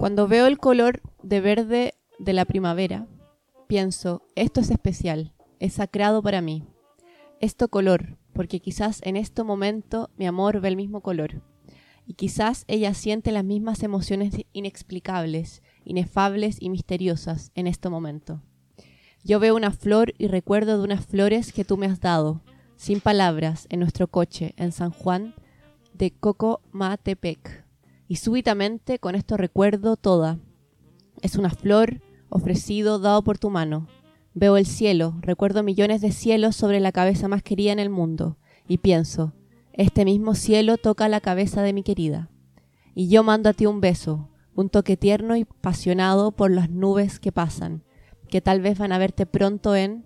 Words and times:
Cuando 0.00 0.26
veo 0.26 0.46
el 0.46 0.56
color 0.56 1.02
de 1.22 1.42
verde 1.42 1.92
de 2.18 2.32
la 2.32 2.46
primavera, 2.46 3.06
pienso, 3.66 4.22
esto 4.34 4.60
es 4.60 4.70
especial, 4.70 5.34
es 5.58 5.74
sacrado 5.74 6.22
para 6.22 6.40
mí. 6.40 6.64
Esto 7.38 7.68
color, 7.68 8.16
porque 8.32 8.60
quizás 8.60 9.00
en 9.02 9.16
este 9.16 9.42
momento 9.42 10.08
mi 10.16 10.26
amor 10.26 10.62
ve 10.62 10.68
el 10.68 10.76
mismo 10.76 11.02
color. 11.02 11.42
Y 12.06 12.14
quizás 12.14 12.64
ella 12.66 12.94
siente 12.94 13.30
las 13.30 13.44
mismas 13.44 13.82
emociones 13.82 14.34
inexplicables, 14.54 15.62
inefables 15.84 16.56
y 16.60 16.70
misteriosas 16.70 17.52
en 17.54 17.66
este 17.66 17.90
momento. 17.90 18.40
Yo 19.22 19.38
veo 19.38 19.54
una 19.54 19.70
flor 19.70 20.14
y 20.16 20.28
recuerdo 20.28 20.78
de 20.78 20.84
unas 20.84 21.04
flores 21.04 21.52
que 21.52 21.66
tú 21.66 21.76
me 21.76 21.84
has 21.84 22.00
dado, 22.00 22.40
sin 22.76 23.02
palabras, 23.02 23.66
en 23.68 23.80
nuestro 23.80 24.06
coche, 24.06 24.54
en 24.56 24.72
San 24.72 24.92
Juan 24.92 25.34
de 25.92 26.10
Cocomatepec. 26.10 27.69
Y 28.10 28.16
súbitamente 28.16 28.98
con 28.98 29.14
esto 29.14 29.36
recuerdo 29.36 29.94
toda. 29.94 30.40
Es 31.22 31.36
una 31.36 31.50
flor 31.50 32.02
ofrecido 32.28 32.98
dado 32.98 33.22
por 33.22 33.38
tu 33.38 33.50
mano. 33.50 33.86
Veo 34.34 34.56
el 34.56 34.66
cielo, 34.66 35.14
recuerdo 35.20 35.62
millones 35.62 36.00
de 36.00 36.10
cielos 36.10 36.56
sobre 36.56 36.80
la 36.80 36.90
cabeza 36.90 37.28
más 37.28 37.44
querida 37.44 37.70
en 37.70 37.78
el 37.78 37.88
mundo, 37.88 38.36
y 38.66 38.78
pienso, 38.78 39.32
este 39.74 40.04
mismo 40.04 40.34
cielo 40.34 40.76
toca 40.76 41.08
la 41.08 41.20
cabeza 41.20 41.62
de 41.62 41.72
mi 41.72 41.84
querida. 41.84 42.28
Y 42.96 43.06
yo 43.06 43.22
mando 43.22 43.48
a 43.48 43.52
ti 43.52 43.66
un 43.66 43.80
beso, 43.80 44.28
un 44.56 44.70
toque 44.70 44.96
tierno 44.96 45.36
y 45.36 45.42
apasionado 45.42 46.32
por 46.32 46.50
las 46.50 46.68
nubes 46.68 47.20
que 47.20 47.30
pasan, 47.30 47.84
que 48.28 48.40
tal 48.40 48.60
vez 48.60 48.76
van 48.76 48.90
a 48.90 48.98
verte 48.98 49.24
pronto 49.24 49.76
en... 49.76 50.04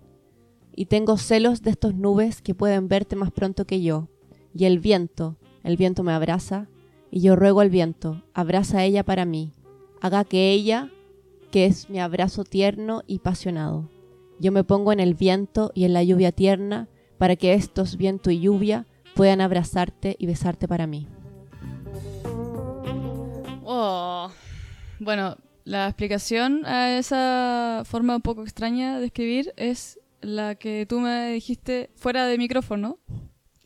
Y 0.75 0.85
tengo 0.85 1.17
celos 1.17 1.63
de 1.63 1.71
estos 1.71 1.95
nubes 1.95 2.43
que 2.43 2.53
pueden 2.53 2.87
verte 2.87 3.15
más 3.15 3.31
pronto 3.31 3.65
que 3.65 3.81
yo. 3.81 4.09
Y 4.53 4.65
el 4.65 4.77
viento, 4.77 5.39
el 5.63 5.75
viento 5.75 6.03
me 6.03 6.11
abraza, 6.11 6.69
y 7.15 7.21
yo 7.21 7.37
ruego 7.37 7.61
al 7.61 7.69
viento, 7.69 8.21
abraza 8.33 8.79
a 8.79 8.83
ella 8.83 9.05
para 9.05 9.23
mí, 9.23 9.53
haga 10.01 10.25
que 10.25 10.51
ella, 10.51 10.89
que 11.49 11.65
es 11.65 11.89
mi 11.89 12.01
abrazo 12.01 12.43
tierno 12.43 13.03
y 13.07 13.19
apasionado. 13.19 13.89
Yo 14.37 14.51
me 14.51 14.65
pongo 14.65 14.91
en 14.91 14.99
el 14.99 15.13
viento 15.13 15.71
y 15.73 15.85
en 15.85 15.93
la 15.93 16.03
lluvia 16.03 16.33
tierna, 16.33 16.89
para 17.17 17.37
que 17.37 17.53
estos 17.53 17.95
viento 17.95 18.31
y 18.31 18.41
lluvia 18.41 18.85
puedan 19.15 19.39
abrazarte 19.39 20.17
y 20.19 20.25
besarte 20.25 20.67
para 20.67 20.87
mí. 20.87 21.07
Oh. 23.63 24.29
Bueno, 24.99 25.37
la 25.63 25.87
explicación 25.87 26.65
a 26.65 26.97
esa 26.97 27.83
forma 27.85 28.17
un 28.17 28.23
poco 28.23 28.41
extraña 28.41 28.99
de 28.99 29.05
escribir 29.05 29.53
es 29.55 30.01
la 30.19 30.55
que 30.55 30.85
tú 30.85 30.99
me 30.99 31.31
dijiste 31.31 31.91
fuera 31.95 32.25
de 32.25 32.37
micrófono, 32.37 32.99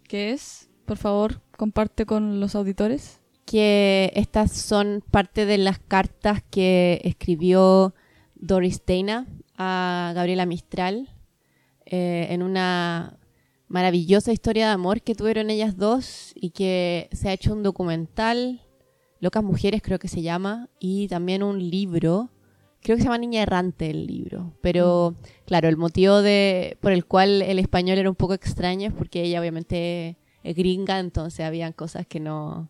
que 0.07 0.33
es, 0.33 0.69
por 0.85 0.97
favor, 0.97 1.41
comparte 1.57 2.05
con 2.05 2.39
los 2.39 2.53
auditores. 2.53 3.19
Que 3.49 4.11
estas 4.13 4.51
son 4.51 5.03
parte 5.09 5.47
de 5.47 5.57
las 5.57 5.79
cartas 5.79 6.43
que 6.51 7.01
escribió 7.03 7.95
Doris 8.35 8.83
Dana 8.85 9.25
a 9.57 10.11
Gabriela 10.13 10.45
Mistral 10.45 11.09
eh, 11.87 12.27
en 12.29 12.43
una 12.43 13.17
maravillosa 13.67 14.31
historia 14.31 14.67
de 14.67 14.73
amor 14.73 15.01
que 15.01 15.15
tuvieron 15.15 15.49
ellas 15.49 15.77
dos 15.77 16.33
y 16.35 16.51
que 16.51 17.09
se 17.11 17.29
ha 17.29 17.33
hecho 17.33 17.53
un 17.53 17.63
documental 17.63 18.61
Locas 19.19 19.43
Mujeres 19.43 19.81
creo 19.81 19.97
que 19.99 20.07
se 20.07 20.21
llama, 20.21 20.69
y 20.79 21.07
también 21.07 21.43
un 21.43 21.59
libro, 21.69 22.29
creo 22.81 22.95
que 22.95 23.01
se 23.01 23.07
llama 23.07 23.17
Niña 23.17 23.41
Errante 23.41 23.89
el 23.89 24.07
libro, 24.07 24.53
pero 24.61 25.11
mm. 25.11 25.45
claro, 25.45 25.67
el 25.67 25.77
motivo 25.77 26.21
de, 26.21 26.77
por 26.81 26.91
el 26.91 27.05
cual 27.05 27.41
el 27.41 27.59
español 27.59 27.97
era 27.97 28.09
un 28.09 28.15
poco 28.15 28.33
extraño 28.33 28.89
es 28.89 28.93
porque 28.93 29.23
ella 29.23 29.41
obviamente 29.41 30.17
es 30.43 30.55
gringa, 30.55 30.99
entonces 30.99 31.45
habían 31.45 31.73
cosas 31.73 32.07
que 32.07 32.19
no 32.19 32.69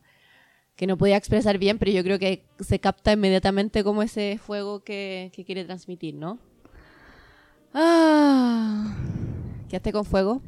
que 0.80 0.88
no 0.88 0.98
podía 0.98 1.18
expresar 1.18 1.58
bien, 1.58 1.78
pero 1.78 1.92
yo 1.92 2.02
creo 2.06 2.18
que 2.18 2.46
se 2.62 2.80
capta 2.80 3.12
inmediatamente 3.12 3.84
como 3.84 4.02
ese 4.02 4.40
fuego 4.42 4.80
que, 4.80 5.30
que 5.36 5.44
quiere 5.44 5.66
transmitir, 5.66 6.16
¿no? 6.16 6.40
Ah. 7.74 8.96
¿Quedaste 9.68 9.92
con 9.92 10.06
fuego? 10.06 10.42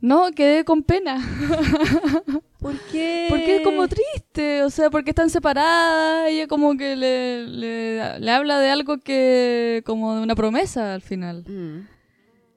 No, 0.00 0.32
quedé 0.32 0.64
con 0.64 0.82
pena. 0.82 1.24
¿Por 2.58 2.76
qué? 2.90 3.26
Porque 3.28 3.58
es 3.58 3.62
como 3.62 3.86
triste, 3.86 4.64
o 4.64 4.70
sea, 4.70 4.90
porque 4.90 5.10
están 5.10 5.30
separadas, 5.30 6.30
ella 6.30 6.48
como 6.48 6.76
que 6.76 6.96
le, 6.96 7.46
le, 7.46 8.30
habla 8.32 8.58
de 8.58 8.70
algo 8.70 8.98
que, 8.98 9.84
como 9.86 10.16
de 10.16 10.22
una 10.22 10.34
promesa 10.34 10.94
al 10.94 11.02
final. 11.02 11.44
Mm. 11.46 11.86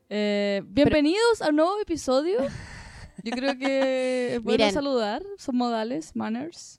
Eh, 0.09 0.63
bienvenidos 0.65 1.43
a 1.43 1.49
un 1.49 1.57
nuevo 1.57 1.79
episodio. 1.79 2.39
Yo 3.23 3.31
creo 3.33 3.55
que 3.55 4.33
es 4.33 4.41
bueno 4.41 4.71
saludar, 4.71 5.21
son 5.37 5.57
modales, 5.57 6.15
manners. 6.15 6.78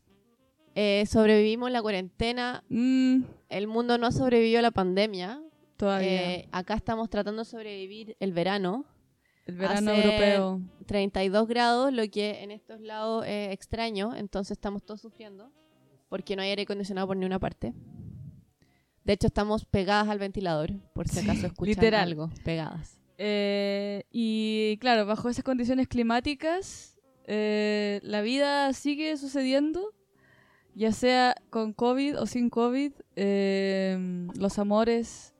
Eh, 0.74 1.04
sobrevivimos 1.06 1.70
la 1.70 1.82
cuarentena, 1.82 2.64
mm. 2.68 3.22
el 3.48 3.66
mundo 3.66 3.98
no 3.98 4.12
sobrevivió 4.12 4.60
a 4.60 4.62
la 4.62 4.70
pandemia. 4.70 5.42
Todavía. 5.76 6.32
Eh, 6.32 6.48
acá 6.52 6.74
estamos 6.74 7.08
tratando 7.10 7.42
de 7.42 7.50
sobrevivir 7.50 8.16
el 8.20 8.32
verano. 8.32 8.84
El 9.46 9.56
verano 9.56 9.92
europeo. 9.92 10.60
32 10.86 11.48
grados, 11.48 11.92
lo 11.92 12.08
que 12.08 12.42
en 12.42 12.50
estos 12.50 12.80
lados 12.80 13.24
es 13.26 13.52
extraño, 13.52 14.14
entonces 14.14 14.52
estamos 14.52 14.82
todos 14.82 15.00
sufriendo 15.00 15.50
porque 16.10 16.36
no 16.36 16.42
hay 16.42 16.50
aire 16.50 16.62
acondicionado 16.62 17.06
por 17.06 17.16
ninguna 17.16 17.38
parte. 17.38 17.72
De 19.04 19.14
hecho, 19.14 19.28
estamos 19.28 19.64
pegadas 19.64 20.08
al 20.08 20.18
ventilador, 20.18 20.72
por 20.92 21.08
si 21.08 21.20
acaso 21.20 21.46
escuchan 21.46 21.94
algo, 21.94 22.30
pegadas. 22.44 22.98
Eh, 23.16 24.02
y 24.10 24.76
claro, 24.80 25.06
bajo 25.06 25.30
esas 25.30 25.44
condiciones 25.44 25.88
climáticas, 25.88 26.98
eh, 27.24 28.00
la 28.02 28.20
vida 28.22 28.72
sigue 28.72 29.16
sucediendo, 29.16 29.94
ya 30.74 30.92
sea 30.92 31.34
con 31.50 31.72
COVID 31.72 32.20
o 32.20 32.26
sin 32.26 32.50
COVID, 32.50 32.92
eh, 33.16 34.28
los 34.34 34.58
amores 34.58 35.34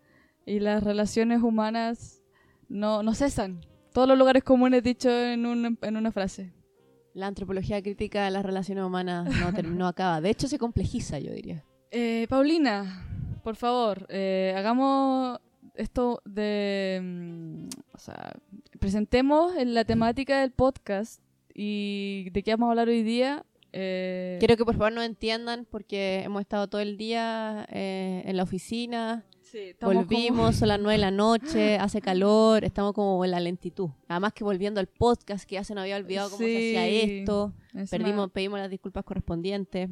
y 0.47 0.61
las 0.61 0.83
relaciones 0.83 1.43
humanas 1.43 2.23
no, 2.69 3.03
no 3.03 3.15
cesan. 3.15 3.61
Todos 3.93 4.09
los 4.09 4.19
lugares 4.19 4.45
comunes 4.45 4.83
dicho 4.83 5.11
en, 5.11 5.79
en 5.81 5.97
una 5.97 6.13
frase. 6.13 6.53
La 7.13 7.27
antropología 7.27 7.83
crítica 7.83 8.25
de 8.25 8.31
las 8.31 8.45
relaciones 8.45 8.85
humanas 8.85 9.29
no, 9.65 9.89
acaba. 9.89 10.21
De 10.21 10.31
hecho, 10.31 10.47
se 10.47 10.59
complejiza, 10.59 11.19
yo 11.19 11.33
diría. 11.33 11.65
Eh, 11.91 12.27
Paulina, 12.29 13.05
por 13.43 13.57
favor, 13.57 14.07
eh, 14.09 14.55
hagamos 14.57 15.41
esto 15.75 16.23
de... 16.25 17.01
Mm, 17.03 17.69
o 17.95 17.99
sea, 17.99 18.33
presentemos 18.79 19.53
la 19.65 19.85
temática 19.85 20.41
del 20.41 20.53
podcast 20.53 21.21
y 21.53 22.31
de 22.31 22.43
qué 22.43 22.53
vamos 22.53 22.69
a 22.69 22.71
hablar 22.71 22.89
hoy 22.89 23.03
día. 23.03 23.45
Eh, 23.73 24.37
Quiero 24.41 24.57
que 24.57 24.65
por 24.65 24.77
favor 24.77 24.93
nos 24.93 25.05
entiendan 25.05 25.67
porque 25.71 26.23
hemos 26.25 26.41
estado 26.41 26.69
todo 26.69 26.81
el 26.81 26.97
día 26.97 27.67
en 27.71 28.37
la 28.37 28.43
oficina 28.43 29.25
Volvimos 29.81 30.63
a 30.63 30.67
las 30.67 30.79
nueve 30.79 30.93
de 30.95 30.99
la 30.99 31.11
noche, 31.11 31.77
hace 31.81 32.01
calor, 32.01 32.65
estamos 32.65 32.93
como 32.93 33.25
en 33.25 33.33
la 33.33 33.41
lentitud. 33.41 33.91
Nada 34.09 34.21
más 34.21 34.33
que 34.33 34.45
volviendo 34.45 34.81
al 34.81 34.87
podcast, 34.87 35.45
que 35.45 35.57
ya 35.57 35.65
se 35.65 35.75
nos 35.75 35.83
había 35.83 35.97
olvidado 35.97 36.31
cómo 36.31 36.45
se 36.45 36.57
hacía 36.57 36.87
esto. 36.87 37.53
Perdimos, 37.91 38.31
pedimos 38.31 38.59
las 38.59 38.71
disculpas 38.71 39.05
correspondientes. 39.05 39.89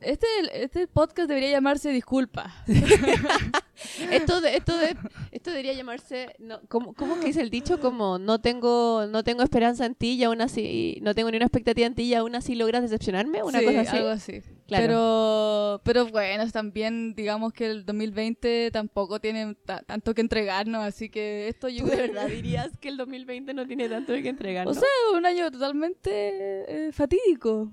Este, 0.00 0.26
este 0.52 0.86
podcast 0.88 1.28
debería 1.28 1.50
llamarse 1.50 1.90
Disculpa. 1.90 2.52
esto, 4.10 4.40
de, 4.40 4.56
esto, 4.56 4.76
de, 4.76 4.96
esto 5.30 5.50
debería 5.50 5.72
llamarse. 5.74 6.34
No, 6.38 6.60
¿cómo, 6.68 6.94
¿Cómo 6.94 7.20
que 7.20 7.26
dice 7.26 7.40
el 7.40 7.50
dicho? 7.50 7.80
Como 7.80 8.18
no 8.18 8.40
tengo, 8.40 9.06
no 9.08 9.22
tengo 9.22 9.42
esperanza 9.42 9.86
en 9.86 9.94
ti 9.94 10.14
y 10.14 10.24
aún 10.24 10.40
así. 10.40 10.98
No 11.02 11.14
tengo 11.14 11.30
ni 11.30 11.36
una 11.36 11.46
expectativa 11.46 11.86
en 11.86 11.94
ti 11.94 12.04
y 12.04 12.14
aún 12.14 12.34
así 12.34 12.54
logras 12.54 12.82
decepcionarme. 12.82 13.42
Una 13.42 13.62
cosa 13.62 13.80
así. 13.80 13.96
Algo 13.96 14.08
así. 14.08 14.42
Pero, 14.68 15.80
pero 15.84 16.06
bueno, 16.08 16.50
también 16.50 17.14
digamos 17.14 17.52
que 17.52 17.66
el 17.66 17.84
2020 17.84 18.70
tampoco 18.72 19.20
tiene 19.20 19.54
tanto 19.86 20.14
que 20.14 20.20
entregarnos, 20.20 20.82
así 20.82 21.08
que 21.08 21.48
esto 21.48 21.68
yo... 21.68 21.84
de 21.86 21.96
verdad 21.96 22.26
dirías 22.26 22.76
que 22.78 22.88
el 22.88 22.96
2020 22.96 23.54
no 23.54 23.66
tiene 23.66 23.88
tanto 23.88 24.12
que 24.14 24.28
entregarnos? 24.28 24.76
O 24.76 24.80
sea, 24.80 24.88
un 25.16 25.24
año 25.24 25.50
totalmente 25.52 26.10
eh, 26.10 26.92
fatídico. 26.92 27.70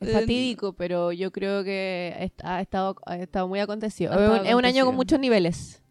Es 0.00 0.12
fatídico, 0.12 0.72
pero 0.72 1.12
yo 1.12 1.30
creo 1.30 1.62
que 1.62 2.32
ha 2.42 2.60
estado, 2.60 2.96
ha 3.04 3.18
estado 3.18 3.46
muy 3.48 3.60
acontecido. 3.60 4.12
es 4.42 4.54
un 4.54 4.64
año 4.64 4.86
con 4.86 4.96
muchos 4.96 5.20
niveles. 5.20 5.82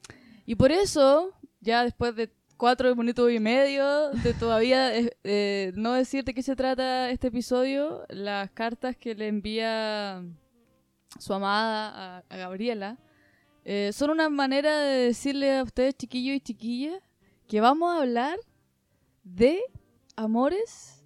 Y 0.48 0.56
por 0.56 0.72
eso, 0.72 1.32
ya 1.62 1.84
después 1.84 2.16
de 2.16 2.32
cuatro 2.58 2.94
minutos 2.96 3.32
y 3.32 3.40
medio 3.40 4.10
de 4.10 4.34
todavía 4.34 4.96
eh, 4.98 5.16
eh, 5.24 5.72
no 5.76 5.94
decir 5.94 6.24
de 6.24 6.34
qué 6.34 6.42
se 6.42 6.56
trata 6.56 7.12
este 7.12 7.28
episodio, 7.28 8.04
las 8.10 8.50
cartas 8.52 8.98
que 8.98 9.14
le 9.14 9.28
envía 9.28 10.24
su 11.20 11.34
amada 11.34 12.24
a, 12.30 12.36
Gabriela 12.36 12.98
eh, 13.64 13.92
son 13.94 14.10
una 14.10 14.28
manera 14.30 14.80
de 14.80 15.06
decirle 15.06 15.58
a 15.58 15.64
ustedes, 15.64 15.96
chiquillos 15.96 16.36
y 16.36 16.42
chiquillas, 16.42 17.02
que 17.48 17.62
vamos 17.62 17.94
a 17.94 18.02
hablar 18.02 18.40
de 19.24 19.62
amores 20.16 21.06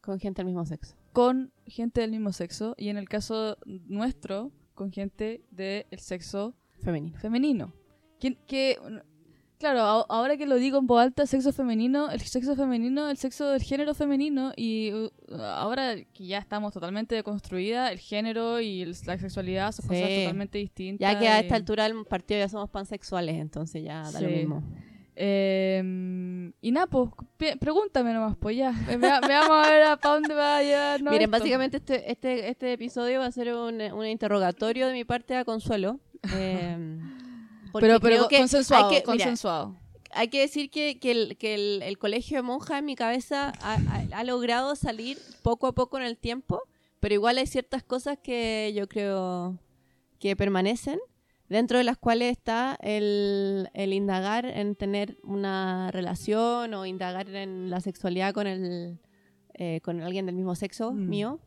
con 0.00 0.18
gente 0.18 0.40
del 0.40 0.46
mismo 0.46 0.64
sexo 0.64 0.99
con 1.12 1.52
gente 1.66 2.00
del 2.00 2.10
mismo 2.10 2.32
sexo 2.32 2.74
y 2.78 2.88
en 2.88 2.96
el 2.96 3.08
caso 3.08 3.56
nuestro, 3.64 4.50
con 4.74 4.92
gente 4.92 5.42
del 5.50 5.84
sexo 5.98 6.54
femenino. 6.82 7.18
femenino. 7.18 7.72
Que, 8.18 8.36
que, 8.46 8.76
Claro, 9.58 9.80
a- 9.82 10.06
ahora 10.08 10.38
que 10.38 10.46
lo 10.46 10.54
digo 10.56 10.78
en 10.78 10.86
voz 10.86 11.02
alta, 11.02 11.26
sexo 11.26 11.52
femenino, 11.52 12.10
el 12.10 12.22
sexo 12.22 12.56
femenino, 12.56 13.10
el 13.10 13.18
sexo 13.18 13.46
del 13.50 13.60
género 13.62 13.92
femenino, 13.94 14.52
y 14.56 14.90
uh, 14.94 15.10
ahora 15.38 15.96
que 16.14 16.24
ya 16.26 16.38
estamos 16.38 16.72
totalmente 16.72 17.14
deconstruida, 17.14 17.92
el 17.92 17.98
género 17.98 18.58
y 18.62 18.80
el- 18.80 18.96
la 19.04 19.18
sexualidad 19.18 19.72
son 19.72 19.86
cosas 19.88 20.08
totalmente 20.08 20.56
distintas. 20.56 21.12
Ya 21.12 21.18
que 21.20 21.28
a 21.28 21.40
y- 21.40 21.42
esta 21.42 21.56
altura 21.56 21.84
del 21.84 22.06
partido 22.06 22.40
ya 22.40 22.48
somos 22.48 22.70
pansexuales, 22.70 23.36
entonces 23.36 23.84
ya 23.84 24.10
da 24.10 24.22
lo 24.22 24.28
mismo. 24.30 24.62
Eh, 25.22 26.50
y 26.62 26.70
nada, 26.72 26.86
pues, 26.86 27.10
pregúntame 27.60 28.12
nomás, 28.14 28.36
pues 28.38 28.56
ya. 28.56 28.72
Ve- 28.86 28.96
vea- 28.96 29.20
veamos 29.20 29.50
a 29.50 29.70
ver 29.70 29.98
para 29.98 30.14
dónde 30.14 30.34
va 30.34 30.56
a 30.58 30.62
llevar. 30.62 31.02
no, 31.02 31.10
Miren, 31.10 31.24
esto. 31.26 31.38
básicamente 31.38 31.76
este, 31.76 32.10
este, 32.10 32.48
este 32.48 32.72
episodio 32.72 33.20
va 33.20 33.26
a 33.26 33.30
ser 33.32 33.52
un, 33.54 33.80
un 33.80 34.06
interrogatorio 34.06 34.86
de 34.86 34.94
mi 34.94 35.04
parte 35.04 35.36
a 35.36 35.44
Consuelo. 35.44 36.00
eh, 36.34 36.98
Pero, 37.74 38.00
pero 38.00 38.28
que 38.28 38.38
consensuado, 38.38 38.88
hay 38.88 38.90
que, 38.90 38.96
mira, 39.12 39.24
consensuado. 39.24 39.76
hay 40.12 40.28
que 40.28 40.40
decir 40.40 40.70
que, 40.70 40.98
que 40.98 41.10
el, 41.12 41.36
que 41.36 41.54
el, 41.54 41.82
el 41.82 41.98
colegio 41.98 42.38
de 42.38 42.42
monjas 42.42 42.78
en 42.78 42.84
mi 42.86 42.96
cabeza 42.96 43.52
ha, 43.62 43.74
ha- 43.74 44.06
ha 44.18 44.24
logrado 44.24 44.74
salir 44.74 45.18
poco 45.42 45.66
a 45.66 45.72
poco 45.72 45.98
en 45.98 46.04
el 46.04 46.16
tiempo, 46.16 46.62
pero 46.98 47.14
igual 47.14 47.36
hay 47.38 47.46
ciertas 47.46 47.82
cosas 47.82 48.18
que 48.22 48.72
yo 48.74 48.88
creo 48.88 49.58
que 50.18 50.34
permanecen, 50.34 50.98
dentro 51.50 51.76
de 51.76 51.84
las 51.84 51.98
cuales 51.98 52.30
está 52.32 52.78
el, 52.80 53.68
el 53.74 53.92
indagar 53.92 54.46
en 54.46 54.74
tener 54.76 55.18
una 55.22 55.90
relación 55.90 56.72
o 56.72 56.86
indagar 56.86 57.28
en 57.28 57.68
la 57.68 57.80
sexualidad 57.80 58.32
con, 58.32 58.46
el, 58.46 58.98
eh, 59.54 59.80
con 59.82 60.00
alguien 60.00 60.24
del 60.26 60.34
mismo 60.36 60.54
sexo 60.54 60.92
Mm. 60.92 61.08
mío. 61.08 61.40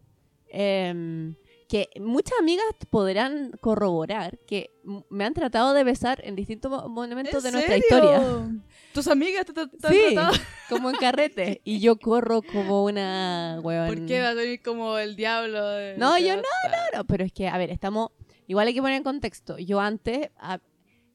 Em, 0.56 1.36
que 1.68 1.90
muchas 2.00 2.38
amigas 2.40 2.66
podrán 2.92 3.52
corroborar 3.60 4.38
que 4.46 4.70
me 5.10 5.26
han 5.26 5.34
tratado 5.34 5.74
de 5.74 5.84
besar 5.84 6.22
en 6.24 6.36
distintos 6.36 6.70
mo- 6.70 6.88
momentos 6.90 7.42
de 7.42 7.50
¿En 7.50 7.54
nuestra 7.56 7.74
serio? 7.74 7.86
historia. 7.90 8.62
¿Tus 8.94 9.08
amigas 9.08 9.46
te, 9.48 9.54
te- 9.54 9.68
te 9.68 9.88
han 9.88 9.94
Sí, 9.94 10.02
tratado? 10.14 10.34
como 10.70 10.90
en 10.92 10.96
carrete. 10.98 11.62
Y 11.66 11.80
yo 11.80 11.96
corro 11.98 12.44
como 12.44 12.84
una 12.84 13.60
huevón. 13.64 13.88
¿Por 13.88 14.06
qué 14.06 14.22
va 14.22 14.30
a 14.30 14.34
venir 14.36 14.62
como 14.62 15.00
el 15.00 15.16
diablo? 15.16 15.68
de- 15.70 15.98
No, 15.98 16.20
yo 16.20 16.36
no, 16.36 16.42
estar- 16.44 16.70
Claro, 16.92 17.06
pero 17.06 17.24
es 17.24 17.32
que, 17.34 17.48
a 17.48 17.58
ver, 17.58 17.72
estamos... 17.72 18.12
Igual 18.48 18.68
hay 18.68 18.74
que 18.74 18.82
poner 18.82 18.98
en 18.98 19.04
contexto. 19.04 19.58
Yo 19.58 19.80
antes... 19.80 20.30
a- 20.38 20.60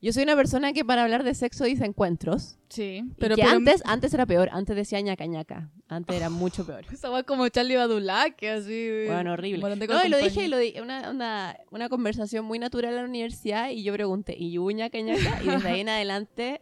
yo 0.00 0.12
soy 0.12 0.22
una 0.22 0.36
persona 0.36 0.72
que 0.72 0.84
para 0.84 1.02
hablar 1.02 1.24
de 1.24 1.34
sexo 1.34 1.64
dice 1.64 1.84
encuentros. 1.84 2.56
Sí, 2.68 3.02
Pero 3.18 3.34
pero, 3.34 3.34
que 3.34 3.42
pero 3.42 3.56
antes, 3.56 3.82
antes 3.84 4.14
era 4.14 4.26
peor. 4.26 4.48
Antes 4.52 4.76
decía 4.76 5.00
ñaca 5.00 5.26
ñaca. 5.26 5.72
Antes 5.88 6.14
era 6.14 6.30
mucho 6.30 6.64
peor. 6.64 6.84
Esa 6.92 7.08
va 7.10 7.24
como 7.24 7.48
Charlie 7.48 7.74
Badulac, 7.74 8.40
así. 8.44 8.90
Bueno, 9.08 9.32
horrible. 9.32 9.60
No, 9.88 10.04
y 10.04 10.08
lo 10.08 10.18
dije 10.18 10.44
y 10.44 10.46
lo 10.48 10.56
dije. 10.56 10.82
Una, 10.82 11.10
una, 11.10 11.56
una 11.72 11.88
conversación 11.88 12.44
muy 12.44 12.60
natural 12.60 12.92
en 12.94 13.00
la 13.00 13.08
universidad 13.08 13.70
y 13.70 13.82
yo 13.82 13.92
pregunté, 13.92 14.36
¿y 14.38 14.56
hubo 14.58 14.70
ñaca 14.70 15.00
ñaca? 15.00 15.42
Y 15.42 15.48
desde 15.48 15.68
ahí 15.68 15.80
en 15.80 15.88
adelante... 15.88 16.60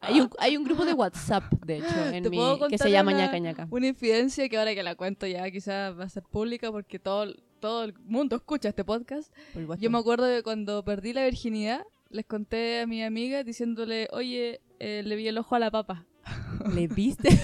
Hay 0.00 0.20
un, 0.20 0.30
hay 0.38 0.56
un 0.56 0.62
grupo 0.62 0.84
de 0.84 0.92
WhatsApp, 0.92 1.52
de 1.66 1.78
hecho, 1.78 1.86
en 2.12 2.22
¿Te 2.22 2.30
mi, 2.30 2.38
que 2.70 2.78
se 2.78 2.88
llama 2.92 3.10
una- 3.10 3.24
ñaca 3.24 3.38
ñaca. 3.38 3.66
Una 3.68 3.88
infidencia 3.88 4.48
que 4.48 4.56
ahora 4.56 4.72
que 4.72 4.84
la 4.84 4.94
cuento 4.94 5.26
ya 5.26 5.50
quizás 5.50 5.98
va 5.98 6.04
a 6.04 6.08
ser 6.08 6.22
pública 6.22 6.70
porque 6.70 7.00
todo, 7.00 7.34
todo 7.60 7.84
el 7.84 7.94
mundo 8.04 8.36
escucha 8.36 8.68
este 8.70 8.84
podcast. 8.84 9.32
Yo 9.80 9.90
me 9.90 9.98
acuerdo 9.98 10.24
de 10.26 10.42
cuando 10.42 10.84
perdí 10.84 11.12
la 11.12 11.24
virginidad, 11.24 11.84
les 12.10 12.24
conté 12.26 12.80
a 12.80 12.86
mi 12.86 13.02
amiga 13.02 13.44
diciéndole, 13.44 14.08
oye, 14.12 14.60
eh, 14.78 15.02
le 15.04 15.16
vi 15.16 15.28
el 15.28 15.38
ojo 15.38 15.54
a 15.54 15.58
la 15.58 15.70
papa. 15.70 16.06
¿Le 16.74 16.86
viste? 16.88 17.28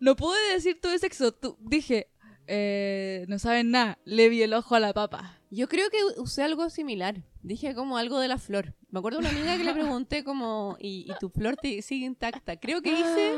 No 0.00 0.14
pude 0.16 0.36
decir 0.52 0.78
tuve 0.80 0.98
sexo, 0.98 1.32
tu- 1.32 1.56
dije, 1.60 2.08
eh, 2.46 3.24
no 3.28 3.38
saben 3.38 3.70
nada, 3.70 3.98
le 4.04 4.28
vi 4.28 4.42
el 4.42 4.52
ojo 4.52 4.74
a 4.74 4.80
la 4.80 4.92
papa. 4.92 5.35
Yo 5.50 5.68
creo 5.68 5.88
que 5.90 6.20
usé 6.20 6.42
algo 6.42 6.68
similar. 6.70 7.22
Dije 7.42 7.74
como 7.74 7.96
algo 7.96 8.18
de 8.18 8.26
la 8.28 8.36
flor. 8.38 8.74
Me 8.90 8.98
acuerdo 8.98 9.20
de 9.20 9.26
una 9.28 9.30
amiga 9.36 9.56
que 9.56 9.64
le 9.64 9.72
pregunté 10.00 10.24
como, 10.24 10.76
¿y, 10.80 11.10
y 11.10 11.14
tu 11.20 11.28
flor 11.28 11.56
te 11.56 11.80
sigue 11.82 12.04
intacta? 12.06 12.56
Creo 12.58 12.82
que 12.82 12.90
hice... 12.92 13.34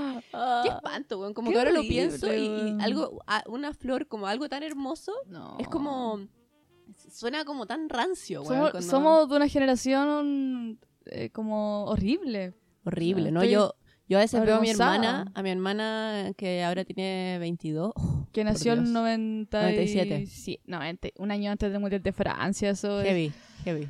Qué 0.63 0.69
espanto, 0.69 1.19
weón. 1.21 1.35
Como 1.35 1.49
Qué 1.49 1.55
que 1.55 1.59
ahora 1.59 1.71
lo 1.73 1.83
pienso 1.83 2.33
y, 2.35 2.77
algo, 2.81 3.23
a- 3.27 3.45
una 3.47 3.75
flor 3.75 4.07
como 4.09 4.27
algo 4.27 4.49
tan 4.49 4.63
hermoso, 4.63 5.13
No. 5.27 5.57
es 5.59 5.69
como... 5.69 6.27
Suena 7.11 7.45
como 7.45 7.67
tan 7.67 7.89
rancio, 7.91 8.41
weón. 8.43 8.55
Somos, 8.55 8.71
cuando- 8.71 8.91
somos 8.91 9.29
de 9.29 9.37
una 9.37 9.49
generación 9.49 10.79
eh, 11.07 11.31
como 11.31 11.85
horrible. 11.85 12.55
Horrible, 12.85 13.31
¿no? 13.31 13.41
estoy 13.43 13.53
Yo, 13.55 13.75
yo 14.09 14.19
a 14.19 14.23
veces 14.23 14.45
veo 14.45 14.57
a 14.57 14.61
mi 14.61 14.71
hermana, 14.71 15.31
a 15.35 15.43
mi 15.43 15.51
hermana 15.51 16.33
que 16.37 16.63
ahora 16.65 16.85
tiene 16.85 17.37
22. 17.41 17.93
oh, 17.95 18.27
Que 18.33 18.43
nació 18.45 18.73
en 18.73 18.81
Dios. 18.85 18.93
90 18.93 19.61
97. 19.63 20.21
y- 20.23 20.27
Sí, 20.27 20.61
90, 20.67 21.09
un 21.19 21.31
año 21.31 21.51
antes 21.51 21.71
del 21.71 21.81
Mundial 21.81 22.03
de 22.03 22.13
Francia. 22.13 22.71
Eso 22.71 23.01
es- 23.01 23.07
Heavy, 23.07 23.33
heavy. 23.65 23.89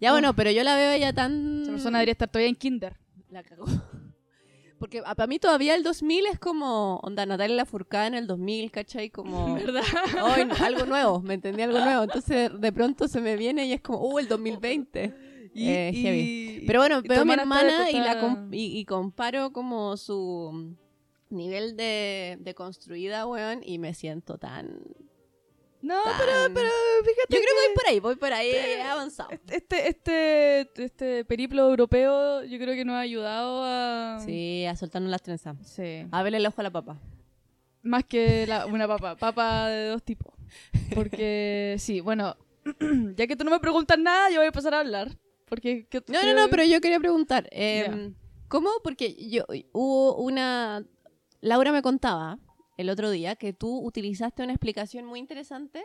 Ya 0.00 0.12
bueno, 0.12 0.34
pero 0.34 0.50
yo 0.50 0.62
la 0.62 0.76
veo 0.76 0.92
ella 0.92 1.12
tan... 1.12 1.62
Esa 1.62 1.70
persona 1.72 1.98
debería 1.98 2.12
estar 2.12 2.28
todavía 2.28 2.48
en 2.50 2.54
kinder. 2.56 2.96
La 3.30 3.42
cagó. 3.42 3.64
Porque 4.78 5.00
para 5.02 5.26
mí 5.26 5.38
todavía 5.38 5.74
el 5.74 5.82
2000 5.82 6.26
es 6.26 6.38
como, 6.38 6.96
onda, 6.98 7.24
Natalia 7.24 7.56
Lafourcade 7.56 8.08
en 8.08 8.14
el 8.14 8.26
2000, 8.26 8.70
¿cachai? 8.70 9.08
Como, 9.08 9.54
¿Verdad? 9.54 9.82
"Ay, 10.22 10.44
no, 10.44 10.54
algo 10.54 10.84
nuevo, 10.84 11.20
me 11.22 11.32
entendí 11.32 11.62
algo 11.62 11.80
nuevo. 11.80 12.02
Entonces 12.02 12.50
de 12.60 12.72
pronto 12.72 13.08
se 13.08 13.22
me 13.22 13.36
viene 13.36 13.64
y 13.66 13.72
es 13.72 13.80
como, 13.80 14.00
uh, 14.06 14.18
el 14.18 14.28
2020. 14.28 15.14
Y, 15.56 15.68
Eh, 15.70 15.90
y- 15.94 16.02
heavy. 16.02 16.64
Pero 16.66 16.80
bueno, 16.80 17.00
veo 17.02 17.22
a 17.22 17.24
mi 17.24 17.32
hermana 17.32 17.90
y, 17.90 17.94
la 17.94 18.12
está- 18.12 18.20
com- 18.20 18.52
y, 18.52 18.78
y 18.78 18.84
comparo 18.84 19.52
como 19.52 19.96
su 19.96 20.76
nivel 21.30 21.76
de, 21.76 22.36
de 22.40 22.54
construida, 22.54 23.26
weón, 23.26 23.60
y 23.64 23.78
me 23.78 23.94
siento 23.94 24.38
tan... 24.38 24.80
No, 25.82 26.02
tan- 26.02 26.14
pero, 26.18 26.32
pero 26.54 26.68
fíjate 27.04 27.26
Yo 27.36 27.38
creo 27.38 27.40
que 27.40 27.46
que 27.46 27.66
voy 27.68 27.74
por 27.74 27.86
ahí, 27.88 28.00
voy 28.00 28.16
por 28.16 28.32
ahí, 28.32 28.50
he 28.50 28.82
avanzado. 28.82 29.28
este, 29.48 29.88
este, 29.88 30.68
este 30.82 31.24
periplo 31.24 31.68
europeo 31.68 32.42
yo 32.44 32.58
creo 32.58 32.74
que 32.74 32.84
nos 32.84 32.94
ha 32.96 33.00
ayudado 33.00 33.62
a... 33.64 34.18
Sí, 34.24 34.64
a 34.66 34.74
soltarnos 34.76 35.10
las 35.10 35.22
trenzas. 35.22 35.56
Sí. 35.62 36.06
A 36.10 36.22
verle 36.22 36.38
el 36.38 36.46
ojo 36.46 36.60
a 36.60 36.64
la 36.64 36.70
papa. 36.70 36.98
Más 37.82 38.04
que 38.04 38.46
la- 38.48 38.66
una 38.66 38.88
papa. 38.88 39.16
Papa 39.16 39.68
de 39.68 39.88
dos 39.88 40.02
tipos. 40.02 40.34
Porque, 40.94 41.76
sí, 41.78 42.00
bueno, 42.00 42.36
ya 43.16 43.26
que 43.28 43.36
tú 43.36 43.44
no 43.44 43.50
me 43.52 43.60
preguntas 43.60 43.98
nada, 43.98 44.28
yo 44.30 44.36
voy 44.36 44.44
a 44.44 44.48
empezar 44.48 44.74
a 44.74 44.80
hablar. 44.80 45.16
Porque... 45.46 45.86
¿qué- 45.88 46.02
No, 46.08 46.20
qué- 46.20 46.34
no, 46.34 46.42
no, 46.42 46.48
pero 46.50 46.64
yo 46.64 46.80
quería 46.80 46.98
preguntar. 46.98 47.48
eh, 47.52 47.86
Ya. 47.88 48.10
¿Cómo? 48.48 48.70
Porque 48.84 49.14
yo 49.28 49.44
hubo 49.72 50.16
una... 50.16 50.84
Laura 51.40 51.72
me 51.72 51.82
contaba 51.82 52.38
el 52.76 52.90
otro 52.90 53.10
día 53.10 53.36
que 53.36 53.52
tú 53.52 53.78
utilizaste 53.84 54.42
una 54.42 54.52
explicación 54.52 55.04
muy 55.06 55.18
interesante 55.18 55.82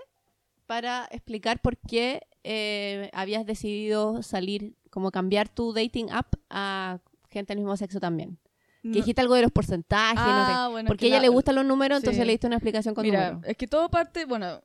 para 0.67 1.07
explicar 1.11 1.59
por 1.61 1.77
qué 1.77 2.21
eh, 2.43 3.09
habías 3.13 3.45
decidido 3.45 4.21
salir, 4.23 4.75
como 4.89 5.11
cambiar 5.11 5.49
tu 5.49 5.73
dating 5.73 6.09
app 6.11 6.33
a 6.49 6.99
gente 7.29 7.53
del 7.53 7.59
mismo 7.63 7.75
sexo 7.77 7.99
también. 7.99 8.37
no- 8.83 8.91
Que 8.93 8.99
dijiste 8.99 9.21
algo 9.21 9.35
de 9.35 9.41
los 9.43 9.51
porcentajes, 9.51 10.15
no 10.23 10.45
sé. 10.45 10.51
Ah, 10.53 10.67
bueno, 10.71 10.87
Porque 10.87 11.05
a 11.05 11.09
ella 11.09 11.19
le 11.21 11.29
gustan 11.29 11.55
los 11.55 11.65
números, 11.65 11.97
entonces 11.99 12.25
le 12.25 12.31
diste 12.31 12.47
una 12.47 12.55
explicación 12.57 12.93
con 12.95 13.03
Mira, 13.03 13.31
números. 13.31 13.49
es 13.49 13.57
que 13.57 13.67
todo 13.67 13.89
parte, 13.89 14.25
bueno, 14.25 14.61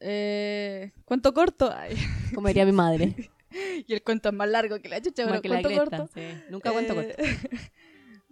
eh, 0.00 0.92
cuento 1.04 1.32
corto. 1.34 1.72
Ay, 1.74 1.94
Como 2.34 2.48
diría 2.48 2.64
mi 2.64 2.72
madre. 2.72 3.14
y 3.86 3.92
el 3.92 4.02
cuento 4.02 4.28
es 4.30 4.34
más 4.34 4.48
largo 4.48 4.80
que 4.80 4.88
la 4.88 5.00
chucha, 5.00 5.26
pero 5.26 5.42
que 5.42 5.48
la 5.48 5.56
cuento 5.62 5.68
Greta, 5.68 5.96
corto. 5.98 6.12
sí. 6.14 6.22
Nunca 6.50 6.72
cuento 6.72 7.00
Eh, 7.00 7.14
corto. 7.16 7.22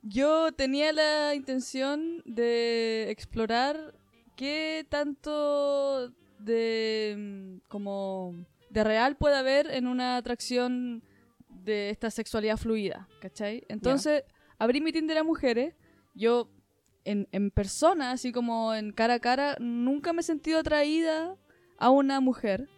Yo 0.02 0.52
tenía 0.52 0.92
la 0.92 1.34
intención 1.34 2.22
de 2.24 3.10
explorar 3.10 3.94
qué 4.36 4.86
tanto 4.88 6.12
de 6.38 7.14
mm, 7.18 7.68
como 7.68 8.34
de 8.70 8.84
real 8.84 9.16
puede 9.16 9.36
haber 9.36 9.70
en 9.70 9.86
una 9.86 10.16
atracción 10.16 11.02
de 11.48 11.90
esta 11.90 12.10
sexualidad 12.10 12.56
fluida, 12.56 13.08
¿cachai? 13.20 13.64
Entonces, 13.68 14.22
abrí 14.58 14.80
mi 14.80 14.92
Tinder 14.92 15.18
a 15.18 15.24
mujeres, 15.24 15.74
yo 16.14 16.48
en, 17.04 17.26
en 17.32 17.50
persona, 17.50 18.12
así 18.12 18.30
como 18.32 18.74
en 18.74 18.92
cara 18.92 19.14
a 19.14 19.20
cara, 19.20 19.56
nunca 19.58 20.12
me 20.12 20.20
he 20.20 20.24
sentido 20.24 20.60
atraída 20.60 21.36
a 21.78 21.90
una 21.90 22.20
mujer. 22.20 22.68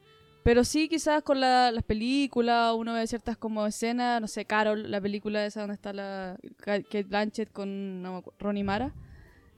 Pero 0.43 0.65
sí, 0.65 0.89
quizás 0.89 1.23
con 1.23 1.39
la- 1.41 1.71
las 1.71 1.85
películas, 1.85 2.75
uno 2.75 2.95
ve 2.95 3.07
ciertas 3.07 3.37
como 3.37 3.67
escenas, 3.67 4.21
no 4.21 4.27
sé, 4.27 4.47
Carol, 4.47 4.91
la 4.91 5.01
película 5.01 5.45
esa 5.45 5.61
donde 5.61 5.75
está 5.75 5.93
la 5.93 6.39
Ka- 6.57 6.83
Kate 6.83 7.03
Blanchett 7.05 7.53
con 7.53 8.01
no 8.03 8.23
Ronnie 8.39 8.65
Mara. 8.65 8.95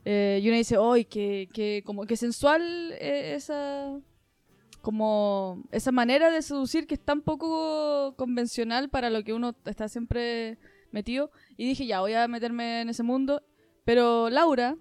Eh, 0.04 0.40
y 0.42 0.48
uno 0.48 0.56
dice, 0.56 0.76
¡ay, 0.80 1.04
que, 1.04 1.48
que, 1.52 1.82
como 1.86 2.04
que 2.06 2.16
sensual 2.16 2.92
eh, 3.00 3.34
esa 3.36 3.96
como 4.80 5.62
esa 5.70 5.92
manera 5.92 6.28
de 6.32 6.42
seducir 6.42 6.88
que 6.88 6.94
es 6.94 7.00
tan 7.00 7.20
poco 7.20 8.14
convencional 8.16 8.88
para 8.90 9.10
lo 9.10 9.22
que 9.22 9.32
uno 9.32 9.54
está 9.64 9.88
siempre 9.88 10.58
metido. 10.90 11.30
Y 11.56 11.68
dije, 11.68 11.86
ya, 11.86 12.00
voy 12.00 12.14
a 12.14 12.26
meterme 12.26 12.80
en 12.80 12.88
ese 12.88 13.04
mundo. 13.04 13.42
Pero 13.84 14.28
Laura 14.30 14.76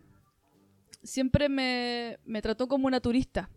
siempre 1.04 1.50
me, 1.50 2.18
me 2.26 2.42
trató 2.42 2.68
como 2.68 2.88
una 2.88 3.00
turista, 3.00 3.52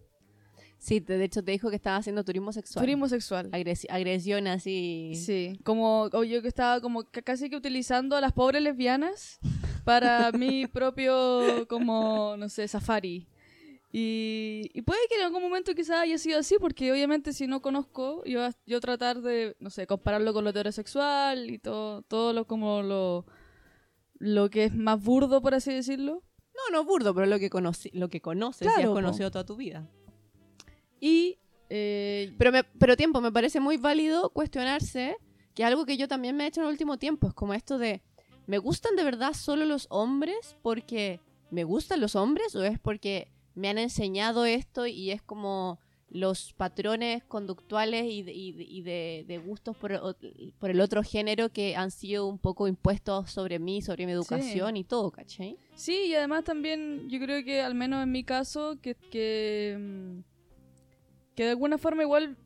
Sí, 0.84 1.00
te- 1.00 1.16
de 1.16 1.24
hecho 1.24 1.42
te 1.42 1.52
dijo 1.52 1.70
que 1.70 1.76
estaba 1.76 1.96
haciendo 1.96 2.24
turismo 2.24 2.52
sexual. 2.52 2.82
turismo 2.84 3.08
sexual. 3.08 3.50
Agresi- 3.52 3.86
agresión 3.88 4.46
así. 4.46 5.12
Sí, 5.14 5.58
como 5.64 6.10
o 6.12 6.24
yo 6.24 6.42
que 6.42 6.48
estaba 6.48 6.82
como 6.82 7.04
ca- 7.04 7.22
casi 7.22 7.48
que 7.48 7.56
utilizando 7.56 8.16
a 8.16 8.20
las 8.20 8.32
pobres 8.34 8.60
lesbianas 8.62 9.38
para 9.84 10.30
mi 10.38 10.66
propio 10.66 11.66
como 11.68 12.36
no 12.36 12.48
sé, 12.50 12.68
safari. 12.68 13.26
Y, 13.96 14.70
y 14.74 14.82
puede 14.82 14.98
que 15.08 15.14
en 15.14 15.22
algún 15.22 15.40
momento 15.40 15.72
quizás 15.74 16.00
haya 16.00 16.18
sido 16.18 16.40
así, 16.40 16.56
porque 16.60 16.90
obviamente 16.92 17.32
si 17.32 17.46
no 17.46 17.62
conozco, 17.62 18.24
yo, 18.24 18.40
yo 18.66 18.80
tratar 18.80 19.22
de, 19.22 19.56
no 19.60 19.70
sé, 19.70 19.86
compararlo 19.86 20.32
con 20.34 20.42
lo 20.44 20.50
heterosexual 20.50 21.48
y 21.48 21.58
todo, 21.60 22.02
todo 22.02 22.32
lo 22.32 22.44
como 22.46 22.82
lo, 22.82 23.24
lo 24.18 24.50
que 24.50 24.64
es 24.64 24.74
más 24.74 25.02
burdo, 25.02 25.40
por 25.40 25.54
así 25.54 25.72
decirlo. 25.72 26.22
No, 26.56 26.76
no 26.76 26.84
burdo, 26.84 27.14
pero 27.14 27.26
lo 27.26 27.38
que, 27.38 27.48
conocí, 27.50 27.90
lo 27.94 28.08
que 28.08 28.20
conoces 28.20 28.62
y 28.62 28.64
Claro, 28.70 28.80
has 28.82 28.86
po. 28.88 28.94
conocido 28.94 29.30
toda 29.30 29.44
tu 29.46 29.56
vida. 29.56 29.88
Y 31.00 31.38
eh, 31.70 32.32
Pero, 32.38 32.52
me, 32.52 32.64
pero 32.64 32.96
tiempo, 32.96 33.20
me 33.20 33.32
parece 33.32 33.60
muy 33.60 33.76
válido 33.76 34.30
cuestionarse, 34.30 35.16
que 35.54 35.62
es 35.62 35.66
algo 35.66 35.84
que 35.86 35.96
yo 35.96 36.08
también 36.08 36.36
me 36.36 36.44
he 36.44 36.46
hecho 36.48 36.60
en 36.60 36.66
el 36.66 36.72
último 36.72 36.98
tiempo, 36.98 37.28
es 37.28 37.34
como 37.34 37.54
esto 37.54 37.78
de, 37.78 38.02
¿me 38.46 38.58
gustan 38.58 38.96
de 38.96 39.04
verdad 39.04 39.32
solo 39.32 39.64
los 39.64 39.86
hombres 39.90 40.56
porque 40.62 41.20
me 41.50 41.64
gustan 41.64 42.00
los 42.00 42.14
hombres 42.16 42.54
o 42.56 42.64
es 42.64 42.78
porque 42.78 43.28
me 43.54 43.68
han 43.68 43.78
enseñado 43.78 44.44
esto 44.44 44.86
y 44.86 45.10
es 45.10 45.22
como 45.22 45.78
los 46.10 46.52
patrones 46.52 47.24
conductuales 47.24 48.04
y 48.04 48.22
de, 48.22 48.32
y 48.32 48.82
de- 48.82 49.24
de- 49.26 49.38
gustos 49.38 49.76
por, 49.76 50.16
por 50.60 50.70
el 50.70 50.80
otro 50.80 51.02
género 51.02 51.48
que 51.50 51.74
han 51.76 51.90
sido 51.90 52.26
un 52.28 52.38
poco 52.38 52.68
impuestos 52.68 53.30
sobre 53.32 53.58
mí, 53.58 53.82
sobre 53.82 54.06
mi 54.06 54.12
educación 54.12 54.76
y 54.76 54.84
todo, 54.84 55.10
¿cachai? 55.10 55.56
Sí, 55.74 56.06
y 56.08 56.14
además 56.14 56.44
también 56.44 57.08
yo 57.08 57.18
creo 57.18 57.42
que 57.44 57.60
al 57.62 57.74
menos 57.74 58.02
en 58.02 58.12
mi 58.12 58.22
caso, 58.22 58.76
que, 58.80 58.94
que, 59.10 59.76
mm, 59.78 60.33
que 61.34 61.44
de 61.44 61.50
alguna 61.50 61.78
forma 61.78 62.02
igual 62.02 62.36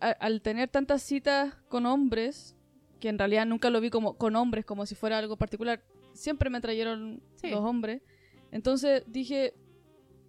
a- 0.00 0.10
al 0.10 0.42
tener 0.42 0.68
tantas 0.68 1.02
citas 1.02 1.54
con 1.68 1.86
hombres, 1.86 2.54
que 3.00 3.08
en 3.08 3.18
realidad 3.18 3.46
nunca 3.46 3.70
lo 3.70 3.80
vi 3.80 3.90
como 3.90 4.16
con 4.16 4.36
hombres 4.36 4.64
como 4.64 4.86
si 4.86 4.94
fuera 4.94 5.18
algo 5.18 5.36
particular, 5.36 5.82
siempre 6.12 6.50
me 6.50 6.60
trajeron 6.60 7.22
Sí. 7.36 7.50
los 7.50 7.60
hombres. 7.60 8.02
Entonces 8.52 9.02
dije, 9.06 9.54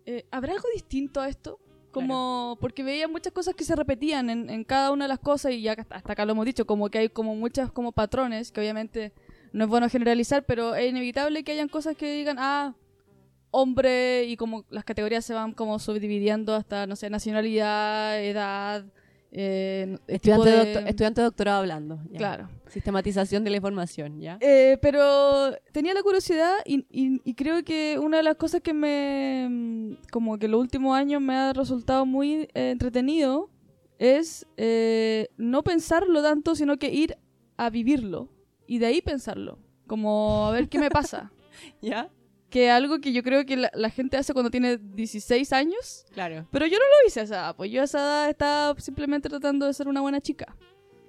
eh, 0.05 0.25
¿habrá 0.31 0.53
algo 0.53 0.67
distinto 0.73 1.19
a 1.21 1.29
esto? 1.29 1.59
Como, 1.91 2.57
porque 2.61 2.83
veía 2.83 3.07
muchas 3.07 3.33
cosas 3.33 3.55
que 3.55 3.63
se 3.63 3.75
repetían 3.75 4.29
en, 4.29 4.49
en 4.49 4.63
cada 4.63 4.91
una 4.91 5.05
de 5.05 5.09
las 5.09 5.19
cosas 5.19 5.53
y 5.53 5.61
ya 5.61 5.71
hasta 5.73 5.95
hasta 5.95 6.13
acá 6.13 6.25
lo 6.25 6.33
hemos 6.33 6.45
dicho, 6.45 6.65
como 6.67 6.89
que 6.89 6.99
hay 6.99 7.09
como 7.09 7.35
muchas 7.35 7.71
como 7.71 7.91
patrones 7.91 8.51
que 8.51 8.59
obviamente 8.61 9.13
no 9.51 9.63
es 9.63 9.69
bueno 9.69 9.89
generalizar, 9.89 10.45
pero 10.45 10.75
es 10.75 10.89
inevitable 10.89 11.43
que 11.43 11.53
hayan 11.53 11.69
cosas 11.69 11.95
que 11.97 12.11
digan, 12.11 12.37
ah, 12.39 12.75
hombre, 13.61 14.25
y 14.25 14.37
como 14.37 14.65
las 14.69 14.83
categorías 14.83 15.25
se 15.25 15.33
van 15.33 15.51
como 15.53 15.79
subdividiendo 15.79 16.53
hasta, 16.55 16.85
no 16.87 16.95
sé, 16.95 17.09
nacionalidad, 17.09 18.23
edad, 18.23 18.85
eh, 19.31 19.97
Estudiante, 20.07 20.49
de- 20.49 20.55
de... 20.55 20.65
doctor- 20.73 20.87
estudiante 20.89 21.21
de 21.21 21.25
doctorado 21.25 21.59
hablando. 21.59 21.99
ya. 22.11 22.17
Claro. 22.17 22.49
Sistematización 22.69 23.43
de 23.43 23.49
la 23.49 23.57
información, 23.57 24.19
¿ya? 24.19 24.37
Eh, 24.41 24.77
pero 24.81 25.53
tenía 25.71 25.93
la 25.93 26.01
curiosidad 26.03 26.53
y, 26.65 26.85
y- 26.91 27.21
y 27.23 27.33
creo 27.35 27.63
que 27.63 27.97
una 27.99 28.17
de 28.17 28.23
las 28.23 28.35
cosas 28.35 28.61
que 28.61 28.73
me, 28.73 29.47
mm, 29.49 29.93
como 30.11 30.37
que 30.37 30.47
los 30.47 30.59
últimos 30.61 30.95
años 30.97 31.21
me 31.21 31.35
ha 31.35 31.53
resultado 31.53 32.05
muy 32.05 32.47
eh, 32.53 32.69
entretenido 32.71 33.49
es 33.99 34.45
no 35.37 35.63
pensarlo 35.63 36.21
tanto, 36.21 36.53
sino 36.55 36.77
que 36.77 36.91
ir 36.93 37.17
a 37.57 37.69
vivirlo 37.71 38.29
y 38.67 38.77
de 38.77 38.85
ahí 38.85 39.01
pensarlo, 39.01 39.57
como 39.87 40.45
a 40.45 40.51
ver 40.51 40.69
qué 40.69 40.77
me 40.79 40.89
pasa. 40.91 41.31
¿Ya? 41.81 42.09
Que 42.49 42.69
algo 42.71 42.99
que 42.99 43.11
yo 43.11 43.23
creo 43.23 43.45
que 43.45 43.57
la, 43.57 43.71
la 43.73 43.89
gente 43.89 44.15
hace 44.17 44.33
cuando 44.33 44.49
tiene 44.49 44.77
16 44.77 45.51
años, 45.53 46.05
Claro. 46.13 46.47
pero 46.51 46.65
yo 46.65 46.77
no 46.77 46.85
lo 46.85 47.07
hice 47.07 47.19
a 47.19 47.23
esa 47.23 47.35
edad, 47.35 47.55
pues 47.55 47.71
yo 47.71 47.81
a 47.81 47.83
esa 47.85 47.99
edad 47.99 48.29
estaba 48.29 48.79
simplemente 48.79 49.27
tratando 49.29 49.65
de 49.65 49.73
ser 49.73 49.87
una 49.87 50.01
buena 50.01 50.21
chica. 50.21 50.55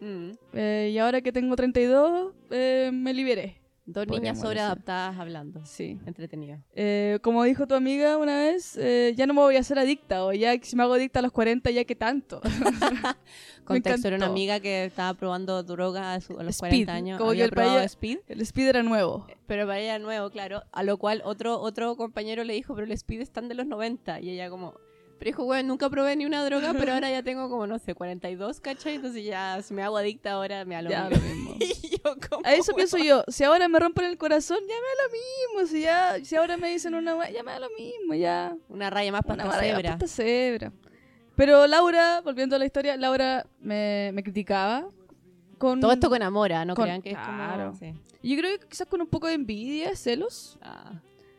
Mm. 0.00 0.30
Eh, 0.52 0.90
y 0.92 0.98
ahora 0.98 1.20
que 1.20 1.32
tengo 1.32 1.54
32, 1.56 2.32
eh, 2.50 2.90
me 2.92 3.12
liberé. 3.12 3.60
Dos 3.90 4.06
niñas 4.06 4.38
sobreadaptadas 4.40 5.18
hablando. 5.18 5.64
Sí. 5.64 5.98
Entretenido. 6.04 6.58
Eh, 6.74 7.18
como 7.22 7.42
dijo 7.44 7.66
tu 7.66 7.74
amiga 7.74 8.18
una 8.18 8.36
vez, 8.36 8.76
eh, 8.76 9.14
ya 9.16 9.26
no 9.26 9.32
me 9.32 9.40
voy 9.40 9.56
a 9.56 9.60
hacer 9.60 9.78
adicta, 9.78 10.26
o 10.26 10.32
ya 10.34 10.54
si 10.62 10.76
me 10.76 10.82
hago 10.82 10.92
adicta 10.92 11.20
a 11.20 11.22
los 11.22 11.32
40, 11.32 11.70
ya 11.70 11.84
que 11.84 11.94
tanto. 11.96 12.42
Contexto 13.64 14.08
era 14.08 14.16
una 14.16 14.26
amiga 14.26 14.60
que 14.60 14.84
estaba 14.84 15.14
probando 15.14 15.62
droga 15.62 16.14
a, 16.14 16.20
su- 16.20 16.38
a 16.38 16.42
los 16.42 16.54
Speed, 16.56 16.70
40 16.86 16.92
años. 16.92 17.18
como 17.18 17.30
que 17.30 17.36
había 17.36 17.44
el 17.46 17.50
probado 17.50 17.76
país- 17.78 17.86
Speed, 17.92 18.18
El 18.28 18.40
speed 18.42 18.68
era 18.68 18.82
nuevo. 18.82 19.26
pero 19.46 19.66
para 19.66 19.78
ella 19.78 19.94
era 19.96 20.04
nuevo, 20.04 20.30
claro. 20.30 20.62
A 20.72 20.82
lo 20.82 20.96
cual 20.98 21.22
otro, 21.24 21.58
otro 21.60 21.96
compañero 21.96 22.44
le 22.44 22.54
dijo, 22.54 22.74
pero 22.74 22.86
el 22.86 22.92
Speed 22.92 23.20
están 23.20 23.48
de 23.48 23.54
los 23.54 23.66
90. 23.66 24.20
Y 24.20 24.30
ella 24.30 24.50
como... 24.50 24.74
Pero 25.18 25.28
dijo, 25.30 25.44
bueno, 25.44 25.68
nunca 25.68 25.90
probé 25.90 26.14
ni 26.16 26.26
una 26.26 26.44
droga, 26.44 26.72
pero 26.74 26.92
ahora 26.92 27.10
ya 27.10 27.22
tengo 27.22 27.48
como, 27.50 27.66
no 27.66 27.78
sé, 27.78 27.94
42, 27.94 28.60
¿cachai? 28.60 28.94
Entonces 28.96 29.24
ya, 29.24 29.60
si 29.62 29.74
me 29.74 29.82
hago 29.82 29.96
adicta 29.96 30.32
ahora, 30.32 30.64
me 30.64 30.74
da 30.76 30.82
lo 30.82 30.90
Ya, 30.90 31.08
mismo. 31.08 31.24
lo 31.28 31.34
mismo. 31.34 31.56
y 31.60 31.90
yo 31.90 32.14
como... 32.30 32.46
A 32.46 32.54
eso 32.54 32.72
pienso 32.74 32.98
yo. 32.98 33.24
Si 33.28 33.42
ahora 33.44 33.66
me 33.68 33.78
rompen 33.80 34.04
el 34.04 34.16
corazón, 34.16 34.58
ya 34.60 34.74
me 34.74 34.74
da 34.74 35.02
lo 35.04 35.10
mismo. 35.62 35.72
Si, 35.72 35.82
ya, 35.82 36.16
si 36.24 36.36
ahora 36.36 36.56
me 36.56 36.70
dicen 36.70 36.94
una 36.94 37.28
ya 37.30 37.42
me 37.42 37.50
da 37.52 37.58
lo 37.60 37.68
mismo. 37.76 38.14
Ya. 38.14 38.56
Una 38.68 38.90
raya 38.90 39.10
más 39.12 39.22
Una 39.24 39.36
para 39.36 39.48
barbaridad, 39.48 39.76
cebra. 39.76 39.90
pasta 39.98 40.06
cebra. 40.06 40.72
Pero 41.34 41.66
Laura, 41.66 42.20
volviendo 42.22 42.56
a 42.56 42.58
la 42.58 42.64
historia, 42.66 42.96
Laura 42.96 43.46
me, 43.60 44.10
me 44.12 44.22
criticaba. 44.22 44.88
Con, 45.58 45.80
Todo 45.80 45.90
esto 45.92 46.08
con 46.08 46.22
amor, 46.22 46.52
¿ah? 46.52 46.64
no 46.64 46.74
con- 46.76 46.84
crean 46.84 47.02
que 47.02 47.10
es 47.10 47.16
claro. 47.18 47.72
como... 47.72 47.76
sí. 47.78 47.92
y 48.22 48.30
Yo 48.30 48.40
creo 48.40 48.58
que 48.60 48.66
quizás 48.68 48.86
con 48.86 49.00
un 49.00 49.08
poco 49.08 49.26
de 49.26 49.34
envidia, 49.34 49.96
celos. 49.96 50.56
Ah. 50.62 50.92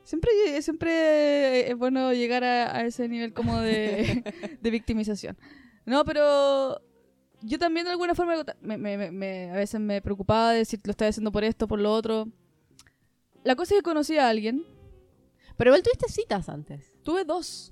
Siempre, 0.10 0.32
siempre 0.64 1.70
es 1.70 1.78
bueno 1.78 2.12
llegar 2.14 2.44
a, 2.44 2.76
a 2.78 2.82
ese 2.84 3.08
nivel 3.08 3.32
como 3.32 3.60
de, 3.60 4.24
de 4.60 4.70
victimización. 4.72 5.38
No, 5.86 6.04
pero 6.04 6.82
yo 7.44 7.60
también 7.60 7.86
de 7.86 7.92
alguna 7.92 8.16
forma 8.16 8.44
me, 8.60 8.78
me- 8.80 9.12
me- 9.12 9.52
a 9.52 9.56
veces 9.56 9.80
me 9.80 10.02
preocupaba 10.02 10.52
de 10.54 10.58
decir 10.58 10.80
lo 10.84 10.90
estoy 10.90 11.10
haciendo 11.10 11.32
por 11.32 11.44
esto, 11.44 11.68
por 11.68 11.80
lo 11.80 11.94
otro. 11.94 12.28
La 13.44 13.56
cosa 13.56 13.76
es 13.76 13.82
que 13.82 13.84
conocí 13.84 14.18
a 14.18 14.30
alguien. 14.30 14.66
Pero 15.58 15.70
igual 15.70 15.84
tuviste 15.84 16.10
citas 16.10 16.50
antes. 16.50 16.92
Tuve 17.04 17.24
dos. 17.24 17.72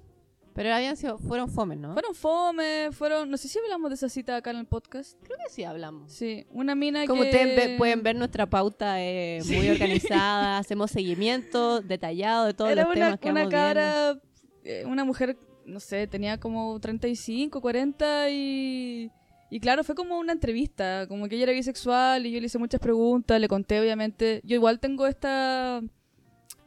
Pero 0.57 0.73
habían 0.73 0.97
sido, 0.97 1.19
fueron 1.19 1.49
fomes, 1.51 1.77
¿no? 1.77 1.93
Fueron 1.93 2.15
fome, 2.15 2.89
fueron... 2.91 3.29
No 3.29 3.37
sé 3.37 3.47
si 3.47 3.59
hablamos 3.59 3.91
de 3.91 3.95
esa 3.95 4.09
cita 4.09 4.35
acá 4.37 4.49
en 4.49 4.57
el 4.57 4.65
podcast. 4.65 5.15
Creo 5.23 5.37
que 5.37 5.53
sí 5.53 5.63
hablamos. 5.63 6.11
Sí, 6.11 6.47
una 6.49 6.73
mina 6.73 7.05
Como 7.05 7.21
que... 7.21 7.29
ustedes 7.29 7.55
ve- 7.55 7.77
pueden 7.77 8.01
ver, 8.01 8.15
nuestra 8.15 8.47
pauta 8.49 8.99
es 8.99 9.47
muy 9.51 9.69
organizada, 9.69 10.57
hacemos 10.57 10.89
seguimiento 10.89 11.81
detallado 11.81 12.45
de 12.47 12.55
todos 12.55 12.71
Era 12.71 12.85
los 12.85 12.95
una, 12.95 13.05
temas 13.05 13.19
que 13.19 13.29
una 13.29 13.39
vamos 13.41 13.53
viendo. 13.53 13.67
cabra, 13.67 14.21
eh, 14.63 14.83
una 14.87 15.05
mujer, 15.05 15.37
no 15.67 15.79
sé, 15.79 16.07
tenía 16.07 16.39
como 16.39 16.79
35, 16.79 17.61
40 17.61 18.29
y... 18.31 19.11
Y 19.51 19.59
claro, 19.61 19.83
fue 19.85 19.93
como 19.95 20.17
una 20.19 20.33
entrevista, 20.33 21.05
como 21.07 21.29
que 21.29 21.35
ella 21.35 21.43
era 21.43 21.53
bisexual 21.53 22.25
y 22.25 22.31
yo 22.31 22.39
le 22.41 22.47
hice 22.47 22.57
muchas 22.57 22.81
preguntas, 22.81 23.39
le 23.39 23.47
conté 23.47 23.79
obviamente. 23.79 24.41
Yo 24.43 24.55
igual 24.55 24.79
tengo 24.81 25.07
esta, 25.07 25.81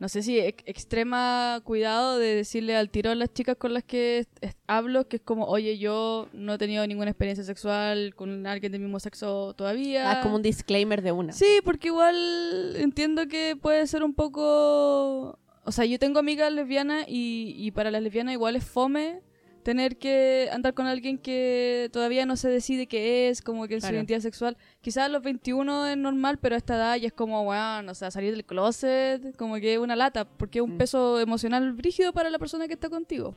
no 0.01 0.09
sé 0.09 0.23
si 0.23 0.39
ex- 0.41 0.65
extrema 0.67 1.61
cuidado 1.63 2.19
de 2.19 2.35
decirle 2.35 2.75
al 2.75 2.91
tiro 2.91 3.11
a 3.11 3.15
las 3.15 3.33
chicas 3.33 3.57
con 3.57 3.75
las 3.75 3.85
que 3.85 4.27
hablo, 4.67 5.07
que 5.07 5.17
es 5.17 5.23
como, 5.23 5.45
oye, 5.45 5.79
yo 5.79 6.29
no 6.33 6.55
he 6.55 6.59
tenido 6.59 6.85
ninguna 6.87 7.11
experiencia 7.11 7.45
sexual 7.45 8.15
con 8.17 8.47
alguien 8.47 8.73
del 8.73 8.81
mismo 8.81 8.99
sexo 8.99 9.55
todavía. 9.55 10.11
Ah, 10.11 10.21
como 10.23 10.37
un 10.37 10.43
disclaimer 10.43 11.03
de 11.03 11.13
una. 11.13 11.33
Sí, 11.35 11.61
porque 11.65 11.89
igual 11.89 12.75
entiendo 12.77 13.29
que 13.29 13.57
puede 13.61 13.87
ser 13.87 14.03
un 14.03 14.15
poco... 14.15 15.39
O 15.65 15.73
sea, 15.73 15.85
yo 15.85 15.99
tengo 15.99 16.19
amigas 16.19 16.51
lesbianas 16.51 17.05
y, 17.07 17.55
y 17.57 17.71
para 17.71 17.91
las 17.91 18.03
lesbianas 18.03 18.33
igual 18.33 18.57
es 18.57 18.65
fome 18.65 19.21
tener 19.63 19.99
que 19.99 20.49
andar 20.53 20.75
con 20.75 20.87
alguien 20.87 21.19
que 21.19 21.91
todavía 21.93 22.25
no 22.27 22.37
se 22.37 22.49
decide 22.49 22.87
qué 22.87 23.29
es, 23.29 23.43
como 23.43 23.67
que 23.69 23.75
su 23.77 23.81
Claro. 23.81 23.97
identidad 23.97 24.21
sexual. 24.21 24.57
Quizás 24.81 25.05
a 25.05 25.09
los 25.09 25.23
21 25.23 25.87
es 25.87 25.97
normal, 25.97 26.39
pero 26.39 26.55
a 26.55 26.59
esta 26.59 26.77
edad 26.77 26.97
ya 26.97 27.09
es 27.09 27.13
como, 27.13 27.45
bueno, 27.45 27.93
o 27.93 27.95
sea, 27.95 28.11
salir 28.11 28.33
del 28.33 28.45
closet, 28.45 29.37
como 29.37 29.57
que 29.57 29.75
es 29.75 29.79
una 29.79 29.97
lata, 29.97 30.25
porque 30.25 30.61
es 30.61 30.65
un 30.65 30.75
Mm. 30.75 30.79
peso 30.79 31.21
emocional 31.21 31.73
brígido 31.73 32.13
para 32.13 32.31
la 32.31 32.39
persona 32.39 32.67
que 32.69 32.75
está 32.75 32.89
contigo. 32.89 33.37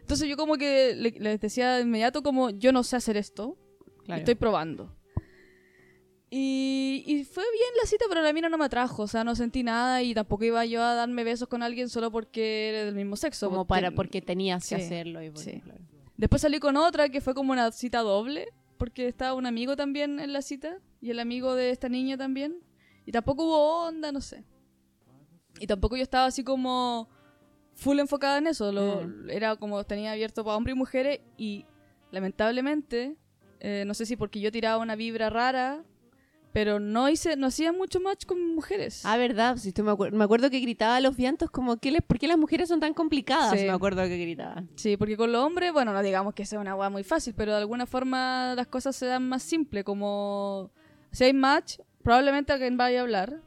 Entonces 0.00 0.28
yo 0.28 0.36
como 0.36 0.56
que 0.56 0.94
le- 0.94 1.10
les 1.18 1.40
decía 1.40 1.74
de 1.76 1.82
inmediato 1.82 2.22
como, 2.22 2.50
yo 2.50 2.70
no 2.72 2.82
sé 2.84 2.96
hacer 2.96 3.16
esto, 3.16 3.56
Claro. 4.04 4.20
Estoy 4.20 4.36
probando. 4.36 4.94
Y, 6.28 7.04
y 7.06 7.24
fue 7.24 7.44
bien 7.52 7.70
la 7.80 7.86
cita, 7.88 8.06
pero 8.08 8.20
la 8.20 8.32
mina 8.32 8.48
no 8.48 8.58
me 8.58 8.64
atrajo. 8.64 9.02
O 9.04 9.06
sea, 9.06 9.22
no 9.24 9.36
sentí 9.36 9.62
nada 9.62 10.02
y 10.02 10.12
tampoco 10.14 10.44
iba 10.44 10.64
yo 10.66 10.82
a 10.82 10.94
darme 10.94 11.22
besos 11.24 11.48
con 11.48 11.62
alguien 11.62 11.88
solo 11.88 12.10
porque 12.10 12.68
era 12.70 12.84
del 12.84 12.94
mismo 12.94 13.16
sexo. 13.16 13.48
como 13.48 13.64
porque- 13.66 13.68
para 13.82 13.90
porque 13.92 14.20
tenías 14.22 14.68
que 14.68 14.74
hacerlo. 14.74 15.22
Y 15.22 15.30
sí. 15.36 15.60
claro. 15.60 15.80
Después 16.16 16.42
salí 16.42 16.58
con 16.58 16.76
otra 16.76 17.08
que 17.10 17.20
fue 17.20 17.34
como 17.34 17.52
una 17.52 17.70
cita 17.72 18.00
doble, 18.00 18.48
porque 18.78 19.06
estaba 19.06 19.34
un 19.34 19.46
amigo 19.46 19.76
también 19.76 20.18
en 20.18 20.32
la 20.32 20.42
cita 20.42 20.78
y 21.00 21.10
el 21.10 21.20
amigo 21.20 21.54
de 21.54 21.70
esta 21.70 21.88
niña 21.88 22.16
también. 22.16 22.56
Y 23.04 23.12
tampoco 23.12 23.44
hubo 23.44 23.86
onda, 23.86 24.10
no 24.12 24.20
sé. 24.20 24.42
Y 25.60 25.66
tampoco 25.66 25.96
yo 25.96 26.02
estaba 26.02 26.26
así 26.26 26.42
como 26.42 27.08
full 27.74 27.98
enfocada 28.00 28.38
en 28.38 28.48
eso. 28.48 28.72
Lo, 28.72 29.02
Mm. 29.02 29.30
Era 29.30 29.56
como 29.56 29.84
tenía 29.84 30.10
abierto 30.12 30.42
para 30.42 30.56
hombres 30.56 30.74
y 30.74 30.78
mujeres 30.78 31.20
y 31.36 31.66
lamentablemente, 32.10 33.16
eh, 33.60 33.84
no 33.86 33.94
sé 33.94 34.06
si 34.06 34.16
porque 34.16 34.40
yo 34.40 34.50
tiraba 34.50 34.82
una 34.82 34.96
vibra 34.96 35.30
rara, 35.30 35.84
pero 36.56 36.80
no 36.80 37.06
hice, 37.10 37.36
no 37.36 37.48
hacía 37.48 37.70
mucho 37.70 38.00
match 38.00 38.24
con 38.24 38.54
mujeres. 38.54 39.04
Ah, 39.04 39.18
verdad, 39.18 39.58
si 39.58 39.74
me, 39.82 39.90
acuer- 39.92 40.12
me 40.12 40.24
acuerdo 40.24 40.48
que 40.48 40.58
gritaba 40.60 40.96
a 40.96 41.00
los 41.02 41.14
vientos 41.14 41.50
como, 41.50 41.76
¿qué 41.76 41.90
les, 41.90 42.00
¿por 42.00 42.18
qué 42.18 42.26
las 42.26 42.38
mujeres 42.38 42.70
son 42.70 42.80
tan 42.80 42.94
complicadas? 42.94 43.60
Sí. 43.60 43.66
Me 43.66 43.72
acuerdo 43.72 44.02
que 44.04 44.16
gritaba. 44.16 44.64
Sí, 44.74 44.96
porque 44.96 45.18
con 45.18 45.32
los 45.32 45.44
hombres, 45.44 45.70
bueno, 45.74 45.92
no 45.92 46.02
digamos 46.02 46.32
que 46.32 46.46
sea 46.46 46.58
una 46.58 46.74
weá 46.74 46.88
muy 46.88 47.04
fácil, 47.04 47.34
pero 47.36 47.52
de 47.52 47.58
alguna 47.58 47.84
forma 47.84 48.54
las 48.56 48.68
cosas 48.68 48.96
se 48.96 49.04
dan 49.04 49.28
más 49.28 49.42
simple, 49.42 49.84
como 49.84 50.70
si 51.12 51.24
hay 51.24 51.34
match, 51.34 51.74
probablemente 52.02 52.54
alguien 52.54 52.78
vaya 52.78 53.00
a 53.00 53.02
hablar, 53.02 53.42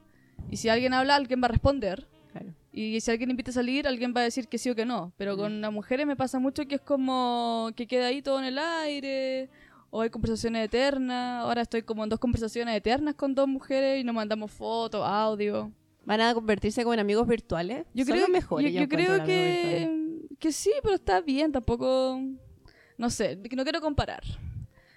y 0.51 0.57
si 0.57 0.69
alguien 0.69 0.93
habla, 0.93 1.15
alguien 1.15 1.41
va 1.41 1.45
a 1.45 1.49
responder. 1.51 2.07
Claro. 2.31 2.53
Y 2.71 3.01
si 3.01 3.09
alguien 3.09 3.31
invita 3.31 3.49
a 3.49 3.55
salir, 3.55 3.87
alguien 3.87 4.13
va 4.15 4.21
a 4.21 4.25
decir 4.25 4.47
que 4.47 4.59
sí 4.59 4.69
o 4.69 4.75
que 4.75 4.85
no. 4.85 5.13
Pero 5.17 5.35
con 5.35 5.61
las 5.61 5.71
mujeres 5.73 6.05
me 6.05 6.15
pasa 6.15 6.37
mucho 6.37 6.67
que 6.67 6.75
es 6.75 6.81
como 6.81 7.71
que 7.75 7.87
queda 7.87 8.05
ahí 8.05 8.21
todo 8.21 8.37
en 8.37 8.45
el 8.45 8.59
aire. 8.59 9.49
O 9.91 10.01
hay 10.01 10.09
conversaciones 10.09 10.65
eternas. 10.65 11.43
Ahora 11.43 11.61
estoy 11.61 11.81
como 11.81 12.03
en 12.03 12.09
dos 12.09 12.19
conversaciones 12.19 12.75
eternas 12.75 13.15
con 13.15 13.33
dos 13.35 13.47
mujeres 13.47 13.99
y 13.99 14.03
nos 14.03 14.13
mandamos 14.15 14.51
fotos, 14.51 15.01
audio. 15.05 15.71
¿Van 16.05 16.21
a 16.21 16.33
convertirse 16.33 16.83
como 16.83 16.93
en 16.93 16.99
amigos 16.99 17.27
virtuales? 17.27 17.85
Yo 17.93 18.05
Son 18.05 18.13
creo, 18.13 18.21
los 18.27 18.29
mejores, 18.29 18.73
yo, 18.73 18.81
yo 18.81 18.87
creo 18.89 19.23
que, 19.25 20.27
que 20.39 20.51
sí, 20.51 20.71
pero 20.81 20.95
está 20.95 21.21
bien. 21.21 21.51
Tampoco. 21.51 22.19
No 22.97 23.09
sé, 23.09 23.35
no 23.35 23.63
quiero 23.63 23.81
comparar. 23.81 24.23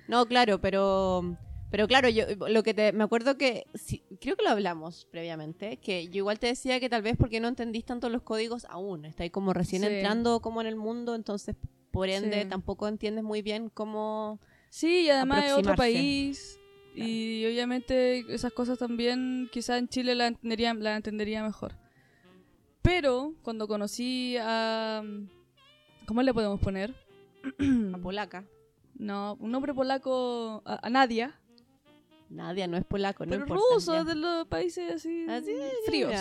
No, 0.08 0.26
claro, 0.26 0.60
pero... 0.60 1.36
Pero 1.70 1.88
claro, 1.88 2.10
yo 2.10 2.24
lo 2.48 2.62
que 2.62 2.74
te, 2.74 2.92
me 2.92 3.02
acuerdo 3.02 3.38
que 3.38 3.66
sí, 3.72 4.04
creo 4.20 4.36
que 4.36 4.42
lo 4.44 4.50
hablamos 4.50 5.06
previamente, 5.10 5.78
que 5.78 6.04
yo 6.08 6.18
igual 6.18 6.38
te 6.38 6.48
decía 6.48 6.78
que 6.80 6.90
tal 6.90 7.00
vez 7.00 7.16
porque 7.16 7.40
no 7.40 7.48
entendís 7.48 7.86
tanto 7.86 8.10
los 8.10 8.20
códigos 8.20 8.66
aún, 8.68 9.06
estáis 9.06 9.32
como 9.32 9.54
recién 9.54 9.80
Sí. 9.80 9.88
entrando 9.88 10.40
como 10.40 10.60
en 10.60 10.66
el 10.66 10.76
mundo, 10.76 11.14
entonces 11.14 11.56
por 11.90 12.10
ende 12.10 12.42
Sí. 12.42 12.48
tampoco 12.50 12.88
entiendes 12.88 13.24
muy 13.24 13.40
bien 13.40 13.70
cómo 13.70 14.38
Sí, 14.72 15.02
y 15.02 15.10
además 15.10 15.44
es 15.44 15.52
otro 15.52 15.74
país. 15.74 16.58
Y 16.94 17.44
obviamente 17.44 18.24
esas 18.34 18.54
cosas 18.54 18.78
también 18.78 19.50
quizás 19.52 19.78
en 19.78 19.86
Chile 19.86 20.14
la 20.14 20.28
entendería, 20.28 20.72
la 20.72 20.96
entendería 20.96 21.42
mejor. 21.42 21.74
Pero 22.80 23.34
cuando 23.42 23.68
conocí 23.68 24.38
a... 24.40 25.02
¿Cómo 26.06 26.22
le 26.22 26.32
podemos 26.32 26.58
poner? 26.58 26.94
a 27.94 27.98
polaca. 27.98 28.44
No, 28.94 29.36
un 29.40 29.50
nombre 29.50 29.74
polaco 29.74 30.62
a, 30.64 30.86
a 30.86 30.90
Nadia. 30.90 31.38
Nadia 32.28 32.68
no 32.68 32.76
es 32.76 32.84
polaco, 32.84 33.24
no 33.24 33.30
pero 33.30 33.42
importa, 33.42 33.64
ruso, 33.74 33.94
ya. 33.94 34.04
de 34.04 34.14
los 34.14 34.46
países 34.46 34.92
así, 34.92 35.26
Así, 35.28 35.52
fríos. 35.86 36.14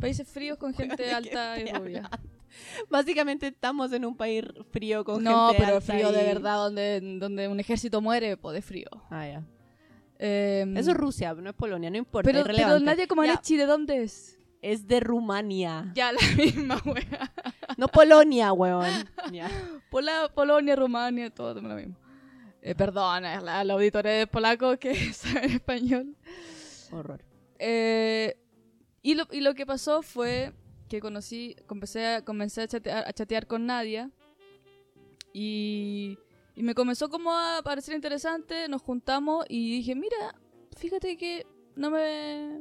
Países 0.00 0.26
fríos 0.26 0.56
con 0.56 0.72
gente 0.74 1.02
¿De 1.02 1.10
alta 1.12 1.60
y 1.60 1.70
rubia. 1.72 2.08
Básicamente 2.90 3.48
estamos 3.48 3.92
en 3.92 4.04
un 4.04 4.16
país 4.16 4.44
frío 4.70 5.04
con 5.04 5.22
No, 5.22 5.48
gente 5.48 5.62
pero 5.64 5.76
alta 5.78 5.92
frío 5.92 6.12
de 6.12 6.22
y- 6.22 6.26
verdad, 6.26 6.56
donde, 6.56 7.00
donde 7.18 7.48
un 7.48 7.60
ejército 7.60 8.00
muere, 8.00 8.36
pues 8.36 8.54
de 8.54 8.62
frío. 8.62 8.88
Ah, 9.10 9.26
ya. 9.26 9.42
Em, 10.18 10.76
Eso 10.76 10.90
es 10.90 10.96
Rusia, 10.96 11.32
no 11.34 11.48
es 11.50 11.56
Polonia, 11.56 11.90
no 11.90 11.96
importa, 11.96 12.30
pero, 12.30 12.44
pero. 12.44 12.78
Nadia 12.80 13.06
Comaneci, 13.06 13.56
¿de 13.56 13.64
dónde 13.66 14.02
es? 14.02 14.38
Es 14.60 14.86
de 14.86 15.00
Rumania. 15.00 15.90
Ya, 15.94 16.12
la 16.12 16.18
misma 16.36 16.82
wea. 16.84 17.32
No 17.78 17.88
Polonia, 17.88 18.52
weón. 18.52 18.84
Ya. 19.32 19.48
Pola- 19.90 20.30
Polonia, 20.34 20.76
Rumania, 20.76 21.30
todo 21.30 21.54
lo 21.54 21.74
mismo. 21.74 21.96
Eh, 22.60 22.74
perdón, 22.74 23.24
a 23.24 23.40
la- 23.40 23.60
al 23.60 23.70
auditor 23.70 24.04
de 24.04 24.26
polaco 24.26 24.76
que 24.76 24.94
sabe 25.14 25.46
español. 25.46 26.14
Horror. 26.92 27.22
Eh, 27.58 28.36
y, 29.00 29.14
lo, 29.14 29.26
y 29.32 29.40
lo 29.40 29.54
que 29.54 29.64
pasó 29.64 30.02
fue 30.02 30.52
que 30.90 31.00
conocí, 31.00 31.56
comencé 31.66 32.06
a, 32.06 32.24
comencé 32.24 32.60
a, 32.62 32.68
chatear, 32.68 33.08
a 33.08 33.12
chatear 33.14 33.46
con 33.46 33.64
Nadia 33.64 34.10
y, 35.32 36.18
y 36.56 36.62
me 36.62 36.74
comenzó 36.74 37.08
como 37.08 37.32
a 37.32 37.62
parecer 37.62 37.94
interesante, 37.94 38.68
nos 38.68 38.82
juntamos 38.82 39.46
y 39.48 39.76
dije, 39.76 39.94
mira, 39.94 40.34
fíjate 40.76 41.16
que 41.16 41.46
no 41.76 41.90
me... 41.90 42.60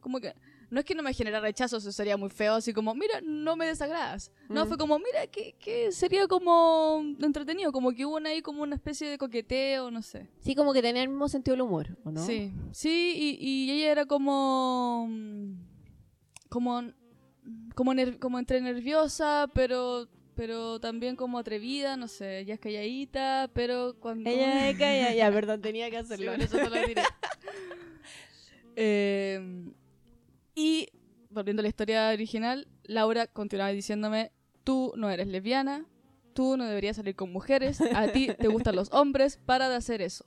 como 0.00 0.20
que... 0.20 0.32
No 0.68 0.80
es 0.80 0.84
que 0.84 0.96
no 0.96 1.04
me 1.04 1.14
genera 1.14 1.38
rechazo, 1.38 1.76
eso 1.76 1.92
sería 1.92 2.16
muy 2.16 2.28
feo, 2.28 2.54
así 2.54 2.72
como, 2.72 2.92
mira, 2.92 3.20
no 3.22 3.54
me 3.54 3.66
desagradas. 3.66 4.32
No, 4.48 4.64
Mm. 4.64 4.68
fue 4.68 4.76
como, 4.76 4.98
mira, 4.98 5.28
que, 5.28 5.52
que 5.60 5.92
sería 5.92 6.26
como 6.26 7.04
entretenido, 7.22 7.70
como 7.70 7.92
que 7.92 8.04
hubo 8.04 8.16
ahí 8.18 8.42
como 8.42 8.64
una 8.64 8.74
especie 8.74 9.08
de 9.08 9.16
coqueteo, 9.16 9.92
no 9.92 10.02
sé. 10.02 10.28
Sí, 10.40 10.56
como 10.56 10.72
que 10.72 10.82
tenía 10.82 11.04
el 11.04 11.08
mismo 11.08 11.28
sentido 11.28 11.52
del 11.54 11.62
humor, 11.62 11.96
¿o 12.04 12.10
no? 12.10 12.20
Sí, 12.20 12.52
sí, 12.72 13.14
y, 13.16 13.46
y 13.48 13.70
ella 13.70 13.92
era 13.92 14.06
como. 14.06 15.08
como. 16.48 16.82
Como, 17.74 17.92
ner- 17.94 18.18
como 18.18 18.38
entre 18.38 18.60
nerviosa, 18.60 19.48
pero. 19.54 20.08
pero 20.34 20.78
también 20.80 21.16
como 21.16 21.38
atrevida, 21.38 21.96
no 21.96 22.08
sé, 22.08 22.40
ella 22.40 22.54
es 22.54 22.60
calladita, 22.60 23.50
pero 23.54 23.96
cuando. 24.00 24.28
Ella 24.30 24.68
es 24.70 24.78
calla, 24.78 25.14
ya, 25.14 25.30
perdón, 25.32 25.60
tenía 25.62 25.90
que 25.90 25.98
hacerlo. 25.98 26.32
eso 26.32 26.56
te 26.56 26.70
lo 26.70 26.86
diré. 26.86 27.02
Eh, 28.76 29.40
y, 30.54 30.88
volviendo 31.30 31.60
a 31.60 31.64
la 31.64 31.68
historia 31.68 32.10
original, 32.10 32.68
Laura 32.84 33.26
continuaba 33.26 33.70
diciéndome: 33.70 34.32
Tú 34.64 34.92
no 34.96 35.08
eres 35.10 35.28
lesbiana, 35.28 35.86
tú 36.34 36.56
no 36.58 36.64
deberías 36.64 36.96
salir 36.96 37.16
con 37.16 37.32
mujeres, 37.32 37.80
a 37.80 38.08
ti 38.12 38.28
te 38.38 38.48
gustan 38.48 38.76
los 38.76 38.92
hombres, 38.92 39.38
para 39.46 39.68
de 39.70 39.76
hacer 39.76 40.02
eso. 40.02 40.24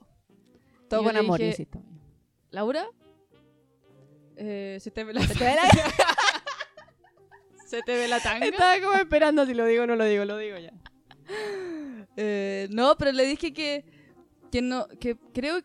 Todo 0.88 1.04
con 1.04 1.16
amor, 1.16 1.38
dije, 1.38 1.50
insisto. 1.50 1.80
Laura, 2.50 2.86
eh, 4.36 4.78
se 4.80 4.90
te 4.90 5.04
ve 5.04 5.14
la, 5.14 5.20
¿Te 5.26 5.34
ve 5.34 5.54
la- 5.54 5.62
se 7.70 7.82
te 7.82 7.92
ve 7.96 8.08
la 8.08 8.20
tanga. 8.20 8.46
Estaba 8.46 8.80
como 8.80 8.94
esperando 8.94 9.46
si 9.46 9.54
lo 9.54 9.64
digo 9.66 9.84
o 9.84 9.86
no 9.86 9.96
lo 9.96 10.04
digo, 10.04 10.24
lo 10.24 10.36
digo 10.38 10.58
ya. 10.58 10.72
Eh, 12.16 12.66
no, 12.70 12.96
pero 12.98 13.12
le 13.12 13.24
dije 13.24 13.52
que, 13.52 13.84
que 14.50 14.60
no, 14.62 14.88
que 14.98 15.16
creo, 15.32 15.60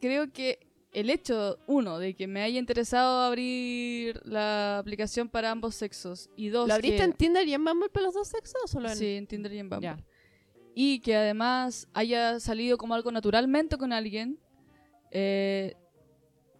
creo 0.00 0.32
que 0.32 0.58
el 0.92 1.10
hecho, 1.10 1.58
uno, 1.66 1.98
de 1.98 2.14
que 2.14 2.26
me 2.26 2.42
haya 2.42 2.58
interesado 2.58 3.22
abrir 3.22 4.20
la 4.24 4.78
aplicación 4.78 5.28
para 5.28 5.50
ambos 5.50 5.74
sexos, 5.74 6.28
y 6.36 6.48
dos, 6.48 6.68
¿Lo 6.68 6.74
abriste 6.74 6.98
que- 6.98 7.04
en 7.04 7.12
Tinder 7.12 7.46
y 7.48 7.54
en 7.54 7.64
Bumble 7.64 7.88
para 7.90 8.06
los 8.06 8.14
dos 8.14 8.28
sexos 8.28 8.60
o 8.64 8.68
solo 8.68 8.88
en...? 8.90 8.96
Sí, 8.96 9.14
en 9.16 9.26
Tinder 9.26 9.52
y 9.52 9.58
en 9.58 9.68
Bumble. 9.70 9.88
Ya. 9.88 9.98
Y 10.74 11.00
que 11.00 11.16
además 11.16 11.86
haya 11.92 12.40
salido 12.40 12.78
como 12.78 12.94
algo 12.94 13.10
naturalmente 13.12 13.76
con 13.76 13.92
alguien, 13.92 14.38
eh, 15.10 15.74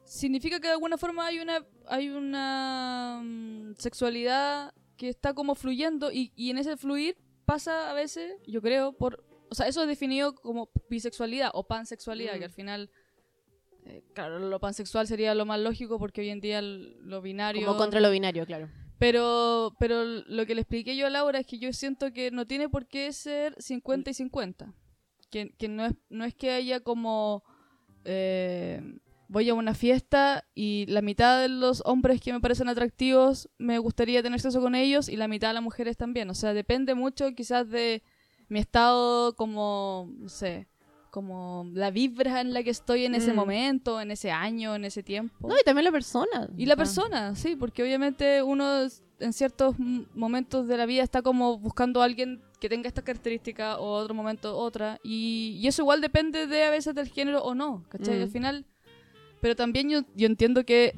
significa 0.05 0.61
que 0.61 0.67
de 0.69 0.75
alguna 0.75 0.99
forma 0.99 1.27
hay 1.27 1.39
una, 1.39 1.65
hay 1.87 2.11
una 2.11 3.21
mm, 3.25 3.75
sexualidad 3.79 4.75
que 5.03 5.09
está 5.09 5.35
como 5.35 5.57
fluyendo 5.57 6.12
y, 6.12 6.33
y 6.37 6.51
en 6.51 6.59
ese 6.59 6.77
fluir 6.77 7.17
pasa 7.45 7.91
a 7.91 7.93
veces, 7.93 8.35
yo 8.47 8.62
creo, 8.62 8.93
por... 8.93 9.25
O 9.51 9.55
sea, 9.57 9.67
eso 9.67 9.83
es 9.83 9.88
definido 9.88 10.33
como 10.37 10.71
bisexualidad 10.88 11.51
o 11.55 11.67
pansexualidad, 11.67 12.37
Mm. 12.37 12.38
que 12.38 12.45
al 12.45 12.51
final... 12.53 12.91
eh, 13.85 14.05
claro, 14.15 14.38
lo 14.38 14.61
pansexual 14.61 15.09
sería 15.09 15.35
lo 15.35 15.45
más 15.45 15.59
lógico 15.59 15.99
porque 15.99 16.21
hoy 16.21 16.29
en 16.31 16.41
día 16.41 16.61
el- 16.61 16.97
lo 17.03 17.21
binario... 17.21 17.67
Como 17.67 17.79
contra 17.79 17.99
lo 17.99 18.12
binario, 18.12 18.47
claro. 18.47 18.69
Pero, 19.01 19.75
pero 19.81 20.05
lo 20.05 20.47
que 20.47 20.55
le 20.55 20.61
expliqué 20.61 20.95
yo 20.97 21.09
a 21.09 21.11
Laura 21.11 21.41
es 21.41 21.47
que 21.49 21.59
yo 21.59 21.73
siento 21.73 22.12
que 22.12 22.31
no 22.31 22.47
tiene 22.47 22.69
por 22.69 22.87
qué 22.87 23.12
ser 23.12 23.57
50 23.61 24.11
y 24.11 24.15
50. 24.15 24.73
Que, 25.33 25.51
que 25.59 25.67
no, 25.67 25.85
es, 25.85 25.95
no 26.11 26.25
es 26.25 26.35
que 26.37 26.53
haya 26.53 26.79
como... 26.79 27.43
eh, 28.05 28.81
voy 29.33 29.49
a 29.49 29.55
una 29.55 29.75
fiesta 29.75 30.45
y 30.55 30.85
la 30.88 31.01
mitad 31.03 31.40
de 31.40 31.49
los 31.49 31.83
hombres 31.87 32.21
que 32.21 32.33
me 32.33 32.40
parecen 32.40 32.68
atractivos 32.68 33.49
me 33.59 33.79
gustaría 33.79 34.23
tener 34.23 34.40
sexo 34.40 34.61
con 34.61 34.75
ellos 34.75 35.09
y 35.09 35.16
la 35.16 35.27
mitad 35.29 35.49
de 35.49 35.55
las 35.55 35.62
mujeres 35.62 35.97
también. 35.97 36.29
O 36.31 36.35
sea, 36.35 36.53
depende 36.53 36.95
mucho 36.95 37.33
quizás 37.35 37.68
de 37.68 38.03
mi 38.49 38.59
estado 38.59 39.35
como, 39.35 40.11
no 40.18 40.29
sé, 40.29 40.68
como 41.11 41.66
la 41.75 41.90
vibra 41.90 42.40
en 42.40 42.53
la 42.53 42.62
que 42.62 42.71
estoy 42.71 43.05
en 43.07 43.14
ese 43.14 43.33
Mm. 43.33 43.37
momento, 43.37 44.01
en 44.01 44.11
ese 44.11 44.31
año, 44.31 44.75
en 44.75 44.85
ese 44.85 45.03
tiempo. 45.03 45.49
No, 45.49 45.55
y 45.59 45.62
también 45.64 45.85
la 45.85 45.92
persona. 45.92 46.49
Y 46.57 46.66
la 46.66 46.75
Ah. 46.75 46.77
persona, 46.77 47.35
sí, 47.35 47.57
porque 47.57 47.83
obviamente 47.83 48.42
uno 48.42 48.83
en 49.21 49.33
ciertos 49.33 49.77
momentos 50.14 50.66
de 50.68 50.77
la 50.77 50.85
vida 50.87 51.03
está 51.03 51.23
como 51.23 51.59
buscando 51.59 52.01
a 52.03 52.05
alguien 52.05 52.42
que 52.61 52.68
tenga 52.68 52.88
esta 52.88 53.03
característica 53.03 53.79
o 53.79 53.92
otro 53.92 54.14
momento 54.14 54.57
otra. 54.57 54.99
Y, 55.03 55.59
y 55.61 55.66
eso 55.68 55.83
igual 55.83 56.01
depende 56.01 56.47
de 56.47 56.64
a 56.64 56.71
veces 56.71 56.95
del 56.95 57.09
género 57.09 57.42
o 57.42 57.55
no, 57.55 57.85
¿cachai? 57.88 58.18
Mm. 58.18 58.23
Al 58.23 58.29
final. 58.31 58.66
Pero 59.43 59.55
también 59.57 59.91
yo, 59.91 60.01
yo 60.17 60.27
entiendo 60.27 60.65
que. 60.65 60.95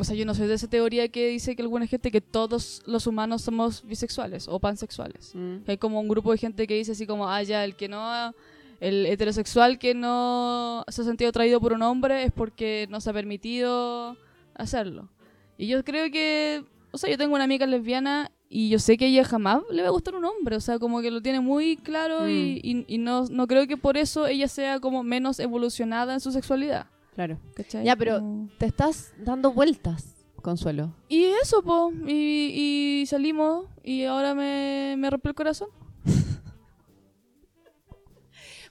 O 0.00 0.04
sea, 0.04 0.14
yo 0.14 0.24
no 0.24 0.32
soy 0.34 0.46
de 0.46 0.54
esa 0.54 0.68
teoría 0.68 1.08
que 1.08 1.28
dice 1.28 1.56
que 1.56 1.62
alguna 1.62 1.86
gente 1.88 2.12
que 2.12 2.20
todos 2.20 2.82
los 2.86 3.06
humanos 3.08 3.42
somos 3.42 3.82
bisexuales 3.84 4.46
o 4.46 4.60
pansexuales. 4.60 5.32
Mm. 5.34 5.56
Hay 5.66 5.76
como 5.78 5.98
un 6.00 6.06
grupo 6.06 6.30
de 6.30 6.38
gente 6.38 6.66
que 6.68 6.74
dice 6.76 6.92
así 6.92 7.04
como, 7.04 7.28
ah, 7.28 7.42
ya, 7.42 7.64
el 7.64 7.74
que 7.74 7.88
no, 7.88 8.32
el 8.80 9.06
heterosexual 9.06 9.76
que 9.80 9.94
no 9.94 10.84
se 10.86 11.02
ha 11.02 11.04
sentido 11.04 11.30
atraído 11.30 11.60
por 11.60 11.72
un 11.72 11.82
hombre 11.82 12.22
es 12.22 12.30
porque 12.30 12.86
no 12.90 13.00
se 13.00 13.10
ha 13.10 13.12
permitido 13.12 14.16
hacerlo. 14.54 15.08
Y 15.56 15.66
yo 15.66 15.82
creo 15.82 16.12
que, 16.12 16.62
o 16.92 16.98
sea, 16.98 17.10
yo 17.10 17.18
tengo 17.18 17.34
una 17.34 17.42
amiga 17.42 17.66
lesbiana 17.66 18.30
y 18.48 18.68
yo 18.68 18.78
sé 18.78 18.96
que 18.98 19.06
ella 19.08 19.24
jamás 19.24 19.62
le 19.72 19.82
va 19.82 19.88
a 19.88 19.90
gustar 19.90 20.14
un 20.14 20.24
hombre, 20.24 20.54
o 20.54 20.60
sea, 20.60 20.78
como 20.78 21.00
que 21.00 21.10
lo 21.10 21.20
tiene 21.22 21.40
muy 21.40 21.76
claro 21.76 22.28
y, 22.30 22.60
y- 22.62 22.84
y 22.86 22.98
no, 22.98 23.24
no 23.28 23.48
creo 23.48 23.66
que 23.66 23.76
por 23.76 23.96
eso 23.96 24.28
ella 24.28 24.46
sea 24.46 24.78
como 24.78 25.02
menos 25.02 25.40
evolucionada 25.40 26.14
en 26.14 26.20
su 26.20 26.30
sexualidad. 26.30 26.86
Claro. 27.18 27.36
¿cachai? 27.56 27.84
Ya, 27.84 27.96
pero- 27.96 28.20
Como- 28.20 28.48
Te 28.58 28.66
estás 28.66 29.12
dando 29.18 29.50
vueltas, 29.52 30.14
Consuelo. 30.40 30.94
Y 31.08 31.24
eso, 31.42 31.64
po, 31.64 31.90
y, 32.06 33.00
y 33.02 33.06
salimos 33.06 33.66
y 33.82 34.04
ahora 34.04 34.36
me, 34.36 34.94
me 34.96 35.10
rompió 35.10 35.30
el 35.30 35.34
corazón. 35.34 35.68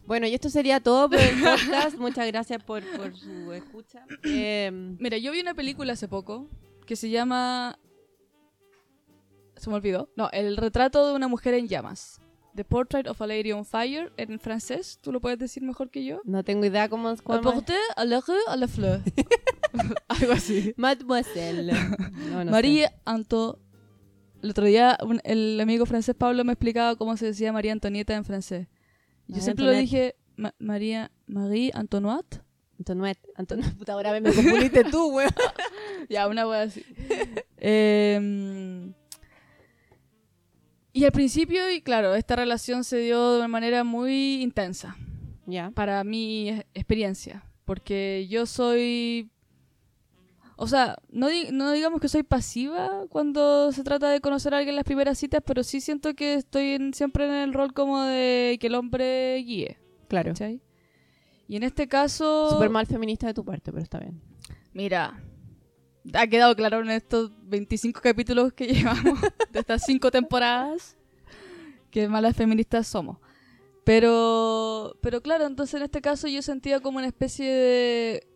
Bueno, 0.05 0.25
y 0.27 0.33
esto 0.33 0.49
sería 0.49 0.79
todo 0.79 1.09
por 1.09 1.19
el 1.19 1.35
podcast. 1.43 1.97
Muchas 1.97 2.25
gracias 2.27 2.63
por, 2.63 2.81
por 2.95 3.13
su 3.17 3.51
escucha. 3.51 4.05
Eh, 4.23 4.71
Mira, 4.99 5.17
yo 5.17 5.33
vi 5.33 5.41
una 5.41 5.53
película 5.53 5.91
hace 5.91 6.07
poco 6.07 6.47
que 6.85 6.95
se 6.95 7.09
llama. 7.09 7.77
Se 9.57 9.69
me 9.69 9.75
olvidó. 9.75 10.09
No, 10.15 10.29
El 10.31 10.55
retrato 10.55 11.05
de 11.09 11.13
una 11.13 11.27
mujer 11.27 11.55
en 11.55 11.67
llamas. 11.67 12.21
The 12.57 12.65
Portrait 12.65 13.07
of 13.07 13.21
a 13.21 13.27
Lady 13.27 13.51
on 13.53 13.63
Fire 13.63 14.11
en 14.17 14.39
francés. 14.39 14.97
¿Tú 15.01 15.11
lo 15.11 15.21
puedes 15.21 15.37
decir 15.39 15.61
mejor 15.63 15.89
que 15.91 16.03
yo? 16.03 16.21
no 16.25 16.43
tengo 16.43 16.65
idea 16.65 16.89
cómo 16.89 17.09
es. 17.11 17.19
Le 17.19 17.39
portrait 17.39 17.77
à 17.95 18.03
la 18.03 18.19
rue 18.19 18.33
à 18.47 18.57
la 18.57 18.67
fleur. 18.67 18.99
Algo 20.09 20.33
así. 20.33 20.73
Mademoiselle. 20.75 21.71
No, 22.31 22.43
no. 22.43 22.51
Marie 22.51 22.87
Antoinette. 23.05 23.59
el 24.41 24.49
otro 24.51 24.65
día 24.65 24.97
un- 25.03 25.21
el 25.23 25.59
amigo 25.61 25.85
francés 25.85 26.15
Pablo 26.15 26.43
me 26.43 26.53
explicaba 26.53 26.95
cómo 26.95 27.15
se 27.15 27.27
decía 27.27 27.51
María 27.53 27.71
Antonieta 27.73 28.15
en 28.15 28.25
francés. 28.25 28.67
Yo 29.27 29.35
María 29.35 29.43
siempre 29.43 29.65
lo 29.65 29.71
Antoinette. 29.71 29.91
dije 29.91 30.15
Ma- 30.35 30.55
María 30.59 31.11
Marie 31.27 31.71
Antoinette. 31.73 32.41
Antoinette, 32.79 33.19
Antoinette, 33.35 33.75
puta, 33.75 33.93
ahora 33.93 34.11
me 34.19 34.21
confundiste 34.33 34.83
tú, 34.85 35.09
weón. 35.15 35.29
Ya, 36.09 36.27
una 36.27 36.47
wea 36.47 36.61
así. 36.63 36.83
Em, 37.57 38.93
y 40.97 41.05
al 41.05 41.11
principio, 41.11 41.69
y 41.71 41.81
claro, 41.81 42.15
esta 42.15 42.35
relación 42.35 42.83
se 42.83 42.97
dio 42.97 43.31
de 43.33 43.37
una 43.39 43.47
manera 43.47 43.83
muy 43.83 44.41
intensa. 44.41 44.95
Ya. 45.49 45.71
para 45.71 46.03
mi 46.03 46.49
experiencia. 46.73 47.43
Porque 47.63 48.27
yo 48.29 48.45
soy. 48.45 49.31
O 50.57 50.67
sea, 50.67 50.97
no, 51.09 51.29
di- 51.29 51.51
no 51.53 51.71
digamos 51.71 52.01
que 52.01 52.09
soy 52.09 52.23
pasiva 52.23 53.05
cuando 53.09 53.71
se 53.71 53.83
trata 53.83 54.09
de 54.09 54.19
conocer 54.19 54.53
a 54.53 54.57
alguien 54.57 54.73
en 54.73 54.77
las 54.77 54.85
primeras 54.85 55.17
citas, 55.17 55.41
pero 55.45 55.63
sí 55.63 55.79
siento 55.81 56.15
que 56.15 56.33
estoy 56.33 56.71
en- 56.71 56.93
siempre 56.93 57.25
en 57.27 57.31
el 57.33 57.53
rol 57.53 57.73
como 57.73 58.01
de 58.01 58.57
que 58.59 58.67
el 58.67 58.75
hombre 58.75 59.37
guíe. 59.45 59.77
Claro. 60.09 60.31
¿cachai? 60.31 60.61
Y 61.47 61.55
en 61.55 61.63
este 61.63 61.87
caso. 61.87 62.49
Súper 62.49 62.69
mal 62.69 62.85
feminista 62.87 63.27
de 63.27 63.33
tu 63.33 63.45
parte, 63.45 63.71
pero 63.71 63.83
está 63.83 63.99
bien. 63.99 64.19
Mira, 64.73 65.17
ha 66.13 66.27
quedado 66.27 66.55
claro 66.55 66.79
en 66.81 66.89
estos 66.89 67.31
25 67.43 68.01
capítulos 68.01 68.53
que 68.53 68.67
llevamos 68.73 69.21
de 69.51 69.59
estas 69.59 69.83
5 69.85 70.11
temporadas 70.11 70.95
que 71.91 72.07
malas 72.07 72.35
feministas 72.35 72.87
somos. 72.87 73.17
Pero, 73.83 74.97
pero 75.01 75.21
claro, 75.21 75.45
entonces 75.47 75.75
en 75.75 75.83
este 75.83 76.01
caso 76.01 76.27
yo 76.27 76.41
sentía 76.41 76.81
como 76.81 76.97
una 76.97 77.07
especie 77.07 77.49
de 77.49 78.27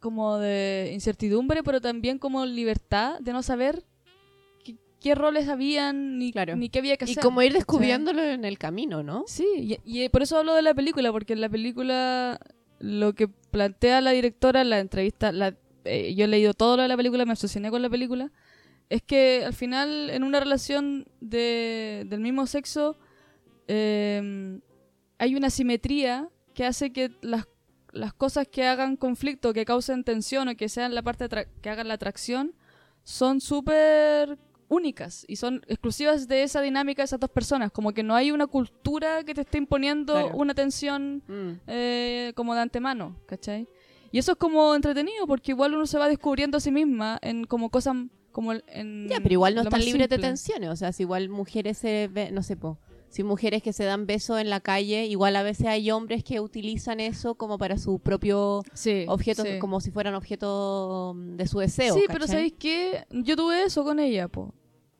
como 0.00 0.38
de 0.38 0.90
incertidumbre, 0.92 1.62
pero 1.62 1.80
también 1.80 2.18
como 2.18 2.44
libertad 2.46 3.18
de 3.20 3.32
no 3.32 3.42
saber 3.42 3.84
qué, 4.62 4.76
qué 5.00 5.14
roles 5.14 5.48
habían 5.48 6.18
ni, 6.18 6.30
Claro. 6.30 6.54
ni 6.56 6.68
qué 6.68 6.78
había 6.78 6.96
que 6.96 7.06
Y 7.06 7.10
hacer. 7.12 7.22
como 7.24 7.42
ir 7.42 7.54
descubriéndolo 7.54 8.22
en 8.22 8.44
el 8.44 8.58
camino, 8.58 9.02
¿no? 9.02 9.24
Sí, 9.26 9.46
y, 9.56 9.78
y 10.02 10.08
por 10.10 10.22
eso 10.22 10.38
hablo 10.38 10.54
de 10.54 10.62
la 10.62 10.74
película, 10.74 11.10
porque 11.10 11.32
en 11.32 11.40
la 11.40 11.48
película 11.48 12.38
lo 12.78 13.14
que 13.14 13.26
plantea 13.28 14.00
la 14.02 14.10
directora 14.12 14.60
en 14.60 14.70
la 14.70 14.78
entrevista, 14.78 15.32
la, 15.32 15.56
eh, 15.84 16.14
yo 16.14 16.24
he 16.24 16.28
leído 16.28 16.54
todo 16.54 16.76
lo 16.76 16.82
de 16.82 16.88
la 16.88 16.96
película, 16.96 17.24
me 17.24 17.32
obsesioné 17.32 17.70
con 17.70 17.82
la 17.82 17.90
película, 17.90 18.30
es 18.90 19.02
que 19.02 19.44
al 19.46 19.54
final 19.54 20.10
en 20.10 20.22
una 20.24 20.40
relación 20.40 21.06
de, 21.20 22.04
del 22.06 22.20
mismo 22.20 22.46
sexo 22.46 22.98
eh, 23.68 24.60
hay 25.18 25.34
una 25.36 25.50
simetría 25.50 26.28
que 26.54 26.64
hace 26.66 26.92
que 26.92 27.10
las, 27.22 27.46
las 27.92 28.12
cosas 28.12 28.46
que 28.48 28.64
hagan 28.66 28.96
conflicto, 28.96 29.52
que 29.52 29.64
causen 29.64 30.04
tensión 30.04 30.48
o 30.48 30.56
que 30.56 30.68
sean 30.68 30.94
la 30.94 31.02
parte 31.02 31.28
que 31.60 31.70
hagan 31.70 31.88
la 31.88 31.94
atracción, 31.94 32.52
son 33.02 33.40
súper 33.40 34.38
únicas 34.68 35.24
y 35.28 35.36
son 35.36 35.62
exclusivas 35.68 36.26
de 36.26 36.42
esa 36.42 36.60
dinámica 36.60 37.02
de 37.02 37.04
esas 37.04 37.20
dos 37.20 37.30
personas. 37.30 37.70
Como 37.70 37.92
que 37.92 38.02
no 38.02 38.14
hay 38.14 38.30
una 38.32 38.46
cultura 38.46 39.22
que 39.24 39.34
te 39.34 39.42
esté 39.42 39.58
imponiendo 39.58 40.14
Claro. 40.14 40.36
una 40.36 40.54
tensión 40.54 41.22
Mm. 41.28 41.50
eh, 41.66 42.32
como 42.34 42.54
de 42.54 42.60
antemano, 42.60 43.16
¿cachai? 43.26 43.68
Y 44.14 44.18
eso 44.18 44.30
es 44.30 44.38
como 44.38 44.76
entretenido 44.76 45.26
porque 45.26 45.50
igual 45.50 45.74
uno 45.74 45.86
se 45.86 45.98
va 45.98 46.08
descubriendo 46.08 46.58
a 46.58 46.60
sí 46.60 46.70
misma 46.70 47.18
en 47.20 47.46
como 47.46 47.68
cosas 47.70 47.96
como 48.30 48.52
en... 48.52 49.08
Ya, 49.08 49.18
pero 49.20 49.32
igual 49.32 49.56
no 49.56 49.62
están 49.62 49.84
libres 49.84 50.08
de 50.08 50.18
tensiones. 50.18 50.70
O 50.70 50.76
sea, 50.76 50.92
si 50.92 51.02
igual 51.02 51.28
mujeres 51.28 51.78
se 51.78 52.08
ven, 52.12 52.32
no 52.32 52.44
sé, 52.44 52.56
po, 52.56 52.78
si 53.08 53.24
mujeres 53.24 53.60
que 53.60 53.72
se 53.72 53.82
dan 53.82 54.06
besos 54.06 54.38
en 54.38 54.50
la 54.50 54.60
calle, 54.60 55.06
igual 55.06 55.34
a 55.34 55.42
veces 55.42 55.66
hay 55.66 55.90
hombres 55.90 56.22
que 56.22 56.38
utilizan 56.38 57.00
eso 57.00 57.34
como 57.34 57.58
para 57.58 57.76
su 57.76 57.98
propio 57.98 58.62
Sí, 58.72 59.04
objeto, 59.08 59.42
sí. 59.42 59.58
como 59.58 59.80
si 59.80 59.90
fueran 59.90 60.14
objeto 60.14 61.14
de 61.16 61.48
su 61.48 61.58
deseo. 61.58 61.96
Sí, 61.96 62.04
pero. 62.06 62.28
¿sabéis 62.28 62.54
qué? 62.56 63.06
Yo 63.10 63.34
tuve 63.34 63.64
eso 63.64 63.82
con 63.82 63.98
ella, 63.98 64.28
po. 64.28 64.54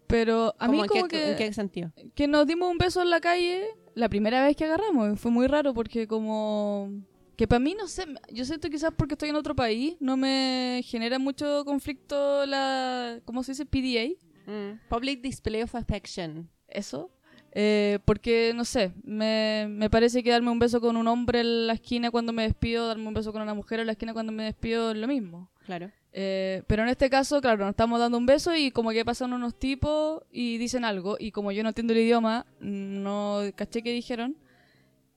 Pero 0.09 0.57
a 0.59 0.67
¿Cómo 0.67 0.73
mí 0.73 0.81
en 0.81 0.89
como 0.89 1.05
qué, 1.05 1.21
que... 1.21 1.31
¿En 1.31 1.37
qué 1.37 1.53
sentido? 1.53 1.93
que 2.17 2.27
nos 2.27 2.49
dimos 2.49 2.69
un 2.69 2.79
beso 2.79 3.01
en 3.01 3.11
la 3.11 3.21
calle 3.21 3.65
la 3.95 4.09
primera 4.09 4.45
vez 4.45 4.57
que 4.57 4.65
agarramos. 4.65 5.21
Fue 5.21 5.31
muy 5.31 5.47
raro 5.47 5.73
porque 5.73 6.09
como... 6.09 6.91
Que 7.37 7.49
para 7.49 7.59
mí, 7.59 7.75
no 7.77 7.89
sé, 7.89 8.07
yo 8.33 8.45
siento 8.45 8.71
quizás 8.71 8.93
porque 8.97 9.15
estoy 9.15 9.31
en 9.31 9.37
otro 9.37 9.55
país, 9.55 9.97
no 10.01 10.17
me 10.17 10.83
genera 10.85 11.19
mucho 11.19 11.65
conflicto 11.65 12.47
la... 12.47 13.21
¿Cómo 13.25 13.43
se 13.43 13.53
dice? 13.53 13.67
PDA. 13.67 14.15
Mm. 14.47 14.89
Public 14.89 15.21
Display 15.21 15.63
of 15.63 15.75
Affection. 15.75 16.49
Eso. 16.69 17.11
Eh, 17.57 18.01
porque, 18.05 18.53
no 18.55 18.65
sé, 18.65 18.93
me, 19.05 19.67
me 19.69 19.89
parece 19.89 20.23
que 20.23 20.31
darme 20.31 20.51
un 20.51 20.59
beso 20.59 20.81
con 20.81 20.97
un 20.97 21.07
hombre 21.07 21.41
en 21.41 21.69
la 21.69 21.75
esquina 21.75 22.11
cuando 22.11 22.33
me 22.33 22.43
despido, 22.43 22.89
darme 22.89 23.07
un 23.07 23.15
beso 23.15 23.33
con 23.33 23.43
una 23.43 23.55
mujer 23.55 23.81
en 23.81 23.87
la 23.87 23.93
esquina 23.93 24.13
cuando 24.13 24.33
me 24.33 24.45
despido 24.45 24.91
es 24.91 24.97
lo 24.97 25.07
mismo. 25.07 25.51
Claro. 25.65 25.91
Eh, 26.13 26.63
pero 26.67 26.83
en 26.83 26.89
este 26.89 27.11
caso, 27.11 27.41
claro, 27.41 27.65
nos 27.65 27.71
estamos 27.71 27.99
dando 27.99 28.19
un 28.19 28.27
beso 28.27 28.55
y 28.55 28.71
como 28.71 28.91
que 28.91 29.05
pasan 29.05 29.33
unos 29.33 29.59
tipos 29.59 30.23
y 30.31 30.59
dicen 30.59 30.85
algo 30.85 31.17
y 31.19 31.33
como 31.33 31.51
yo 31.51 31.63
no 31.63 31.71
entiendo 31.71 31.93
el 31.93 32.01
idioma, 32.01 32.47
no 32.61 33.41
caché 33.57 33.83
qué 33.83 33.91
dijeron, 33.91 34.37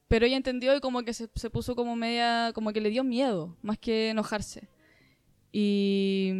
pero 0.07 0.25
ella 0.25 0.37
entendió 0.37 0.75
y 0.75 0.79
como 0.79 1.03
que 1.03 1.13
se, 1.13 1.29
se 1.35 1.49
puso 1.49 1.75
como 1.75 1.95
media, 1.95 2.51
como 2.53 2.71
que 2.71 2.81
le 2.81 2.89
dio 2.89 3.03
miedo, 3.03 3.55
más 3.61 3.77
que 3.77 4.09
enojarse. 4.09 4.69
Y 5.51 6.31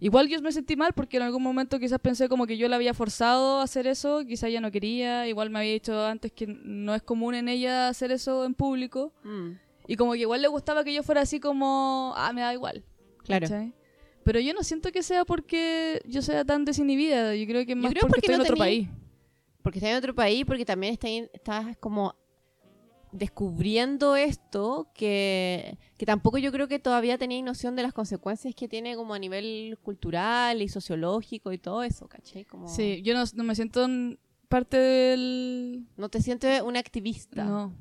igual 0.00 0.28
yo 0.28 0.40
me 0.40 0.52
sentí 0.52 0.76
mal 0.76 0.92
porque 0.92 1.16
en 1.16 1.24
algún 1.24 1.42
momento 1.42 1.78
quizás 1.78 1.98
pensé 2.00 2.28
como 2.28 2.46
que 2.46 2.56
yo 2.56 2.68
la 2.68 2.76
había 2.76 2.94
forzado 2.94 3.60
a 3.60 3.64
hacer 3.64 3.86
eso, 3.86 4.24
quizás 4.26 4.50
ella 4.50 4.60
no 4.60 4.70
quería, 4.70 5.26
igual 5.26 5.50
me 5.50 5.60
había 5.60 5.72
dicho 5.72 6.04
antes 6.04 6.32
que 6.32 6.46
no 6.46 6.94
es 6.94 7.02
común 7.02 7.34
en 7.34 7.48
ella 7.48 7.88
hacer 7.88 8.12
eso 8.12 8.44
en 8.44 8.54
público. 8.54 9.12
Mm. 9.24 9.52
Y 9.88 9.96
como 9.96 10.12
que 10.12 10.20
igual 10.20 10.42
le 10.42 10.48
gustaba 10.48 10.84
que 10.84 10.94
yo 10.94 11.02
fuera 11.02 11.22
así 11.22 11.40
como, 11.40 12.14
ah, 12.16 12.32
me 12.32 12.40
da 12.40 12.52
igual. 12.52 12.84
Claro. 13.24 13.48
¿cachai? 13.48 13.74
Pero 14.24 14.38
yo 14.38 14.54
no 14.54 14.62
siento 14.62 14.92
que 14.92 15.02
sea 15.02 15.24
porque 15.24 16.00
yo 16.06 16.22
sea 16.22 16.44
tan 16.44 16.64
desinhibida. 16.64 17.34
Yo 17.34 17.46
creo 17.46 17.66
que 17.66 17.74
más 17.74 17.90
creo 17.90 18.02
porque, 18.02 18.20
porque 18.20 18.26
estoy 18.26 18.36
no 18.36 18.42
en 18.42 18.46
otro 18.46 18.56
país. 18.56 18.88
Porque 19.62 19.78
está 19.78 19.90
en 19.90 19.96
otro 19.96 20.14
país, 20.14 20.44
porque 20.44 20.64
también 20.64 20.96
estás 21.32 21.76
como 21.78 22.14
descubriendo 23.12 24.16
esto 24.16 24.88
que, 24.94 25.78
que 25.98 26.06
tampoco 26.06 26.38
yo 26.38 26.50
creo 26.50 26.66
que 26.66 26.78
todavía 26.78 27.18
tenía 27.18 27.42
noción 27.42 27.76
de 27.76 27.82
las 27.82 27.92
consecuencias 27.92 28.54
que 28.54 28.68
tiene 28.68 28.96
como 28.96 29.14
a 29.14 29.18
nivel 29.18 29.78
cultural 29.82 30.62
y 30.62 30.68
sociológico 30.68 31.52
y 31.52 31.58
todo 31.58 31.82
eso, 31.82 32.08
¿cachai? 32.08 32.44
Como 32.46 32.68
Sí, 32.68 33.02
yo 33.02 33.14
no, 33.14 33.24
no 33.34 33.44
me 33.44 33.54
siento 33.54 33.84
en 33.84 34.18
parte 34.48 34.76
del... 34.78 35.86
no 35.96 36.08
te 36.08 36.20
sientes 36.22 36.60
una 36.62 36.78
activista. 36.78 37.44
No. 37.44 37.74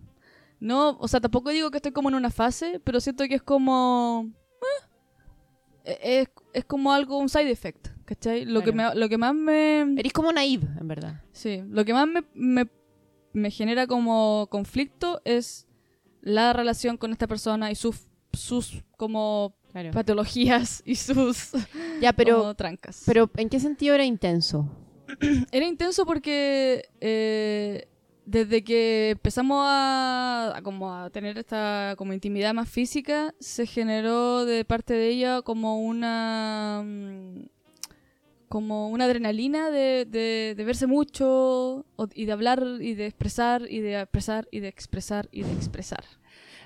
No, 0.60 0.98
o 1.00 1.08
sea, 1.08 1.20
tampoco 1.20 1.50
digo 1.50 1.72
que 1.72 1.78
estoy 1.78 1.92
como 1.92 2.10
en 2.10 2.16
una 2.16 2.30
fase, 2.30 2.80
pero 2.84 3.00
siento 3.00 3.24
que 3.28 3.36
es 3.36 3.42
como... 3.42 4.30
eh, 5.86 5.98
Es, 6.22 6.30
es 6.54 6.66
como 6.66 6.94
algo, 6.94 7.18
un 7.18 7.30
side 7.30 7.50
effect, 7.50 7.88
¿cachai? 8.06 8.46
Lo, 8.46 8.62
que, 8.62 8.72
me, 8.72 8.94
lo 8.94 9.10
que 9.10 9.18
más 9.18 9.34
me... 9.34 9.82
Eres 9.98 10.14
como 10.14 10.32
naive, 10.32 10.68
en 10.80 10.88
verdad. 10.88 11.22
Sí, 11.32 11.64
lo 11.68 11.84
que 11.84 11.94
más 11.94 12.08
me, 12.08 12.24
me, 12.34 12.68
me 13.34 13.52
genera 13.52 13.88
como 13.88 14.48
conflicto 14.50 15.22
es 15.26 15.68
la 16.22 16.54
relación 16.54 16.98
con 16.98 17.12
esta 17.12 17.28
persona 17.28 17.72
y 17.72 17.76
sus, 17.76 18.08
sus 18.34 18.84
como 18.98 19.56
Claro. 19.72 19.92
patologías 19.92 20.84
y 20.86 20.96
sus 20.96 21.52
Ya, 22.02 22.12
pero, 22.18 22.40
como 22.40 22.56
trancas. 22.56 23.04
pero 23.06 23.30
¿en 23.38 23.48
qué 23.50 23.60
sentido 23.60 23.96
era 23.96 24.04
intenso? 24.06 24.70
Era 25.52 25.66
intenso 25.66 26.06
porque 26.06 26.90
eh, 27.02 27.88
desde 28.26 28.64
que 28.64 29.10
empezamos 29.12 29.64
a, 29.68 30.54
a 30.56 30.62
como 30.62 30.94
a 30.94 31.10
tener 31.10 31.38
esta 31.38 31.96
como 31.98 32.14
intimidad 32.14 32.54
más 32.54 32.70
física, 32.70 33.34
se 33.40 33.66
generó 33.66 34.46
de 34.46 34.64
parte 34.64 34.94
de 34.94 35.10
ella 35.10 35.42
como 35.42 35.80
una 35.82 36.82
mm, 36.86 37.40
como 38.52 38.90
una 38.90 39.06
adrenalina 39.06 39.72
de, 39.72 40.06
de, 40.06 40.54
de 40.56 40.64
verse 40.66 40.86
mucho 40.86 41.86
o- 41.96 42.08
y 42.14 42.26
de 42.26 42.32
hablar 42.34 42.64
y 42.80 42.94
de 42.94 43.08
expresar 43.08 43.64
y 43.70 43.80
de 43.80 44.00
expresar 44.00 44.48
y 44.52 44.60
de 44.60 44.68
expresar 44.68 45.30
y 45.32 45.42
de 45.44 45.52
expresar. 45.54 46.04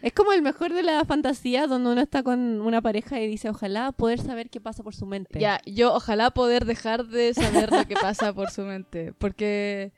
Es 0.02 0.12
como 0.14 0.34
el 0.34 0.42
mejor 0.42 0.74
de 0.74 0.84
la 0.84 1.04
fantasía 1.06 1.68
donde 1.68 1.92
uno 1.92 2.02
está 2.02 2.22
con 2.24 2.60
una 2.62 2.82
pareja 2.82 3.20
y 3.22 3.28
dice, 3.28 3.50
ojalá 3.50 3.92
poder 3.92 4.20
saber 4.20 4.50
qué 4.50 4.60
pasa 4.60 4.84
por 4.84 4.94
su 4.94 5.06
mente. 5.06 5.40
Ya, 5.40 5.62
yo 5.66 5.94
ojalá 5.94 6.32
poder 6.32 6.66
dejar 6.66 7.08
de 7.08 7.34
saber 7.34 7.72
lo 7.72 7.86
que 7.88 7.96
pasa 7.96 8.34
por 8.34 8.52
su 8.52 8.64
mente, 8.64 9.14
porque... 9.18 9.94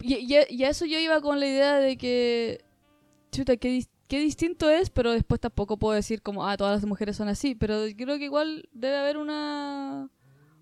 Y, 0.00 0.14
y- 0.16 0.36
y 0.50 0.64
a 0.64 0.68
eso 0.68 0.84
yo 0.84 0.98
iba 0.98 1.20
con 1.22 1.40
la 1.40 1.46
idea 1.46 1.76
de 1.78 1.96
que... 1.96 2.60
Chuta, 3.32 3.56
qué, 3.56 3.70
dis- 3.78 3.88
qué 4.06 4.20
distinto 4.20 4.68
es, 4.70 4.90
pero 4.90 5.10
después 5.12 5.40
tampoco 5.40 5.76
puedo 5.78 5.94
decir 5.94 6.20
como, 6.22 6.46
ah, 6.46 6.56
todas 6.56 6.76
las 6.76 6.84
mujeres 6.86 7.16
son 7.16 7.28
así, 7.28 7.54
pero 7.54 7.82
creo 7.96 8.18
que 8.18 8.24
igual 8.26 8.68
debe 8.72 8.96
haber 8.96 9.16
una, 9.16 10.08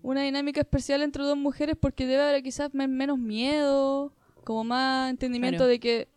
una 0.05 0.21
dinámica 0.21 0.61
especial 0.61 1.01
entre 1.01 1.23
dos 1.23 1.37
mujeres 1.37 1.75
porque 1.79 2.05
debe 2.07 2.23
haber 2.23 2.43
quizás 2.43 2.73
me- 2.73 2.87
menos 2.87 3.17
miedo, 3.17 4.13
como 4.43 4.63
más 4.63 5.09
entendimiento 5.09 5.57
Claro. 5.59 5.69
de 5.69 5.79
que 5.79 6.07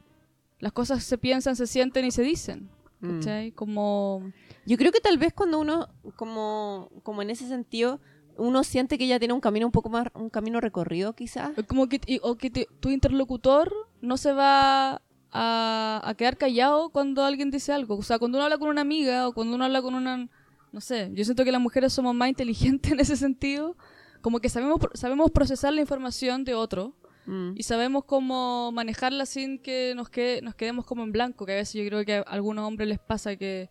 las 0.61 0.73
cosas 0.73 1.03
se 1.05 1.17
piensan, 1.19 1.57
se 1.57 1.67
sienten 1.67 2.05
y 2.05 2.11
se 2.11 2.23
dicen, 2.23 2.69
Mm. 3.01 3.51
Como... 3.55 4.33
Yo 4.67 4.77
creo 4.77 4.91
que 4.91 4.99
tal 5.01 5.19
vez 5.19 5.33
cuando 5.33 5.61
uno, 5.61 5.87
como, 6.17 6.91
como 7.05 7.23
en 7.23 7.31
ese 7.31 7.47
sentido, 7.47 8.01
uno 8.37 8.65
siente 8.65 8.99
que 8.99 9.07
ya 9.07 9.21
tiene 9.21 9.35
un 9.35 9.41
camino 9.41 9.67
un 9.67 9.71
poco 9.73 9.89
más, 9.89 10.09
un 10.15 10.31
camino 10.31 10.61
recorrido 10.61 11.13
quizás. 11.13 11.53
Como 11.69 11.89
que, 11.89 12.01
y- 12.07 12.19
o 12.25 12.35
que 12.37 12.51
te- 12.51 12.67
tu 12.81 12.89
interlocutor 12.91 13.73
no 14.01 14.17
se 14.17 14.33
va 14.33 15.01
a, 15.31 16.03
a 16.05 16.15
quedar 16.17 16.37
callado 16.37 16.89
cuando 16.91 17.23
alguien 17.25 17.53
dice 17.53 17.73
algo. 17.73 17.97
O 17.97 18.03
sea, 18.03 18.19
cuando 18.19 18.39
uno 18.39 18.45
habla 18.47 18.59
con 18.59 18.69
una 18.69 18.81
amiga 18.81 19.29
o 19.29 19.33
cuando 19.33 19.55
uno 19.55 19.65
habla 19.65 19.81
con 19.81 19.95
una... 19.95 20.29
No 20.73 20.81
sé, 20.81 21.11
yo 21.15 21.25
siento 21.25 21.45
que 21.45 21.53
las 21.53 21.61
mujeres 21.61 21.93
somos 21.93 22.15
más 22.15 22.29
inteligentes 22.29 22.93
en 22.93 23.01
ese 23.01 23.17
sentido. 23.17 23.77
como 24.21 24.41
que 24.41 24.49
sabemos, 24.49 24.81
sabemos 24.95 25.31
procesar 25.31 25.73
la 25.73 25.81
información 25.81 26.45
de 26.45 26.55
otro 26.55 26.95
Mm. 27.27 27.53
y 27.57 27.63
sabemos 27.63 28.05
cómo 28.05 28.73
manejarla 28.73 29.27
sin 29.27 29.59
que 29.59 29.93
nos, 29.95 30.09
quede, 30.09 30.41
nos 30.41 30.55
quedemos 30.55 30.87
como 30.87 31.03
en 31.03 31.13
blanco, 31.13 31.45
que 31.45 31.53
a 31.53 31.57
veces 31.57 31.75
yo 31.75 31.87
creo 31.87 32.03
que 32.05 32.15
a 32.15 32.21
algunos 32.23 32.67
hombres 32.67 32.89
les 32.89 32.99
pasa 32.99 33.37
que, 33.37 33.69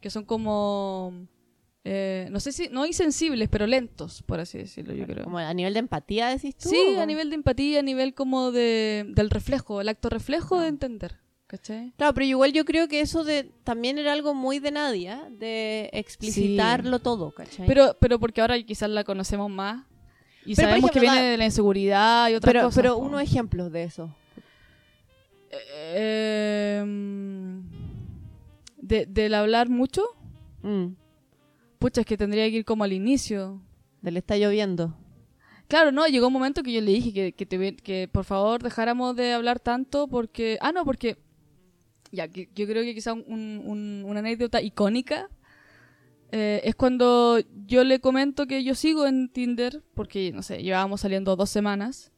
que 0.00 0.08
son 0.08 0.24
como, 0.24 1.12
eh, 1.84 2.28
no 2.30 2.40
sé 2.40 2.50
si, 2.50 2.70
no 2.70 2.86
insensibles, 2.86 3.50
pero 3.50 3.66
lentos, 3.66 4.22
por 4.22 4.40
así 4.40 4.56
decirlo, 4.56 4.94
yo 4.94 5.06
creo. 5.06 5.24
Como 5.24 5.36
a 5.36 5.52
nivel 5.52 5.74
de 5.74 5.80
empatía, 5.80 6.28
decís 6.28 6.56
tú. 6.56 6.70
Sí, 6.70 6.96
a 6.98 7.04
nivel 7.04 7.28
de 7.28 7.34
empatía, 7.36 7.80
a 7.80 7.82
nivel 7.82 8.14
como 8.14 8.52
de, 8.52 9.04
del 9.14 9.28
reflejo, 9.28 9.82
el 9.82 9.90
acto 9.90 10.08
reflejo 10.08 10.56
Ah. 10.56 10.62
de 10.62 10.68
entender, 10.68 11.18
¿cachai? 11.46 11.92
Claro, 11.96 12.14
pero 12.14 12.26
igual 12.26 12.52
yo 12.52 12.64
creo 12.64 12.88
que 12.88 13.00
eso 13.00 13.24
de 13.24 13.50
también 13.64 13.98
era 13.98 14.12
algo 14.12 14.34
muy 14.34 14.58
de 14.58 14.70
Nadia, 14.70 15.28
de 15.30 15.90
explicitarlo 15.92 16.98
todo, 16.98 17.30
¿cachai? 17.32 17.66
Pero, 17.66 17.96
pero 18.00 18.18
porque 18.18 18.40
ahora 18.40 18.60
quizás 18.62 18.90
la 18.90 19.04
conocemos 19.04 19.50
más 19.50 19.84
y 20.46 20.54
Pero, 20.54 20.68
sabemos 20.68 20.90
que 20.90 21.00
viene 21.00 21.22
de 21.22 21.36
la 21.36 21.44
inseguridad 21.46 22.28
y 22.28 22.34
otras 22.34 22.52
pero, 22.52 22.64
cosas. 22.66 22.76
pero 22.82 22.96
unos 22.98 23.22
ejemplos 23.22 23.70
de 23.72 23.84
eso. 23.84 24.14
Eh, 25.96 26.84
de, 28.76 29.06
del 29.06 29.34
hablar 29.34 29.68
mucho, 29.68 30.02
Mm. 30.62 30.94
pucha, 31.78 32.00
es 32.00 32.06
que 32.06 32.16
tendría 32.16 32.44
que 32.50 32.56
ir 32.56 32.64
como 32.64 32.84
al 32.84 32.92
inicio. 32.92 33.60
Del 34.02 34.16
está 34.18 34.36
lloviendo. 34.36 34.94
Claro, 35.68 35.92
no, 35.92 36.06
llegó 36.06 36.26
un 36.26 36.32
momento 36.34 36.62
que 36.62 36.72
yo 36.72 36.80
le 36.82 36.90
dije 36.92 37.12
que, 37.12 37.32
que, 37.32 37.46
te- 37.46 37.76
que 37.76 38.08
por 38.12 38.24
favor 38.24 38.62
dejáramos 38.62 39.16
de 39.16 39.32
hablar 39.32 39.60
tanto 39.60 40.08
porque... 40.08 40.58
Ah, 40.60 40.72
no, 40.72 40.84
porque... 40.84 41.16
Ya, 42.14 42.26
yo 42.26 42.66
creo 42.66 42.82
que 42.82 42.94
quizá 42.94 43.12
un- 43.12 43.24
un- 43.64 44.04
una 44.06 44.20
anécdota 44.20 44.62
icónica 44.62 45.28
eh, 46.32 46.60
es 46.64 46.74
cuando 46.74 47.38
yo 47.66 47.84
le 47.84 48.00
comento 48.00 48.46
que 48.46 48.64
yo 48.64 48.74
sigo 48.74 49.06
en 49.06 49.28
Tinder, 49.28 49.82
porque, 49.94 50.32
no 50.32 50.42
sé, 50.42 50.62
llevábamos 50.62 51.02
saliendo 51.02 51.36
dos 51.36 51.50
semanas, 51.50 52.10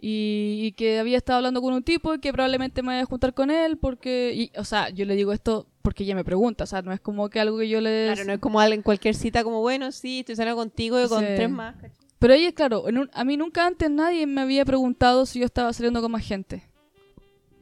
y, 0.00 0.58
y 0.62 0.72
que 0.72 0.98
había 0.98 1.16
estado 1.16 1.38
hablando 1.38 1.62
con 1.62 1.72
un 1.72 1.82
tipo 1.82 2.12
y 2.14 2.18
que 2.20 2.30
probablemente 2.32 2.82
me 2.82 2.88
vaya 2.88 3.02
a 3.02 3.06
juntar 3.06 3.32
con 3.32 3.50
él, 3.50 3.78
porque... 3.78 4.32
Y, 4.34 4.52
o 4.58 4.64
sea, 4.64 4.90
yo 4.90 5.06
le 5.06 5.14
digo 5.16 5.32
esto 5.32 5.66
porque 5.80 6.04
ella 6.04 6.14
me 6.14 6.24
pregunta, 6.24 6.64
o 6.64 6.66
sea, 6.66 6.82
no 6.82 6.92
es 6.92 7.00
como 7.00 7.30
que 7.30 7.40
algo 7.40 7.56
que 7.56 7.68
yo 7.70 7.80
le... 7.80 8.06
Claro, 8.12 8.24
no 8.26 8.32
es 8.34 8.38
como 8.38 8.62
en 8.62 8.82
cualquier 8.82 9.14
cita 9.14 9.42
como, 9.44 9.60
bueno, 9.62 9.92
sí, 9.92 10.20
estoy 10.20 10.36
saliendo 10.36 10.60
contigo 10.60 11.02
y 11.02 11.08
con 11.08 11.20
Sí. 11.20 11.26
tres 11.36 11.50
más. 11.50 11.74
Pero 12.18 12.34
ella, 12.34 12.52
claro, 12.52 12.86
en 12.88 12.98
un- 12.98 13.10
a 13.14 13.24
mí 13.24 13.38
nunca 13.38 13.66
antes 13.66 13.90
nadie 13.90 14.26
me 14.26 14.42
había 14.42 14.66
preguntado 14.66 15.24
si 15.24 15.38
yo 15.38 15.46
estaba 15.46 15.72
saliendo 15.72 16.02
con 16.02 16.12
más 16.12 16.26
gente. 16.26 16.64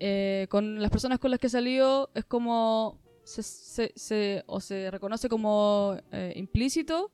Eh, 0.04 0.46
con 0.50 0.80
las 0.82 0.90
personas 0.90 1.18
con 1.20 1.30
las 1.30 1.38
que 1.38 1.46
he 1.46 1.50
salido 1.50 2.10
es 2.14 2.24
como 2.24 2.98
se, 3.22 3.42
se- 3.44 3.92
se- 3.94 4.42
o 4.46 4.58
se 4.58 4.90
reconoce 4.90 5.28
como 5.28 5.96
eh, 6.10 6.32
implícito 6.34 7.12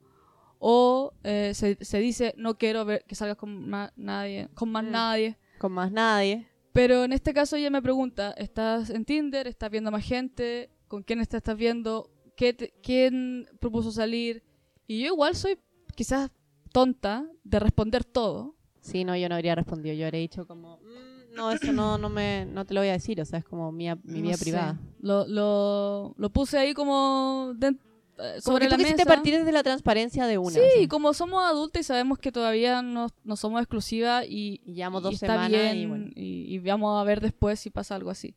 o 0.59 1.13
eh, 1.23 1.53
se, 1.55 1.77
se 1.85 1.99
dice 1.99 2.33
no 2.39 2.57
quiero 2.57 2.85
ver 2.87 3.05
que 3.07 3.15
salgas 3.15 3.37
con 3.37 3.69
más 3.69 3.93
nadie, 3.97 4.49
con 4.55 4.71
más 4.71 4.85
Mm. 4.85 4.91
nadie. 4.91 5.39
Con 5.59 5.73
más 5.73 5.93
nadie. 5.93 6.49
Pero 6.73 7.05
en 7.05 7.13
este 7.13 7.35
caso 7.35 7.57
ella 7.57 7.69
me 7.71 7.83
pregunta, 7.83 8.33
¿estás 8.39 8.89
en 8.91 9.05
Tinder? 9.05 9.47
¿Estás 9.47 9.71
viendo 9.71 9.91
más 9.91 10.05
gente? 10.05 10.71
¿Con 10.87 11.03
quién 11.03 11.25
te 11.27 11.37
estás 11.37 11.57
viendo? 11.57 12.11
¿Qué 12.37 12.55
te- 12.55 12.73
¿Quién 12.83 13.49
propuso 13.61 13.91
salir? 13.93 14.43
Y 14.87 15.01
yo 15.01 15.09
igual 15.09 15.35
soy 15.35 15.59
quizás 15.95 16.31
tonta 16.73 17.27
de 17.45 17.59
responder 17.59 18.05
todo. 18.05 18.55
Sí, 18.81 19.05
no, 19.05 19.15
yo 19.17 19.29
no 19.29 19.35
habría 19.35 19.55
respondido. 19.57 19.95
Yo 19.95 20.07
habría 20.07 20.21
dicho 20.21 20.47
como, 20.47 20.79
"Mm, 20.79 21.18
no, 21.37 21.51
eso 21.53 21.73
no, 21.73 21.99
no, 21.99 22.09
me, 22.09 22.47
no 22.47 22.65
te 22.65 22.75
lo 22.75 22.81
voy 22.81 22.89
a 22.89 22.93
decir. 22.93 23.21
O 23.21 23.25
sea, 23.25 23.39
es 23.41 23.45
como 23.45 23.71
mi, 23.73 23.87
mi 24.05 24.21
No 24.21 24.23
vida 24.29 24.37
sé. 24.37 24.45
privada. 24.45 24.79
Lo, 25.01 25.27
lo, 25.27 26.15
lo 26.17 26.31
puse 26.31 26.59
ahí 26.59 26.75
como 26.75 27.53
de- 27.57 27.69
eh, 27.69 28.41
Como 28.45 28.57
sobre 28.59 28.67
que 28.69 28.75
tú 28.77 28.83
la 28.83 28.89
mesa. 28.91 29.05
partir 29.05 29.39
desde 29.39 29.53
la 29.53 29.63
transparencia 29.63 30.27
de 30.27 30.39
una. 30.39 30.51
sí, 30.51 30.61
así. 30.77 30.89
como 30.89 31.15
somos 31.15 31.45
adultos 31.45 31.81
y 31.81 31.85
sabemos 31.85 32.19
que 32.19 32.33
todavía 32.33 32.83
no, 32.83 33.07
no 33.23 33.37
somos 33.37 33.61
exclusivas 33.61 34.25
y, 34.29 34.61
Y 34.65 34.75
llevamos 34.75 35.03
y 35.03 35.05
dos 35.05 35.15
está 35.15 35.27
semanas 35.27 35.51
bien, 35.51 35.77
y 35.77 35.87
bueno. 35.87 36.07
y, 36.17 36.55
y 36.55 36.59
vamos 36.59 37.01
a 37.01 37.05
ver 37.05 37.21
después 37.21 37.61
si 37.61 37.71
pasa 37.71 37.95
algo 37.95 38.11
así. 38.11 38.35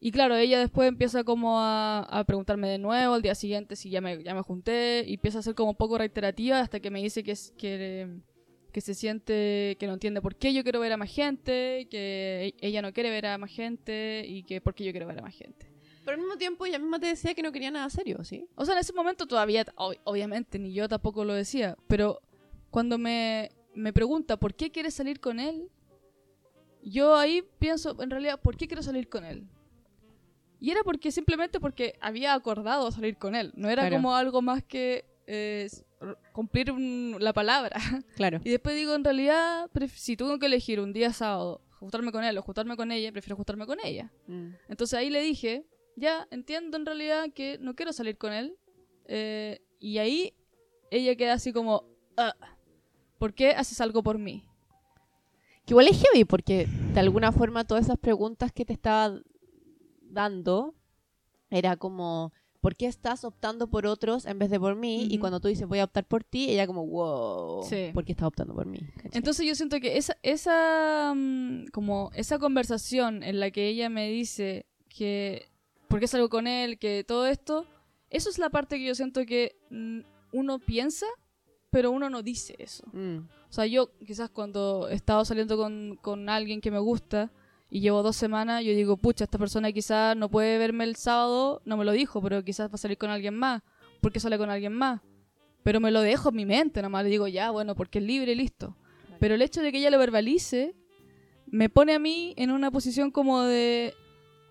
Y 0.00 0.10
claro, 0.10 0.34
ella 0.36 0.58
después 0.58 0.88
empieza 0.88 1.24
como 1.24 1.58
a, 1.60 2.00
a 2.00 2.24
preguntarme 2.24 2.68
de 2.68 2.78
nuevo 2.78 3.14
al 3.14 3.22
día 3.22 3.34
siguiente 3.34 3.76
si 3.76 3.88
ya 3.90 4.00
me, 4.00 4.22
ya 4.22 4.34
me 4.34 4.42
junté 4.42 5.04
y 5.06 5.14
empieza 5.14 5.38
a 5.38 5.42
ser 5.42 5.54
como 5.54 5.70
un 5.70 5.76
poco 5.76 5.96
reiterativa 5.98 6.60
hasta 6.60 6.80
que 6.80 6.90
me 6.90 7.00
dice 7.02 7.22
que, 7.22 7.30
es, 7.32 7.52
que, 7.56 8.08
que 8.76 8.82
se 8.82 8.92
siente 8.94 9.74
que 9.80 9.86
no 9.86 9.94
entiende 9.94 10.20
por 10.20 10.36
qué 10.36 10.52
yo 10.52 10.62
quiero 10.62 10.80
ver 10.80 10.92
a 10.92 10.98
más 10.98 11.10
gente, 11.10 11.88
que 11.90 12.52
e- 12.60 12.66
ella 12.66 12.82
no 12.82 12.92
quiere 12.92 13.08
ver 13.08 13.24
a 13.24 13.38
más 13.38 13.50
gente 13.50 14.22
y 14.28 14.42
que 14.42 14.60
por 14.60 14.74
qué 14.74 14.84
yo 14.84 14.90
quiero 14.90 15.06
ver 15.06 15.18
a 15.18 15.22
más 15.22 15.34
gente. 15.34 15.72
Pero 16.04 16.16
al 16.16 16.18
mismo 16.18 16.36
tiempo 16.36 16.66
ella 16.66 16.78
misma 16.78 17.00
te 17.00 17.06
decía 17.06 17.32
que 17.32 17.40
no 17.40 17.52
quería 17.52 17.70
nada 17.70 17.88
serio, 17.88 18.22
¿sí? 18.22 18.46
O 18.54 18.66
sea, 18.66 18.74
en 18.74 18.80
ese 18.80 18.92
momento 18.92 19.26
todavía, 19.26 19.64
ob- 19.76 19.98
obviamente, 20.04 20.58
ni 20.58 20.74
yo 20.74 20.90
tampoco 20.90 21.24
lo 21.24 21.32
decía, 21.32 21.74
pero 21.88 22.20
cuando 22.70 22.98
me, 22.98 23.50
me 23.74 23.94
pregunta 23.94 24.36
por 24.36 24.52
qué 24.54 24.70
quieres 24.70 24.92
salir 24.92 25.20
con 25.20 25.40
él, 25.40 25.70
yo 26.82 27.16
ahí 27.16 27.42
pienso, 27.58 27.96
en 28.02 28.10
realidad, 28.10 28.38
¿por 28.42 28.58
qué 28.58 28.66
quiero 28.66 28.82
salir 28.82 29.08
con 29.08 29.24
él? 29.24 29.48
Y 30.60 30.70
era 30.70 30.82
porque 30.84 31.10
simplemente 31.12 31.60
porque 31.60 31.94
había 31.98 32.34
acordado 32.34 32.90
salir 32.92 33.16
con 33.16 33.34
él, 33.34 33.52
no 33.56 33.70
era 33.70 33.84
Claro. 33.84 33.96
como 33.96 34.14
algo 34.14 34.42
más 34.42 34.62
que 34.62 35.06
eh, 35.26 35.66
cumplir 36.32 36.70
un- 36.72 37.16
la 37.20 37.32
palabra. 37.32 37.76
Claro. 38.16 38.40
Y 38.44 38.50
después 38.50 38.74
digo, 38.76 38.94
en 38.94 39.04
realidad, 39.04 39.70
si 39.94 40.16
tengo 40.16 40.38
que 40.38 40.46
elegir 40.46 40.80
un 40.80 40.92
día 40.92 41.12
sábado, 41.12 41.60
juntarme 41.78 42.12
con 42.12 42.24
él 42.24 42.36
o 42.38 42.42
juntarme 42.42 42.76
con 42.76 42.90
ella, 42.92 43.12
prefiero 43.12 43.36
juntarme 43.36 43.66
con 43.66 43.78
ella. 43.84 44.10
Mm. 44.26 44.50
Entonces 44.68 44.98
ahí 44.98 45.10
le 45.10 45.20
dije, 45.20 45.66
ya 45.96 46.26
entiendo 46.30 46.76
en 46.76 46.86
realidad 46.86 47.26
que 47.34 47.58
no 47.60 47.74
quiero 47.74 47.92
salir 47.92 48.16
con 48.18 48.32
él. 48.32 48.56
eh, 49.08 49.60
y 49.78 49.98
ahí 49.98 50.34
ella 50.90 51.14
queda 51.16 51.34
así 51.34 51.52
como, 51.52 51.84
"Ah, 52.16 52.34
¿por 53.18 53.34
qué 53.34 53.50
haces 53.50 53.80
algo 53.80 54.02
por 54.02 54.18
mí? 54.18 54.42
Que 55.64 55.74
igual 55.74 55.86
es 55.88 56.00
heavy 56.02 56.24
porque 56.24 56.66
de 56.94 57.00
alguna 57.00 57.30
forma 57.30 57.64
todas 57.64 57.84
esas 57.84 57.98
preguntas 57.98 58.50
que 58.52 58.64
te 58.64 58.72
estaba 58.72 59.20
dando 60.02 60.74
era 61.50 61.76
como, 61.76 62.32
¿por 62.66 62.74
qué 62.74 62.86
estás 62.86 63.22
optando 63.22 63.68
por 63.68 63.86
otros 63.86 64.26
en 64.26 64.40
vez 64.40 64.50
de 64.50 64.58
por 64.58 64.74
mí? 64.74 65.06
Y 65.08 65.18
cuando 65.18 65.38
tú 65.38 65.46
dices 65.46 65.68
voy 65.68 65.78
a 65.78 65.84
optar 65.84 66.04
por 66.04 66.24
ti, 66.24 66.50
ella 66.50 66.66
como, 66.66 66.84
wow, 66.84 67.62
Sí. 67.62 67.90
¿por 67.94 68.04
qué 68.04 68.10
estás 68.10 68.26
optando 68.26 68.54
por 68.56 68.66
mí? 68.66 68.80
¿Cachai? 68.96 69.12
Entonces 69.14 69.46
yo 69.46 69.54
siento 69.54 69.78
que 69.78 69.96
esa, 69.96 70.16
esa, 70.24 71.12
mm, 71.14 71.66
como 71.72 72.10
esa 72.14 72.40
conversación 72.40 73.22
en 73.22 73.38
la 73.38 73.52
que 73.52 73.68
ella 73.68 73.88
me 73.88 74.08
dice 74.10 74.66
que, 74.88 75.48
¿por 75.86 76.00
qué 76.00 76.08
salgo 76.08 76.28
con 76.28 76.48
él? 76.48 76.80
Que 76.80 77.04
todo 77.04 77.28
esto, 77.28 77.66
eso 78.10 78.30
es 78.30 78.38
la 78.40 78.50
parte 78.50 78.78
que 78.78 78.84
yo 78.86 78.96
siento 78.96 79.24
que 79.26 79.60
mm, 79.70 80.00
uno 80.32 80.58
piensa, 80.58 81.06
pero 81.70 81.92
uno 81.92 82.10
no 82.10 82.24
dice 82.24 82.56
eso. 82.58 82.82
Mm, 82.92 83.18
O 83.48 83.52
sea, 83.52 83.66
yo 83.66 83.92
quizás 84.04 84.28
cuando 84.28 84.88
he 84.90 84.94
estado 84.94 85.24
saliendo 85.24 85.56
con, 85.56 86.00
con 86.02 86.28
alguien 86.28 86.60
que 86.60 86.72
me 86.72 86.80
gusta 86.80 87.30
y 87.68 87.80
llevo 87.80 88.02
dos 88.02 88.16
semanas, 88.16 88.62
yo 88.64 88.72
digo, 88.72 88.96
pucha, 88.96 89.24
esta 89.24 89.38
persona 89.38 89.72
quizás 89.72 90.16
no 90.16 90.30
puede 90.30 90.58
verme 90.58 90.84
el 90.84 90.96
sábado, 90.96 91.62
no 91.64 91.76
me 91.76 91.84
lo 91.84 91.92
dijo, 91.92 92.22
pero 92.22 92.44
quizás 92.44 92.70
va 92.70 92.74
a 92.74 92.78
salir 92.78 92.96
con 92.96 93.10
alguien 93.10 93.34
más, 93.34 93.62
porque 94.00 94.20
sale 94.20 94.38
con 94.38 94.50
alguien 94.50 94.72
más. 94.72 95.00
Pero 95.62 95.80
me 95.80 95.90
lo 95.90 96.00
dejo 96.00 96.28
en 96.28 96.36
mi 96.36 96.46
mente, 96.46 96.80
nomás 96.80 97.04
le 97.04 97.10
digo, 97.10 97.26
ya, 97.26 97.50
bueno, 97.50 97.74
porque 97.74 97.98
es 97.98 98.04
libre 98.04 98.36
listo. 98.36 98.76
Pero 99.18 99.34
el 99.34 99.42
hecho 99.42 99.62
de 99.62 99.72
que 99.72 99.78
ella 99.78 99.90
lo 99.90 99.98
verbalice 99.98 100.76
me 101.46 101.68
pone 101.68 101.94
a 101.94 101.98
mí 101.98 102.34
en 102.36 102.50
una 102.50 102.70
posición 102.70 103.10
como 103.10 103.42
de 103.42 103.94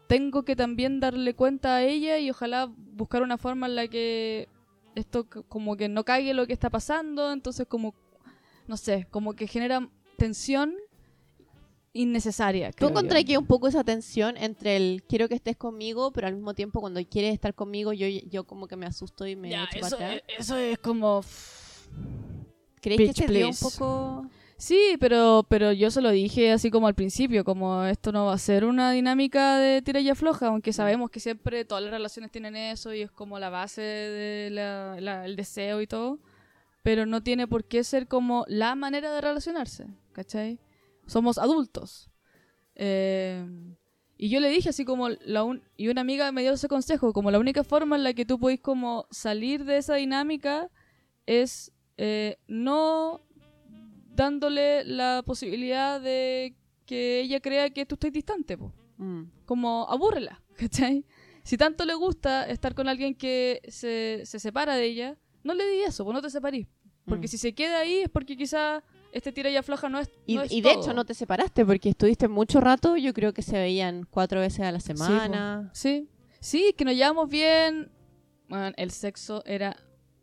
tengo 0.07 0.43
que 0.43 0.55
también 0.55 0.99
darle 0.99 1.33
cuenta 1.33 1.77
a 1.77 1.83
ella 1.83 2.19
y 2.19 2.29
ojalá 2.29 2.69
buscar 2.77 3.23
una 3.23 3.37
forma 3.37 3.67
en 3.67 3.75
la 3.75 3.87
que 3.87 4.49
esto 4.93 5.27
como 5.27 5.77
que 5.77 5.89
no 5.89 6.03
caiga 6.03 6.33
lo 6.33 6.47
que 6.47 6.53
está 6.53 6.69
pasando, 6.69 7.31
entonces 7.31 7.65
como 7.67 7.95
no 8.67 8.77
sé, 8.77 9.07
como 9.11 9.33
que 9.33 9.47
genera 9.47 9.87
tensión 10.17 10.75
innecesaria. 11.95 12.71
¿Tú 12.71 12.85
yo. 12.85 12.89
encontrás 12.89 13.23
que 13.23 13.37
un 13.37 13.47
poco 13.47 13.67
esa 13.67 13.83
tensión 13.83 14.37
entre 14.37 14.75
el 14.77 15.03
quiero 15.07 15.27
que 15.27 15.35
estés 15.35 15.57
conmigo, 15.57 16.11
pero 16.11 16.27
al 16.27 16.35
mismo 16.35 16.53
tiempo 16.53 16.81
cuando 16.81 17.03
quieres 17.05 17.33
estar 17.33 17.55
conmigo, 17.55 17.93
yo, 17.93 18.07
yo 18.07 18.43
como 18.43 18.67
que 18.67 18.75
me 18.75 18.85
asusto 18.85 19.25
y 19.25 19.35
me 19.35 19.49
Ya, 19.49 19.63
echo 19.63 19.79
para 19.79 19.87
eso, 19.87 19.95
atrás? 19.95 20.21
es, 20.27 20.39
eso 20.39 20.57
es 20.57 20.77
como... 20.77 21.23
¿Crees 22.81 23.15
que 23.15 23.25
se 23.25 23.31
dio 23.33 23.49
un 23.49 23.55
poco...? 23.55 24.25
Sí, 24.57 24.95
pero, 25.01 25.45
pero 25.49 25.73
yo 25.73 25.91
se 25.91 26.01
lo 26.01 26.11
dije 26.11 26.51
así 26.53 26.71
como 26.71 26.87
al 26.87 26.95
principio, 26.95 27.43
como 27.43 27.83
esto 27.85 28.13
no 28.13 28.27
va 28.27 28.33
a 28.33 28.37
ser 28.37 28.63
una 28.63 28.91
dinámica 28.91 29.57
de 29.57 29.81
tira 29.81 29.99
y 29.99 30.09
afloja, 30.09 30.47
aunque 30.47 30.71
sabemos 30.71 31.11
que 31.11 31.19
siempre 31.19 31.65
todas 31.65 31.83
las 31.83 31.91
relaciones 31.91 32.31
tienen 32.31 32.55
eso 32.55 32.93
y 32.93 33.01
es 33.01 33.11
como 33.11 33.37
la 33.37 33.49
base 33.49 33.81
del 33.81 35.35
deseo 35.35 35.81
y 35.81 35.87
todo, 35.87 36.19
pero 36.83 37.05
no 37.05 37.21
tiene 37.21 37.47
por 37.47 37.65
qué 37.65 37.83
ser 37.83 38.07
como 38.07 38.45
la 38.47 38.75
manera 38.75 39.11
de 39.13 39.19
relacionarse, 39.19 39.87
¿cachai? 40.13 40.57
Somos 41.07 41.37
adultos. 41.37 42.09
Eh, 42.75 43.45
y 44.17 44.29
yo 44.29 44.39
le 44.39 44.49
dije 44.49 44.69
así 44.69 44.85
como, 44.85 45.09
la 45.09 45.43
un- 45.43 45.61
y 45.77 45.87
una 45.89 46.01
amiga 46.01 46.31
me 46.31 46.41
dio 46.41 46.53
ese 46.53 46.67
consejo, 46.67 47.13
como 47.13 47.31
la 47.31 47.39
única 47.39 47.63
forma 47.63 47.95
en 47.95 48.03
la 48.03 48.13
que 48.13 48.25
tú 48.25 48.39
podés 48.39 48.59
como 48.61 49.07
salir 49.11 49.65
de 49.65 49.77
esa 49.77 49.95
dinámica 49.95 50.69
es 51.25 51.71
eh, 51.97 52.37
no 52.47 53.21
dándole 54.15 54.83
la 54.85 55.23
posibilidad 55.25 55.99
de 56.01 56.55
que 56.85 57.21
ella 57.21 57.39
crea 57.39 57.69
que 57.71 57.85
tú 57.85 57.95
estás 57.95 58.11
distante. 58.11 58.57
Mm, 58.97 59.23
como 59.45 59.87
abúrrela, 59.89 60.41
¿cachai? 60.57 61.05
Si 61.43 61.57
tanto 61.57 61.85
le 61.85 61.93
gusta 61.93 62.47
estar 62.49 62.73
con 62.73 62.87
alguien 62.87 63.13
que 63.15 63.61
se, 63.67 64.21
se 64.25 64.39
separa 64.39 64.75
de 64.75 64.85
ella, 64.85 65.17
no 65.43 65.53
le 65.53 65.67
di 65.69 65.81
eso, 65.81 66.03
pues 66.03 66.13
no 66.15 66.21
te 66.21 66.29
separís. 66.29 66.67
Porque 67.05 67.27
Mm. 67.27 67.29
si 67.29 67.37
se 67.37 67.53
queda 67.53 67.79
ahí 67.79 67.97
es 67.99 68.09
porque 68.09 68.35
quizá 68.35 68.83
este 69.15 69.31
tira 69.31 69.49
y 69.49 69.55
afloja 69.57 69.89
no 69.89 69.99
es. 69.99 70.11
Y, 70.25 70.35
no 70.35 70.43
es 70.43 70.51
y 70.51 70.61
de 70.61 70.69
todo. 70.73 70.81
hecho 70.83 70.93
no 70.93 71.05
te 71.05 71.13
separaste 71.13 71.65
porque 71.65 71.89
estuviste 71.89 72.27
mucho 72.27 72.59
rato, 72.61 72.97
yo 72.97 73.13
creo 73.13 73.33
que 73.33 73.41
se 73.41 73.57
veían 73.57 74.05
cuatro 74.09 74.39
veces 74.41 74.59
a 74.61 74.71
la 74.71 74.79
semana. 74.79 75.69
Sí. 75.73 76.07
Sí, 76.39 76.73
que 76.77 76.85
nos 76.85 76.93
llevamos 76.95 77.29
bien. 77.29 77.89
Bueno, 78.47 78.71
el 78.77 78.91
sexo 78.91 79.41
era 79.45 79.75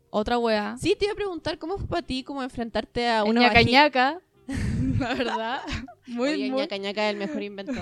otra 0.09 0.37
weá. 0.37 0.77
Sí, 0.79 0.95
te 0.97 1.05
iba 1.05 1.11
a 1.13 1.15
preguntar 1.15 1.57
cómo 1.57 1.77
fue 1.77 1.87
para 1.87 2.01
ti 2.05 2.23
como 2.23 2.41
enfrentarte 2.43 3.09
a 3.09 3.23
una 3.25 3.41
ñaca 3.41 3.59
vagi- 3.61 3.71
ñaca, 3.71 4.21
La 4.99 5.13
verdad. 5.15 5.61
Muy, 6.05 6.29
Oye, 6.29 6.51
muy. 6.51 6.61
ñaca 6.61 6.77
ñaca 6.77 7.05
es 7.09 7.13
el 7.13 7.19
mejor 7.19 7.41
invento. 7.41 7.73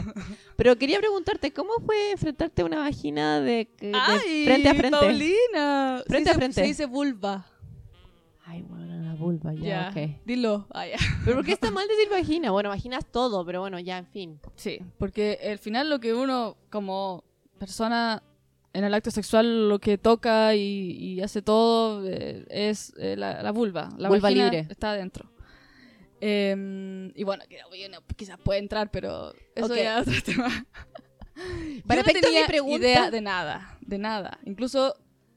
Pero 0.56 0.76
quería 0.78 1.00
preguntarte, 1.00 1.52
¿cómo 1.52 1.74
fue 1.86 2.12
enfrentarte 2.12 2.62
a 2.62 2.66
una 2.66 2.80
vagina 2.80 3.40
de, 3.42 3.68
de 3.80 3.92
Ay, 3.94 4.46
frente 4.46 4.70
a 4.70 4.74
frente? 4.76 4.98
Paulina. 4.98 6.04
Frente 6.08 6.24
se 6.24 6.30
a 6.30 6.34
dice- 6.34 6.36
frente. 6.36 6.54
Se 6.62 6.68
dice 6.68 6.86
vulva. 6.86 7.46
Ay, 8.46 8.62
bueno, 8.64 8.91
vulva, 9.22 9.54
ya, 9.54 9.62
Ya. 9.62 9.90
ok. 9.92 10.22
Dilo. 10.26 10.68
Ah. 10.74 10.86
¿Pero 11.26 11.38
por 11.38 11.46
qué 11.46 11.52
está 11.54 11.72
mal 11.72 11.88
decir 11.88 12.10
vagina? 12.10 12.52
Bueno, 12.52 12.70
vagina 12.70 12.98
es 12.98 13.06
todo, 13.06 13.46
pero 13.46 13.62
bueno, 13.62 13.80
ya, 13.80 13.98
en 13.98 14.08
fin. 14.08 14.40
Sí, 14.56 14.80
porque 14.98 15.40
al 15.50 15.60
final 15.60 15.90
lo 15.90 16.00
que 16.00 16.14
uno 16.14 16.58
como 16.70 17.24
persona 17.60 18.24
en 18.74 18.84
el 18.86 18.94
acto 18.94 19.12
sexual 19.12 19.68
lo 19.70 19.80
que 19.80 19.98
toca 19.98 20.56
y, 20.56 20.92
y 20.98 21.22
hace 21.22 21.42
todo 21.42 22.08
eh, 22.08 22.46
es 22.50 22.94
eh, 22.98 23.16
la, 23.18 23.44
la 23.44 23.52
vulva. 23.52 23.90
La 23.98 24.10
Vulva 24.10 24.30
vagina 24.30 24.46
libre. 24.50 24.68
está 24.70 24.92
adentro. 24.92 25.30
Eh, 26.22 27.12
y 27.16 27.24
bueno, 27.24 27.44
quizás 28.16 28.38
puede 28.40 28.60
entrar, 28.60 28.92
pero 28.92 29.34
eso 29.56 29.76
ya 29.76 30.00
es 30.00 30.08
otro 30.08 30.22
tema. 30.26 30.66
Para 31.88 32.02
yo 32.04 32.14
no 32.14 32.20
tenía 32.22 32.42
mi 32.42 32.48
pregunta- 32.48 32.78
idea 32.88 33.12
de 33.12 33.22
nada, 33.22 33.78
de 33.82 33.98
nada. 33.98 34.40
Incluso 34.46 34.96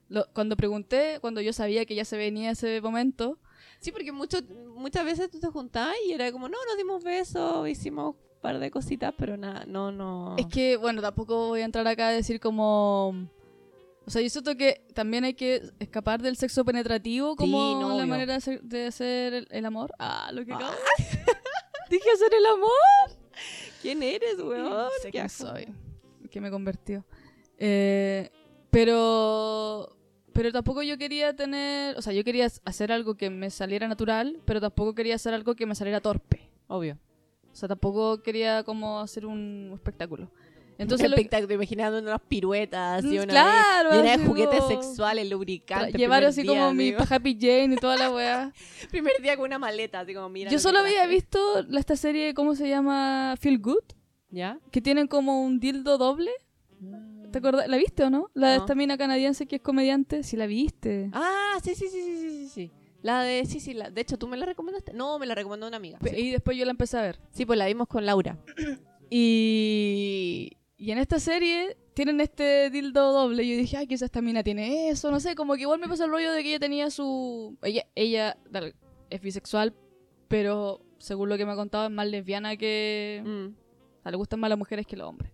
lo- 0.09 0.27
cuando 0.35 0.57
pregunté, 0.57 1.19
cuando 1.21 1.41
yo 1.41 1.53
sabía 1.53 1.87
que 1.87 1.95
ya 1.95 2.05
se 2.05 2.17
venía 2.17 2.51
ese 2.51 2.81
momento, 2.81 3.39
Sí, 3.85 3.93
porque 3.93 4.13
mucho, 4.13 4.39
muchas 4.75 5.05
veces 5.05 5.31
tú 5.31 5.39
te 5.39 5.49
juntabas 5.49 5.95
y 6.09 6.13
era 6.13 6.33
como, 6.33 6.49
no, 6.49 6.57
nos 6.67 6.79
dimos 6.79 7.05
besos, 7.05 7.69
hicimos 7.69 8.15
un 8.15 8.41
par 8.41 8.59
de 8.59 8.71
cositas, 8.71 9.13
pero 9.19 9.37
nada, 9.37 9.67
no, 9.67 9.93
no. 9.93 10.37
Es 10.39 10.47
que, 10.47 10.79
bueno, 10.79 11.03
tampoco 11.03 11.49
voy 11.49 11.61
a 11.61 11.67
entrar 11.67 11.87
acá 11.87 12.09
a 12.09 12.13
decir 12.13 12.41
como... 12.41 13.29
O 14.07 14.11
sea, 14.11 14.23
yo 14.23 14.31
siento 14.31 14.57
que 14.57 14.87
también 14.95 15.25
hay 15.25 15.35
que 15.35 15.61
escapar 15.81 16.23
del 16.23 16.37
sexo 16.39 16.65
penetrativo 16.65 17.37
como 17.37 17.79
no, 17.79 17.99
la 17.99 18.07
manera 18.07 18.39
de 18.63 18.87
hacer, 18.87 19.35
el, 19.35 19.49
el 19.51 19.67
amor. 19.67 19.93
Ah, 19.99 20.31
lo 20.33 20.47
que 20.47 20.53
Ah. 20.53 20.57
acabo 20.57 20.73
de 20.73 21.05
decir. 21.05 21.21
Dije 21.91 22.11
hacer 22.15 22.33
el 22.33 22.47
amor. 22.47 23.19
¿Quién 23.83 24.03
eres, 24.03 24.39
weón? 24.39 24.89
sé 25.03 25.09
Qué 25.11 25.19
quién 25.19 25.29
soy. 25.29 25.69
Que 26.31 26.41
me 26.41 26.51
convirtió. 26.51 27.05
Eh, 27.59 28.31
pero... 28.71 29.95
Pero 30.35 30.53
tampoco 30.53 30.83
yo 30.83 30.99
quería 30.99 31.35
tener... 31.35 31.97
O 31.97 32.03
sea, 32.03 32.13
yo 32.13 32.25
quería 32.25 32.47
hacer 32.65 32.93
algo 32.93 33.15
que 33.17 33.31
me 33.31 33.49
saliera 33.51 33.89
natural, 33.89 34.39
pero 34.45 34.61
tampoco 34.61 34.95
quería 34.95 35.15
hacer 35.15 35.33
algo 35.33 35.55
que 35.55 35.65
me 35.65 35.75
saliera 35.75 36.01
torpe. 36.01 36.51
Obvio. 36.67 36.99
O 37.53 37.55
sea, 37.57 37.69
tampoco 37.69 38.21
quería 38.23 38.65
como 38.65 38.99
hacer 39.01 39.25
un 39.27 39.71
espectáculo. 39.75 40.29
Entonces, 40.77 41.07
que- 41.07 41.15
espectáculo, 41.15 41.55
imaginando 41.55 42.01
unas 42.01 42.21
piruetas 42.23 43.05
y 43.05 43.17
Mm, 43.17 43.23
una 43.23 43.27
claro, 43.27 43.91
llena 43.93 44.17
de 44.17 44.27
juguetes 44.27 44.59
como- 44.59 44.69
sexuales, 44.83 45.31
lubricantes. 45.31 45.95
Llevar 45.95 46.25
así 46.25 46.43
día, 46.43 46.51
como 46.51 46.75
mi 46.75 46.85
digo. 46.87 46.99
Happy 47.09 47.39
Jane 47.41 47.75
y 47.75 47.77
toda 47.77 47.97
la 47.97 48.11
weá. 48.11 48.53
primer 48.91 49.23
día 49.23 49.37
con 49.37 49.45
una 49.47 49.61
maleta, 49.61 50.01
así 50.01 50.13
como 50.15 50.29
mira. 50.31 50.51
Yo 50.51 50.59
solo 50.59 50.81
había 50.81 50.95
traje. 51.03 51.11
visto 51.11 51.61
esta 51.79 51.95
serie, 51.95 52.35
¿cómo 52.35 52.57
se 52.57 52.69
llama? 52.69 53.37
Feel 53.39 53.61
Good, 53.61 53.85
¿Ya? 54.31 54.59
que 54.73 54.81
tienen 54.81 55.07
como 55.07 55.45
un 55.45 55.61
dildo 55.61 55.97
doble. 55.97 56.33
¿Te 57.35 57.39
acuerdas? 57.39 57.67
¿La 57.67 57.77
viste 57.77 58.05
o 58.05 58.11
no? 58.11 58.31
La 58.35 58.51
de 58.51 58.57
No. 58.59 58.63
esta 58.63 58.75
mina 58.77 58.97
canadiense 58.97 59.47
que 59.47 59.57
es 59.57 59.63
comediante. 59.63 60.23
Sí, 60.23 60.37
la 60.37 60.47
viste. 60.47 61.11
Ah, 61.13 61.59
sí, 61.65 61.75
sí, 61.75 61.89
sí, 61.89 62.01
sí, 62.01 62.17
sí, 62.21 62.31
sí, 62.31 62.49
sí. 62.49 62.71
La 63.03 63.23
de, 63.23 63.45
sí, 63.45 63.59
sí, 63.59 63.75
la, 63.75 63.91
de 63.91 64.01
hecho, 64.01 64.17
¿tú 64.19 64.29
me 64.29 64.37
la 64.37 64.47
recomendaste? 64.47 64.93
No, 64.93 65.19
me 65.19 65.27
la 65.27 65.35
recomendó 65.35 65.67
una 65.67 65.77
amiga. 65.79 65.99
Pe- 65.99 66.11
Sí, 66.11 66.17
Y 66.17 66.31
después 66.31 66.57
yo 66.57 66.65
la 66.65 66.71
empecé 66.71 66.97
a 66.97 67.03
ver. 67.03 67.19
Sí, 67.33 67.45
pues 67.45 67.59
la 67.59 67.67
vimos 67.67 67.89
con 67.89 68.07
Laura. 68.07 68.39
Y, 69.11 70.51
y 70.77 70.91
en 70.91 70.99
esta 70.99 71.19
serie 71.21 71.77
tienen 71.95 72.21
este 72.21 72.71
dildo 72.71 73.13
doble. 73.13 73.43
Y 73.45 73.51
yo 73.53 73.57
dije, 73.59 73.77
ay, 73.77 73.87
quizás 73.87 74.07
esta 74.07 74.21
mina 74.23 74.43
tiene 74.43 74.89
eso. 74.91 75.11
No 75.11 75.21
sé, 75.21 75.35
como 75.35 75.55
que 75.55 75.63
igual 75.63 75.79
me 75.81 75.89
pasó 75.89 76.05
el 76.05 76.11
rollo 76.11 76.33
de 76.33 76.43
que 76.43 76.49
ella 76.51 76.59
tenía 76.59 76.91
su. 76.91 77.57
Ella, 77.63 77.85
ella 77.95 78.37
dale, 78.51 78.75
es 79.11 79.21
bisexual, 79.21 79.75
pero 80.29 80.81
según 80.99 81.29
lo 81.29 81.37
que 81.37 81.47
me 81.47 81.53
ha 81.53 81.57
contado, 81.57 81.85
es 81.87 81.91
más 81.91 82.07
lesbiana 82.09 82.57
que. 82.57 83.23
Mm. 83.25 83.55
O 83.99 84.03
sea, 84.03 84.11
le 84.11 84.17
gustan 84.17 84.41
más 84.41 84.51
las 84.51 84.59
mujeres 84.59 84.87
que 84.87 84.97
los 84.97 85.09
hombres. 85.09 85.31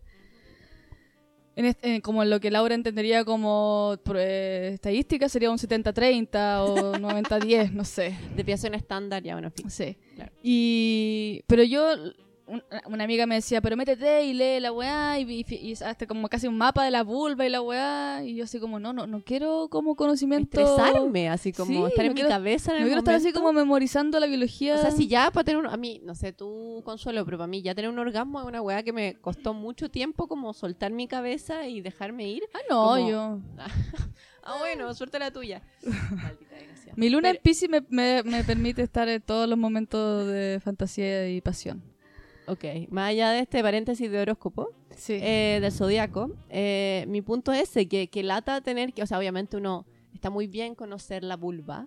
En 1.61 1.67
este- 1.67 1.95
en 1.97 2.01
como 2.01 2.23
en 2.23 2.31
lo 2.31 2.41
que 2.41 2.51
Laura 2.51 2.75
entendería 2.75 3.25
como 3.25 3.97
eh, 4.15 4.71
estadística 4.75 5.29
sería 5.29 5.51
un 5.51 5.59
70-30 5.59 6.63
o 6.65 6.93
90-10, 6.99 7.73
no 7.73 7.85
sé. 7.85 8.17
Desviación 8.35 8.75
estándar, 8.75 9.23
ya, 9.23 9.35
bueno. 9.35 9.53
Sí. 9.69 9.97
Claro. 10.17 10.33
Y. 10.43 11.43
Pero 11.47 11.63
yo. 11.63 11.95
Un- 12.51 12.63
una 12.93 13.05
amiga 13.05 13.27
me 13.27 13.37
decía, 13.37 13.61
pero 13.61 13.77
métete 13.77 14.25
y 14.25 14.33
lee 14.35 14.61
la 14.61 14.73
weá 14.73 15.19
y, 15.19 15.45
y, 15.49 15.55
y 15.55 15.73
hasta 15.73 16.07
como 16.07 16.29
casi 16.29 16.47
un 16.47 16.57
mapa 16.59 16.85
de 16.85 16.91
la 16.91 17.03
vulva 17.05 17.47
y 17.47 17.49
la 17.51 17.63
weá. 17.63 18.23
Y 18.25 18.35
yo 18.37 18.45
así 18.45 18.59
como, 18.59 18.79
no, 18.81 18.93
no, 18.93 19.07
no 19.07 19.23
quiero 19.23 19.69
como 19.71 19.95
conocimiento. 19.97 20.61
Estresarme, 20.61 21.29
así 21.29 21.53
como 21.53 21.87
Sí, 21.87 21.93
estar 21.93 22.05
no 22.05 22.11
en 22.11 22.15
quiero- 22.15 22.29
mi 22.29 22.35
cabeza 22.35 22.73
en 22.73 22.79
No 22.79 22.83
el 22.83 22.89
quiero 22.89 22.99
estar 23.01 23.15
así 23.15 23.33
como 23.33 23.53
memorizando 23.53 24.21
la 24.21 24.27
biología. 24.27 24.75
O 24.75 24.79
sea, 24.79 24.91
si 24.91 25.07
ya 25.09 25.31
para 25.31 25.45
tener 25.45 25.59
un... 25.59 25.67
A 25.67 25.77
mí, 25.77 26.01
no 26.05 26.15
sé, 26.15 26.33
tú, 26.33 26.83
Consuelo, 26.85 27.25
pero 27.25 27.39
para 27.39 27.47
mí 27.47 27.63
ya 27.63 27.75
tener 27.75 27.91
un 27.91 27.99
orgasmo 27.99 28.41
es 28.41 28.47
una 28.47 28.61
weá 28.63 28.83
que 28.83 28.93
me 28.93 29.15
costó 29.21 29.55
mucho 29.55 29.91
tiempo 29.91 30.27
como 30.29 30.53
soltar 30.53 30.91
mi 30.93 31.07
cabeza 31.09 31.67
y 31.67 31.81
dejarme 31.81 32.29
ir. 32.29 32.43
Ah, 32.55 32.59
no, 32.69 32.83
como- 32.87 33.09
yo. 33.11 33.39
Ah, 34.43 34.57
bueno, 34.59 34.93
suerte 34.95 35.19
la 35.19 35.31
tuya. 35.31 35.61
Maldita. 35.83 36.57
Mi 36.97 37.11
luna 37.11 37.29
Pero- 37.29 37.37
en 37.37 37.43
Pisces 37.43 37.69
me, 37.69 37.83
me, 37.91 38.23
me 38.25 38.43
permite 38.43 38.83
estar 38.83 39.07
en 39.09 39.21
todos 39.21 39.47
los 39.49 39.59
momentos 39.59 40.27
de 40.27 40.61
fantasía 40.65 41.29
y 41.29 41.41
pasión. 41.43 41.83
Ok, 42.47 42.65
más 42.91 43.11
allá 43.11 43.31
de 43.31 43.41
este 43.41 43.63
paréntesis 43.63 44.11
de 44.11 44.21
horóscopo, 44.21 44.71
Sí. 44.97 45.15
eh, 45.21 45.59
del 45.63 45.71
zodiaco, 45.73 46.33
eh, 46.49 47.05
mi 47.09 47.23
punto 47.23 47.53
es 47.53 47.63
ese, 47.71 47.87
que, 47.89 48.09
que 48.09 48.23
lata 48.23 48.61
tener 48.61 48.93
que, 48.93 49.03
o 49.03 49.07
sea, 49.07 49.19
obviamente 49.19 49.57
uno 49.57 49.87
está 50.13 50.31
muy 50.31 50.47
bien 50.49 50.75
conocer 50.75 51.23
la 51.23 51.37
vulva, 51.37 51.87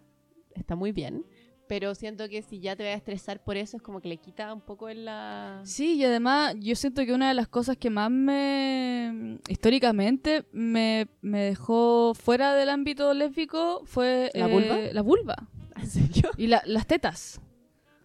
está 0.56 0.76
muy 0.76 0.92
bien, 0.94 1.26
pero 1.68 1.96
siento 1.96 2.30
que 2.30 2.42
si 2.44 2.60
ya 2.60 2.76
te 2.76 2.84
vas 2.84 2.94
a 2.94 2.98
estresar 2.98 3.44
por 3.44 3.58
eso 3.58 3.78
es 3.78 3.84
como 3.84 4.00
que 4.00 4.08
le 4.08 4.18
quita 4.18 4.54
un 4.54 4.62
poco 4.62 4.90
en 4.90 5.06
la... 5.06 5.62
Sí, 5.66 5.96
y 5.96 6.04
además 6.06 6.56
yo 6.60 6.76
siento 6.76 7.06
que 7.06 7.14
una 7.14 7.28
de 7.30 7.34
las 7.34 7.48
cosas 7.48 7.78
que 7.78 7.90
más 7.90 8.12
me 8.12 9.40
históricamente 9.50 10.46
me, 10.52 11.08
me 11.22 11.42
dejó 11.42 12.14
fuera 12.14 12.54
del 12.54 12.70
ámbito 12.70 13.14
lésbico 13.14 13.82
fue 13.86 14.30
¿La 14.34 14.48
eh, 14.48 14.52
vulva? 14.52 14.78
La 14.94 15.02
vulva 15.02 15.36
¿En 15.78 15.88
serio? 15.88 16.30
y 16.38 16.48
la- 16.48 16.64
las 16.66 16.86
tetas. 16.86 17.42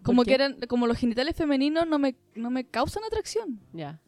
Como 0.09 0.23
qué? 0.23 0.29
que 0.29 0.35
eran 0.35 0.57
como 0.67 0.87
los 0.87 0.97
genitales 0.97 1.35
femeninos 1.35 1.87
no 1.87 1.99
me, 1.99 2.15
no 2.35 2.49
me 2.49 2.65
causan 2.65 3.03
atracción. 3.03 3.59
Ya. 3.73 3.99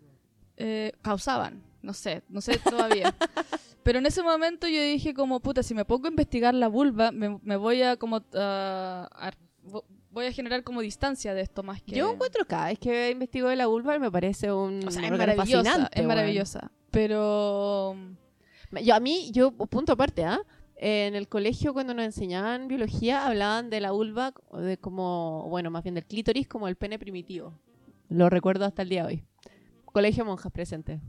Eh, 0.58 0.92
causaban, 1.02 1.64
no 1.82 1.94
sé, 1.94 2.22
no 2.30 2.42
sé 2.42 2.58
todavía. 2.60 3.16
Pero 3.84 3.98
en 4.00 4.06
ese 4.06 4.22
momento 4.22 4.68
yo 4.68 4.82
dije 4.82 5.14
como, 5.16 5.40
puta, 5.40 5.64
si 5.64 5.74
me 5.74 5.86
pongo 5.86 6.06
a 6.08 6.10
investigar 6.12 6.54
la 6.54 6.68
vulva, 6.68 7.12
me, 7.12 7.40
me 7.42 7.56
voy 7.56 7.82
a 7.82 7.98
como... 7.98 8.18
a- 8.36 9.32
vo- 9.66 9.84
voy 10.12 10.26
a 10.26 10.32
generar 10.34 10.64
como 10.64 10.82
distancia 10.82 11.34
de 11.34 11.42
esto 11.42 11.64
más 11.64 11.82
que... 11.82 11.96
Yo 11.96 12.12
encuentro 12.12 12.46
cada 12.46 12.66
vez 12.68 12.78
que 12.78 13.10
investigo 13.12 13.48
de 13.48 13.56
la 13.56 13.66
vulva 13.68 13.98
me 13.98 14.12
parece 14.12 14.52
un 14.52 14.86
O 14.86 14.92
sea, 14.92 15.02
es 15.02 15.10
es 15.94 16.06
maravillosa. 16.06 16.72
Pero... 16.92 17.96
Yo, 18.84 18.94
a 18.96 19.00
mí, 19.00 19.32
yo, 19.34 19.52
punto 19.52 19.94
aparte, 19.94 20.24
¿ah? 20.26 20.40
En 20.84 21.14
el 21.14 21.28
colegio 21.28 21.74
cuando 21.74 21.94
nos 21.94 22.06
enseñaban 22.06 22.68
biología 22.68 23.28
hablaban 23.28 23.70
de 23.70 23.80
la 23.80 23.92
vulva, 23.92 24.34
de 24.52 24.80
como, 24.80 25.48
bueno, 25.48 25.70
más 25.70 25.84
bien 25.84 25.94
del 25.94 26.08
clítoris 26.08 26.48
como 26.48 26.68
el 26.68 26.76
pene 26.76 26.98
primitivo. 26.98 27.54
Lo 28.10 28.32
recuerdo 28.32 28.66
hasta 28.66 28.82
el 28.82 28.90
día 28.90 29.06
de 29.06 29.08
hoy. 29.08 29.24
Colegio 29.86 30.26
monjas 30.26 30.52
presente. 30.52 31.00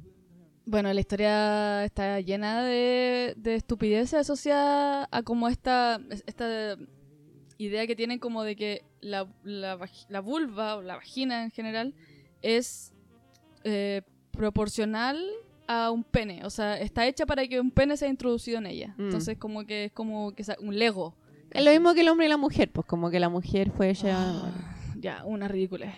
Bueno, 0.67 0.93
la 0.93 1.01
historia 1.01 1.87
está 1.87 2.21
llena 2.21 2.63
de, 2.63 3.33
de 3.39 3.55
estupideces 3.55 4.13
asociadas 4.13 5.09
a 5.11 5.23
como 5.23 5.49
esta, 5.49 6.03
esta 6.27 6.77
idea 7.57 7.87
que 7.87 7.97
tienen 7.97 8.19
como 8.19 8.43
de 8.43 8.57
que 8.57 8.85
la, 9.01 9.27
la, 9.43 9.79
la 10.11 10.21
vulva 10.21 10.77
o 10.77 10.83
la 10.83 10.97
vagina 10.97 11.45
en 11.45 11.51
general 11.51 11.95
es 12.43 12.93
eh, 13.65 14.03
proporcional 14.33 15.19
a 15.67 15.91
un 15.91 16.05
pene. 16.05 16.45
O 16.45 16.51
sea, 16.51 16.79
está 16.79 17.07
hecha 17.07 17.27
para 17.27 17.47
que 17.47 17.61
un 17.61 17.71
pene 17.71 17.97
sea 17.97 18.09
introducido 18.09 18.59
en 18.59 18.67
ella. 18.67 18.95
Mm. 18.99 19.03
Entonces 19.05 19.39
como 19.39 19.65
que 19.67 19.87
es 19.87 19.93
como 19.93 20.33
que 20.35 20.45
un 20.61 20.79
Lego. 20.79 21.15
Es 21.51 21.65
lo 21.65 21.71
mismo 21.71 21.93
que 21.95 22.01
el 22.01 22.09
hombre 22.09 22.27
y 22.27 22.29
la 22.31 22.37
mujer, 22.39 22.71
pues 22.71 22.87
como 22.87 23.11
que 23.11 23.21
la 23.21 23.29
mujer 23.29 23.71
fue 23.71 23.91
ella... 23.91 24.17
bueno. 24.41 24.73
Ya, 24.99 25.25
una 25.25 25.49
ridícula. 25.49 25.93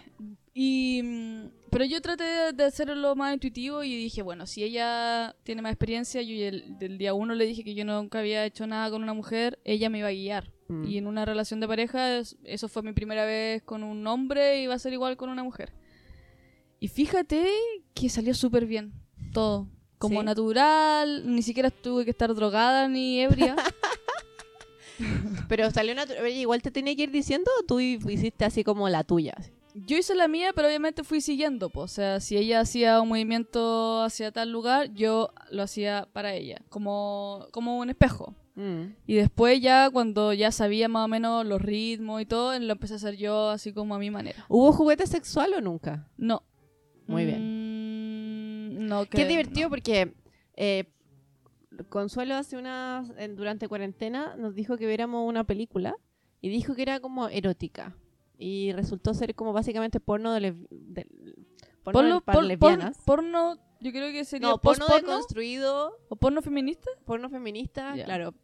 Y, 0.54 1.02
mm, 1.04 1.44
pero 1.70 1.84
yo 1.84 2.00
traté 2.00 2.24
de, 2.52 2.64
hacerlo 2.64 3.14
más 3.16 3.34
intuitivo 3.34 3.82
y 3.84 3.94
dije, 3.96 4.22
bueno, 4.22 4.46
si 4.46 4.62
ella 4.64 5.34
tiene 5.42 5.60
más 5.62 5.72
experiencia, 5.72 6.22
yo 6.22 6.34
el- 6.46 6.78
del 6.78 6.96
día 6.96 7.12
uno 7.12 7.34
le 7.34 7.44
dije 7.44 7.64
que 7.64 7.74
yo 7.74 7.84
nunca 7.84 8.20
había 8.20 8.44
hecho 8.46 8.66
nada 8.66 8.90
con 8.90 9.02
una 9.02 9.12
mujer, 9.12 9.58
ella 9.64 9.90
me 9.90 9.98
iba 9.98 10.08
a 10.08 10.12
guiar. 10.12 10.52
Mm. 10.68 10.84
Y 10.86 10.96
en 10.98 11.06
una 11.06 11.24
relación 11.24 11.60
de 11.60 11.68
pareja, 11.68 12.16
es- 12.18 12.36
eso 12.44 12.68
fue 12.68 12.82
mi 12.82 12.92
primera 12.92 13.24
vez 13.26 13.62
con 13.62 13.82
un 13.82 14.06
hombre 14.06 14.62
y 14.62 14.66
va 14.66 14.74
a 14.74 14.78
ser 14.78 14.92
igual 14.92 15.16
con 15.16 15.28
una 15.28 15.42
mujer. 15.44 15.72
Y 16.80 16.88
fíjate 16.88 17.46
que 17.94 18.08
salió 18.08 18.32
súper 18.34 18.66
bien, 18.66 18.92
todo. 19.34 19.68
Como 19.98 20.20
¿Sí? 20.20 20.24
natural, 20.26 21.22
ni 21.26 21.42
siquiera 21.42 21.70
tuve 21.70 22.04
que 22.04 22.10
estar 22.10 22.34
drogada 22.34 22.88
ni 22.88 23.20
ebria. 23.20 23.56
Pero 25.48 25.70
salió 25.70 25.94
natural. 25.94 26.26
Igual 26.28 26.62
te 26.62 26.70
tenía 26.70 26.96
que 26.96 27.02
ir 27.02 27.10
diciendo 27.10 27.50
o 27.60 27.64
tú 27.64 27.80
hiciste 27.80 28.44
así 28.44 28.64
como 28.64 28.88
la 28.88 29.04
tuya. 29.04 29.34
Yo 29.74 29.96
hice 29.96 30.14
la 30.14 30.28
mía, 30.28 30.52
pero 30.54 30.68
obviamente 30.68 31.02
fui 31.02 31.20
siguiendo, 31.20 31.68
pues. 31.68 31.90
O 31.90 31.94
sea, 31.94 32.20
si 32.20 32.36
ella 32.36 32.60
hacía 32.60 33.00
un 33.00 33.08
movimiento 33.08 34.02
hacia 34.02 34.30
tal 34.30 34.52
lugar, 34.52 34.94
yo 34.94 35.30
lo 35.50 35.64
hacía 35.64 36.08
para 36.12 36.32
ella, 36.32 36.62
como, 36.68 37.48
como 37.50 37.78
un 37.78 37.90
espejo. 37.90 38.36
Mm. 38.54 38.94
Y 39.04 39.14
después 39.14 39.60
ya, 39.60 39.90
cuando 39.90 40.32
ya 40.32 40.52
sabía 40.52 40.86
más 40.86 41.06
o 41.06 41.08
menos 41.08 41.44
los 41.44 41.60
ritmos 41.60 42.22
y 42.22 42.26
todo, 42.26 42.56
lo 42.56 42.72
empecé 42.72 42.92
a 42.94 42.96
hacer 42.96 43.16
yo 43.16 43.50
así 43.50 43.72
como 43.72 43.96
a 43.96 43.98
mi 43.98 44.12
manera. 44.12 44.44
¿Hubo 44.48 44.72
juguete 44.72 45.08
sexual 45.08 45.54
o 45.54 45.60
nunca? 45.60 46.08
No. 46.16 46.44
Muy 47.08 47.24
bien. 47.24 47.40
bien. 47.40 47.53
No, 48.86 49.06
Qué 49.06 49.26
divertido 49.26 49.66
no. 49.66 49.70
porque 49.70 50.14
eh, 50.56 50.84
Consuelo 51.88 52.36
hace 52.36 52.56
unas 52.56 53.10
durante 53.36 53.66
cuarentena 53.68 54.36
nos 54.36 54.54
dijo 54.54 54.76
que 54.76 54.86
viéramos 54.86 55.28
una 55.28 55.44
película 55.44 55.96
y 56.40 56.48
dijo 56.48 56.74
que 56.74 56.82
era 56.82 57.00
como 57.00 57.28
erótica 57.28 57.96
y 58.38 58.72
resultó 58.72 59.12
ser 59.14 59.34
como 59.34 59.52
básicamente 59.52 59.98
porno 60.00 60.32
de, 60.32 60.40
les- 60.40 60.54
de- 60.70 61.06
porno 61.82 61.92
Porno, 62.00 62.20
para 62.20 62.36
por- 62.38 62.44
lesbianas. 62.44 62.96
por- 62.98 63.04
porno, 63.16 63.58
yo 63.80 63.90
creo 63.92 64.12
que 64.12 64.24
sería 64.24 64.48
no, 64.50 64.58
porno 64.58 64.86
deconstruido, 64.86 65.98
o 66.08 66.16
porno 66.16 66.42
feminista. 66.42 66.90
porno 67.04 67.28
feminista, 67.28 67.94
claro. 68.04 68.34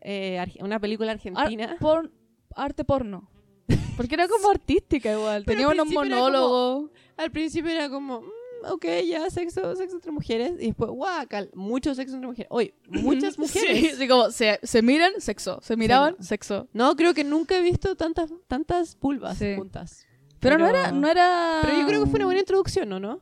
Eh, 0.00 0.44
una 0.60 0.80
película 0.80 1.12
Ar- 1.12 1.16
argentina. 1.18 1.76
por- 1.80 2.12
arte 2.56 2.84
porno. 2.84 3.30
Porque 3.96 4.14
era 4.14 4.26
como 4.26 4.50
artística 4.50 5.12
igual. 5.12 5.44
Tenía 5.44 5.68
unos 5.68 5.86
monólogos. 5.88 6.90
Al 7.16 7.30
principio 7.30 7.70
era 7.70 7.88
como, 7.88 8.22
mm, 8.22 8.26
ok, 8.70 8.84
ya, 9.08 9.28
sexo, 9.30 9.74
sexo 9.76 9.96
entre 9.96 10.12
mujeres. 10.12 10.52
Y 10.60 10.66
después, 10.66 10.90
guacal, 10.90 11.50
mucho 11.54 11.94
sexo 11.94 12.14
entre 12.14 12.28
mujeres. 12.28 12.48
Oye, 12.50 12.74
muchas 12.88 13.38
mujeres. 13.38 13.78
Sí, 13.80 13.88
así 13.88 14.08
como 14.08 14.30
se, 14.30 14.58
se 14.62 14.82
miran, 14.82 15.12
sexo. 15.18 15.58
Se 15.62 15.76
miraban, 15.76 16.16
sexo. 16.22 16.68
No, 16.72 16.94
creo 16.96 17.14
que 17.14 17.24
nunca 17.24 17.56
he 17.56 17.62
visto 17.62 17.94
tantas, 17.96 18.32
tantas 18.48 18.94
pulvas 18.96 19.38
Sí. 19.38 19.54
juntas. 19.56 20.06
Pero, 20.40 20.58
no 20.58 20.66
era, 20.68 20.90
no 20.90 21.08
era. 21.08 21.60
Pero 21.62 21.78
yo 21.80 21.86
creo 21.86 22.04
que 22.04 22.10
fue 22.10 22.16
una 22.18 22.26
buena 22.26 22.40
introducción, 22.40 22.88
¿no? 22.88 22.98
¿no? 22.98 23.20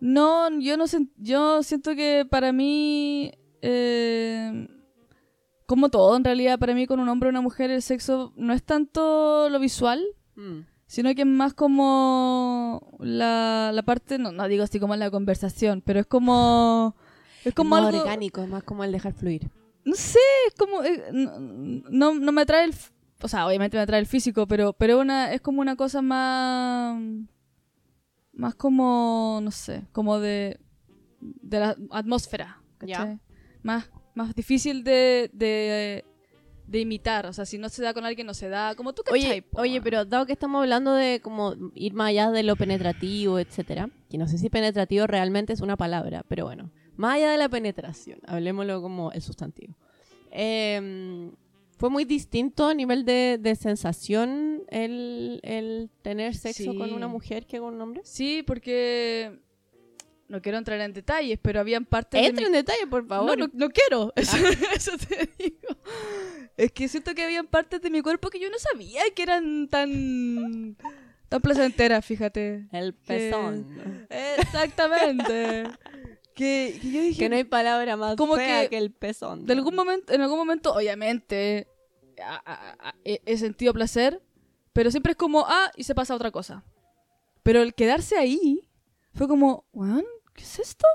No, 0.00 0.50
yo 0.60 0.76
no 0.76 0.84
sen- 0.84 1.10
yo 1.16 1.62
siento 1.62 1.94
que 1.96 2.26
para 2.28 2.52
mí, 2.52 3.32
eh, 3.62 4.68
como 5.64 5.88
todo 5.88 6.14
en 6.16 6.24
realidad, 6.24 6.58
para 6.58 6.74
mí 6.74 6.86
con 6.86 7.00
un 7.00 7.08
hombre 7.08 7.28
o 7.28 7.30
una 7.30 7.40
mujer 7.40 7.70
el 7.70 7.80
sexo 7.82 8.32
no 8.36 8.52
es 8.52 8.62
tanto 8.62 9.48
lo 9.48 9.58
visual, 9.58 10.04
Mm. 10.34 10.60
Sino 10.86 11.14
que 11.14 11.22
es 11.22 11.26
más 11.26 11.54
como 11.54 12.96
la, 13.00 13.70
la 13.74 13.82
parte, 13.82 14.18
no, 14.18 14.32
no 14.32 14.46
digo 14.48 14.64
así 14.64 14.78
como 14.78 14.94
la 14.96 15.10
conversación, 15.10 15.82
pero 15.84 16.00
es 16.00 16.06
como... 16.06 16.96
Es 17.44 17.54
como 17.54 17.70
más 17.70 17.86
algo... 17.86 18.00
orgánico, 18.00 18.42
es 18.42 18.48
más 18.48 18.62
como 18.62 18.84
el 18.84 18.92
dejar 18.92 19.12
fluir. 19.12 19.50
No 19.84 19.94
sé, 19.94 20.18
es 20.46 20.54
como... 20.54 20.82
eh, 20.82 21.02
no, 21.12 22.14
no, 22.14 22.32
me 22.32 22.42
atrae 22.42 22.64
el... 22.64 22.74
O 23.22 23.28
sea, 23.28 23.46
obviamente 23.46 23.76
me 23.76 23.82
atrae 23.82 24.00
el 24.00 24.06
físico, 24.06 24.46
pero, 24.46 24.72
pero 24.72 25.00
una, 25.00 25.32
es 25.32 25.40
como 25.40 25.60
una 25.60 25.76
cosa 25.76 26.02
más... 26.02 27.00
Más 28.32 28.54
como, 28.54 29.40
no 29.42 29.50
sé, 29.50 29.86
como 29.92 30.20
de... 30.20 30.60
De 31.20 31.58
la 31.58 31.76
atmósfera, 31.90 32.60
¿cachai? 32.78 33.18
Más, 33.62 33.90
más 34.14 34.34
difícil 34.34 34.84
de, 34.84 35.30
de, 35.32 36.04
de 36.66 36.80
imitar. 36.80 37.26
O 37.26 37.32
sea, 37.32 37.44
si 37.46 37.58
no 37.58 37.68
se 37.68 37.82
da 37.82 37.94
con 37.94 38.04
alguien, 38.04 38.26
no 38.26 38.34
se 38.34 38.48
da. 38.48 38.74
Como 38.74 38.92
tú, 38.92 39.02
¿cachai? 39.02 39.20
Oye, 39.30 39.42
po, 39.42 39.60
oye, 39.60 39.80
pero 39.80 40.04
dado 40.04 40.26
que 40.26 40.32
estamos 40.32 40.60
hablando 40.62 40.92
de 40.94 41.20
como 41.20 41.54
ir 41.74 41.94
más 41.94 42.08
allá 42.08 42.30
de 42.30 42.42
lo 42.42 42.56
penetrativo, 42.56 43.38
etcétera, 43.38 43.88
que 44.10 44.18
no 44.18 44.26
sé 44.28 44.38
si 44.38 44.50
penetrativo 44.50 45.06
realmente 45.06 45.52
es 45.52 45.60
una 45.60 45.76
palabra, 45.76 46.24
pero 46.28 46.44
bueno, 46.46 46.70
más 46.96 47.16
allá 47.16 47.30
de 47.30 47.38
la 47.38 47.48
penetración, 47.48 48.18
hablemoslo 48.26 48.82
como 48.82 49.12
el 49.12 49.22
sustantivo. 49.22 49.74
Eh, 50.32 51.30
fue 51.78 51.90
muy 51.90 52.04
distinto 52.06 52.66
a 52.68 52.74
nivel 52.74 53.04
de, 53.04 53.38
de 53.40 53.54
sensación 53.54 54.62
el, 54.70 55.40
el 55.42 55.90
tener 56.02 56.34
sexo 56.34 56.72
Sí. 56.72 56.78
con 56.78 56.92
una 56.94 57.06
mujer 57.06 57.46
que 57.46 57.58
con 57.58 57.74
un 57.74 57.80
hombre. 57.82 58.00
Sí, 58.04 58.42
porque... 58.46 59.38
No 60.28 60.42
quiero 60.42 60.58
entrar 60.58 60.80
en 60.80 60.92
detalles, 60.92 61.38
pero 61.40 61.60
habían 61.60 61.84
partes 61.84 62.20
de 62.20 62.26
Entra 62.26 62.40
mi- 62.40 62.46
en 62.46 62.52
detalle, 62.54 62.86
por 62.88 63.06
favor. 63.06 63.38
No, 63.38 63.46
no, 63.46 63.52
no 63.54 63.68
quiero. 63.68 64.12
Eso, 64.16 64.36
eso 64.74 64.90
te 65.08 65.28
digo. 65.38 65.68
Es 66.56 66.72
que 66.72 66.88
siento 66.88 67.14
que 67.14 67.22
habían 67.24 67.46
partes 67.46 67.82
de 67.82 67.90
mi 67.90 68.00
cuerpo 68.02 68.30
que 68.30 68.40
yo 68.40 68.48
no 68.50 68.58
sabía 68.58 69.02
que 69.14 69.22
eran 69.22 69.68
tan... 69.68 70.76
Tan 71.28 71.40
placenteras, 71.42 72.04
fíjate. 72.04 72.66
El 72.72 72.94
pezón. 72.94 74.06
Exactamente. 74.10 75.64
que, 76.34 76.78
que 76.80 76.90
yo 76.90 77.00
dije... 77.02 77.18
Que 77.18 77.28
no 77.28 77.36
hay 77.36 77.44
palabra 77.44 77.96
más 77.96 78.16
Como 78.16 78.36
fea 78.36 78.62
que 78.62 78.70
que, 78.70 78.78
el 78.78 78.92
pezón. 78.92 79.44
de 79.46 79.52
algún 79.54 79.74
momento, 79.74 80.12
en 80.12 80.20
algún 80.20 80.38
momento, 80.38 80.72
obviamente, 80.74 81.66
a- 82.22 82.42
a- 82.44 82.88
a- 82.90 82.94
he, 83.04 83.20
he 83.26 83.36
sentido 83.38 83.72
placer, 83.74 84.22
pero 84.72 84.90
siempre 84.90 85.12
es 85.12 85.16
como, 85.16 85.44
ah, 85.46 85.70
y 85.76 85.84
se 85.84 85.94
pasa 85.94 86.12
a 86.12 86.16
otra 86.16 86.30
cosa. 86.30 86.62
Pero 87.42 87.60
el 87.62 87.74
quedarse 87.74 88.16
ahí 88.16 88.68
fue 89.14 89.28
como, 89.28 89.66
weón, 89.72 90.04
¿qué 90.34 90.42
es 90.44 90.58
esto? 90.58 90.86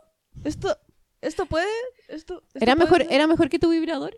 ¿Esto, 0.43 0.77
esto 1.21 1.45
puede? 1.45 1.67
¿Esto, 2.07 2.41
esto 2.53 2.59
¿Era 2.59 2.75
puede 2.75 2.85
mejor, 2.85 3.01
ser?" 3.03 3.13
¿Era 3.13 3.27
mejor 3.27 3.49
que 3.49 3.59
tu 3.59 3.69
vibrador? 3.69 4.15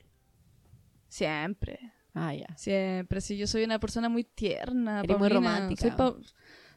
Siempre, 1.13 1.93
Ah, 2.15 2.33
ya. 2.33 2.47
siempre. 2.57 3.21
Sí, 3.21 3.37
yo 3.37 3.45
soy 3.45 3.63
una 3.63 3.79
persona 3.79 4.09
muy 4.09 4.23
tierna. 4.23 5.01
Eres 5.03 5.19
muy 5.19 5.29
romántica. 5.29 5.81
Soy, 5.81 5.91
pa- 5.91 6.15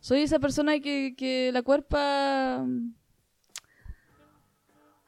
soy 0.00 0.20
esa 0.22 0.38
persona 0.38 0.78
que, 0.78 1.14
que 1.16 1.50
la 1.54 1.62
cuerpa... 1.62 2.66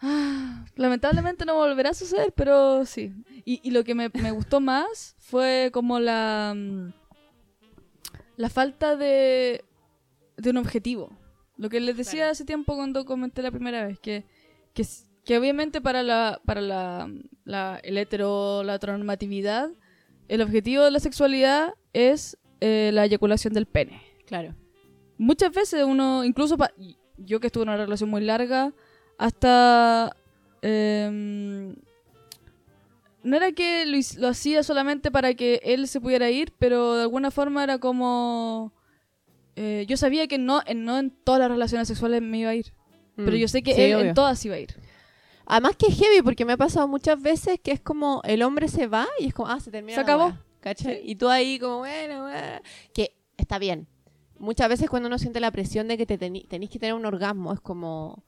Ah, 0.00 0.64
lamentablemente 0.76 1.44
no 1.44 1.54
volverá 1.56 1.90
a 1.90 1.94
suceder, 1.94 2.32
pero 2.34 2.86
sí. 2.86 3.12
Y, 3.44 3.60
y 3.62 3.70
lo 3.70 3.84
que 3.84 3.94
me, 3.94 4.10
me 4.14 4.30
gustó 4.30 4.60
más 4.60 5.14
fue 5.18 5.70
como 5.74 5.98
la... 5.98 6.54
mm, 6.56 6.88
La 8.36 8.48
falta 8.48 8.96
de, 8.96 9.62
de 10.36 10.50
un 10.50 10.56
objetivo. 10.56 11.18
Lo 11.56 11.68
que 11.68 11.80
les 11.80 11.96
decía 11.96 12.20
Claro. 12.20 12.32
hace 12.32 12.44
tiempo 12.44 12.76
cuando 12.76 13.04
comenté 13.04 13.42
la 13.42 13.50
primera 13.50 13.86
vez, 13.86 13.98
que, 13.98 14.24
que 15.28 15.36
obviamente 15.36 15.82
para 15.82 16.02
la 16.02 16.40
para 16.46 16.62
la, 16.62 17.06
la 17.44 17.78
el 17.82 17.98
hetero, 17.98 18.62
la 18.64 18.76
heteronormatividad, 18.76 19.68
el 20.26 20.40
objetivo 20.40 20.84
de 20.84 20.90
la 20.90 21.00
sexualidad 21.00 21.74
es 21.92 22.38
eh, 22.60 22.90
la 22.94 23.04
eyaculación 23.04 23.52
del 23.52 23.66
pene. 23.66 24.00
Claro. 24.26 24.54
Muchas 25.18 25.52
veces 25.52 25.84
uno, 25.84 26.24
incluso 26.24 26.56
pa- 26.56 26.72
yo 27.18 27.40
que 27.40 27.48
estuve 27.48 27.64
en 27.64 27.68
una 27.68 27.76
relación 27.84 28.08
muy 28.08 28.22
larga, 28.22 28.72
hasta... 29.18 30.16
em, 30.62 31.74
no 33.22 33.36
era 33.36 33.52
que 33.52 33.84
lo, 33.84 34.28
hacía 34.28 34.62
solamente 34.62 35.10
para 35.10 35.34
que 35.34 35.60
él 35.64 35.88
se 35.88 36.00
pudiera 36.00 36.30
ir, 36.30 36.52
pero 36.58 36.94
de 36.94 37.02
alguna 37.02 37.30
forma 37.30 37.64
era 37.64 37.78
como... 37.78 38.72
eh, 39.56 39.84
yo 39.88 39.96
sabía 39.98 40.26
que 40.26 40.38
no 40.38 40.62
en, 40.66 40.84
no 40.84 40.98
en 40.98 41.10
todas 41.10 41.40
las 41.40 41.50
relaciones 41.50 41.86
sexuales 41.88 42.22
me 42.22 42.38
iba 42.38 42.50
a 42.50 42.54
ir, 42.54 42.72
pero 43.16 43.36
yo 43.36 43.46
sé 43.48 43.62
que 43.62 43.72
Mm. 43.72 43.76
Sí, 43.76 43.82
él 43.82 43.94
obvio. 43.96 44.06
en 44.08 44.14
todas 44.14 44.44
iba 44.46 44.54
a 44.54 44.60
ir. 44.60 44.74
Además 45.50 45.76
que 45.76 45.86
es 45.86 45.98
heavy, 45.98 46.22
porque 46.22 46.44
me 46.44 46.52
ha 46.52 46.56
pasado 46.58 46.86
muchas 46.86 47.20
veces 47.20 47.58
que 47.62 47.72
es 47.72 47.80
como 47.80 48.20
el 48.24 48.42
hombre 48.42 48.68
se 48.68 48.86
va 48.86 49.06
y 49.18 49.26
es 49.26 49.34
como, 49.34 49.48
ah, 49.48 49.58
se 49.60 49.70
termina 49.70 49.94
Se 49.94 50.00
la 50.00 50.02
acabó. 50.14 50.36
¿cachai? 50.60 50.96
Sí. 50.96 51.02
Y 51.10 51.14
tú 51.16 51.28
ahí 51.28 51.58
como, 51.58 51.78
bueno, 51.78 52.22
bueno, 52.22 52.60
que 52.92 53.16
está 53.36 53.58
bien. 53.58 53.86
Muchas 54.38 54.68
veces 54.68 54.88
cuando 54.90 55.08
uno 55.08 55.18
siente 55.18 55.40
la 55.40 55.50
presión 55.50 55.88
de 55.88 55.96
que 55.96 56.04
te 56.06 56.18
tenés 56.18 56.70
que 56.70 56.78
tener 56.78 56.94
un 56.94 57.06
orgasmo, 57.06 57.52
es 57.52 57.60
como... 57.60 58.22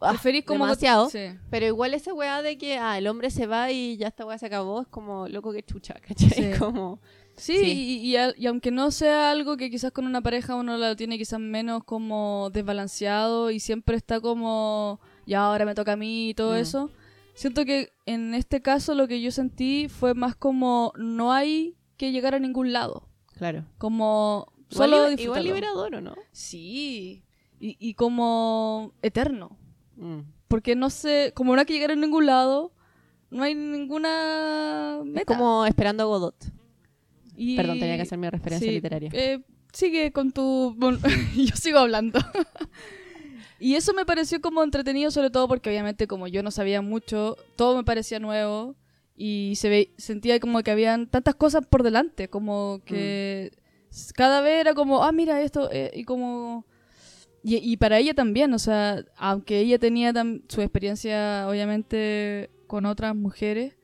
ah, 0.00 0.10
Preferís 0.10 0.44
como... 0.44 0.64
demasiado. 0.66 1.08
Sí. 1.10 1.20
Pero 1.48 1.64
igual 1.66 1.94
esa 1.94 2.12
weá 2.12 2.42
de 2.42 2.58
que 2.58 2.76
ah, 2.76 2.98
el 2.98 3.06
hombre 3.06 3.30
se 3.30 3.46
va 3.46 3.70
y 3.70 3.96
ya 3.96 4.08
esta 4.08 4.26
weá 4.26 4.36
se 4.36 4.46
acabó, 4.46 4.82
es 4.82 4.88
como 4.88 5.28
loco 5.28 5.52
que 5.52 5.62
chucha, 5.62 5.94
¿cachai? 6.06 6.28
Sí. 6.30 6.50
Como... 6.58 6.98
Sí, 7.36 7.56
Sí. 7.58 7.72
Y, 7.72 7.96
y 8.10 8.16
al- 8.16 8.34
y 8.38 8.46
aunque 8.46 8.70
no 8.70 8.90
sea 8.92 9.30
algo 9.32 9.56
que 9.56 9.68
quizás 9.70 9.90
con 9.90 10.06
una 10.06 10.20
pareja 10.20 10.54
uno 10.54 10.76
lo 10.78 10.94
tiene 10.94 11.18
quizás 11.18 11.40
menos 11.40 11.82
como 11.82 12.48
desbalanceado 12.52 13.50
y 13.50 13.58
siempre 13.58 13.96
está 13.96 14.20
como, 14.20 15.00
ya 15.26 15.44
ahora 15.46 15.64
me 15.64 15.74
toca 15.74 15.92
a 15.92 15.96
mí 15.96 16.30
y 16.30 16.34
todo 16.34 16.52
Mm. 16.54 16.56
eso, 16.56 16.90
siento 17.34 17.64
que 17.64 17.92
en 18.06 18.34
este 18.34 18.60
caso 18.62 18.94
lo 18.94 19.08
que 19.08 19.20
yo 19.20 19.30
sentí 19.30 19.88
fue 19.88 20.14
más 20.14 20.36
como 20.36 20.92
no 20.96 21.32
hay 21.32 21.76
que 21.96 22.12
llegar 22.12 22.34
a 22.34 22.38
ningún 22.38 22.72
lado, 22.72 23.08
Claro. 23.36 23.64
como 23.78 24.46
Igual, 24.70 24.90
solo 24.90 24.96
igual 24.96 25.16
disfrutarlo. 25.16 25.48
liberador, 25.54 25.94
¿o 25.96 26.00
no? 26.00 26.14
Sí, 26.32 27.22
y, 27.60 27.76
y 27.78 27.94
como 27.94 28.92
eterno, 29.02 29.56
Mm. 29.96 30.20
porque 30.48 30.74
no 30.76 30.90
sé, 30.90 31.32
como 31.34 31.54
no 31.54 31.60
hay 31.60 31.66
que 31.66 31.72
llegar 31.74 31.92
a 31.92 31.96
ningún 31.96 32.26
lado, 32.26 32.72
no 33.30 33.42
hay 33.42 33.54
ninguna 33.54 35.00
meta. 35.04 35.20
Es 35.20 35.26
como 35.38 35.66
esperando 35.66 36.02
a 36.04 36.06
Godot. 36.06 36.36
Y- 37.36 37.56
Perdón, 37.56 37.80
tenía 37.80 37.96
que 37.96 38.02
hacer 38.02 38.18
mi 38.18 38.28
referencia 38.30 38.68
Sí, 38.68 38.74
literaria. 38.74 39.10
eh, 39.12 39.42
sigue 39.72 40.12
con 40.12 40.30
tu... 40.30 40.74
bueno, 40.76 40.98
yo 41.36 41.56
sigo 41.56 41.78
hablando. 41.78 42.20
y 43.64 43.74
eso 43.76 43.92
me 43.94 44.04
pareció 44.04 44.40
como 44.40 44.62
entretenido, 44.62 45.10
sobre 45.10 45.30
todo 45.30 45.48
porque 45.48 45.70
obviamente 45.70 46.06
como 46.06 46.26
yo 46.28 46.42
no 46.42 46.50
sabía 46.50 46.82
mucho, 46.82 47.36
todo 47.56 47.76
me 47.76 47.84
parecía 47.84 48.18
nuevo 48.18 48.74
y 49.16 49.54
se 49.56 49.68
ve, 49.68 49.90
sentía 49.96 50.38
como 50.40 50.62
que 50.62 50.70
habían 50.70 51.06
tantas 51.06 51.34
cosas 51.34 51.64
por 51.66 51.82
delante, 51.82 52.28
como 52.28 52.80
que 52.84 53.52
s- 53.90 54.12
cada 54.12 54.40
vez 54.40 54.60
era 54.60 54.74
como, 54.74 55.02
ah, 55.04 55.12
mira 55.12 55.40
esto, 55.40 55.68
eh, 55.72 55.90
y 55.94 56.04
como... 56.04 56.64
Y, 57.42 57.56
y 57.56 57.76
para 57.76 57.98
ella 57.98 58.14
también, 58.14 58.52
o 58.54 58.58
sea, 58.58 59.04
aunque 59.16 59.60
ella 59.60 59.78
tenía 59.78 60.12
su 60.48 60.60
experiencia 60.62 61.46
obviamente 61.48 62.48
con 62.66 62.86
otras 62.86 63.14
mujeres, 63.14 63.74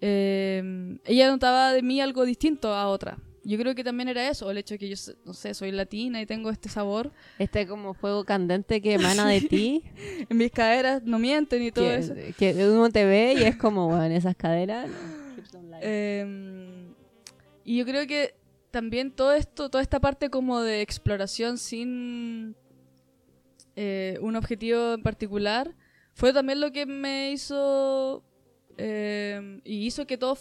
eh, 0.00 0.98
ella 1.04 1.28
notaba 1.30 1.72
de 1.72 1.82
mí 1.82 2.00
algo 2.00 2.24
distinto 2.24 2.72
a 2.74 2.88
otra. 2.88 3.18
Yo 3.50 3.58
creo 3.58 3.74
que 3.74 3.82
también 3.82 4.08
era 4.08 4.28
eso, 4.28 4.48
el 4.48 4.58
hecho 4.58 4.74
de 4.74 4.78
que 4.78 4.88
yo, 4.88 4.94
no 5.24 5.34
sé, 5.34 5.54
soy 5.54 5.72
latina 5.72 6.22
y 6.22 6.26
tengo 6.26 6.50
este 6.50 6.68
sabor. 6.68 7.10
Este 7.40 7.66
como 7.66 7.94
fuego 7.94 8.24
candente 8.24 8.80
que 8.80 8.94
emana 8.94 9.26
de 9.26 9.40
ti, 9.50 9.82
En 10.28 10.36
mis 10.36 10.52
caderas 10.52 11.02
no 11.02 11.18
mienten 11.18 11.60
y 11.62 11.72
todo 11.72 11.86
que, 11.86 11.96
eso. 11.96 12.14
que 12.38 12.68
uno 12.68 12.90
te 12.90 13.04
ve 13.04 13.34
y 13.38 13.42
es 13.42 13.56
como, 13.56 13.88
bueno, 13.88 14.14
esas 14.14 14.36
caderas. 14.36 14.88
no. 14.88 15.78
Eh, 15.82 16.86
y 17.64 17.78
yo 17.78 17.84
creo 17.84 18.06
que 18.06 18.34
también 18.70 19.10
todo 19.10 19.32
esto, 19.32 19.68
toda 19.68 19.82
esta 19.82 19.98
parte 19.98 20.30
como 20.30 20.60
de 20.60 20.80
exploración 20.82 21.58
sin 21.58 22.54
eh, 23.74 24.16
un 24.20 24.36
objetivo 24.36 24.94
en 24.94 25.02
particular, 25.02 25.74
fue 26.14 26.32
también 26.32 26.60
lo 26.60 26.70
que 26.70 26.86
me 26.86 27.32
hizo 27.32 28.22
eh, 28.76 29.60
y 29.64 29.86
hizo 29.86 30.06
que 30.06 30.18
todo 30.18 30.38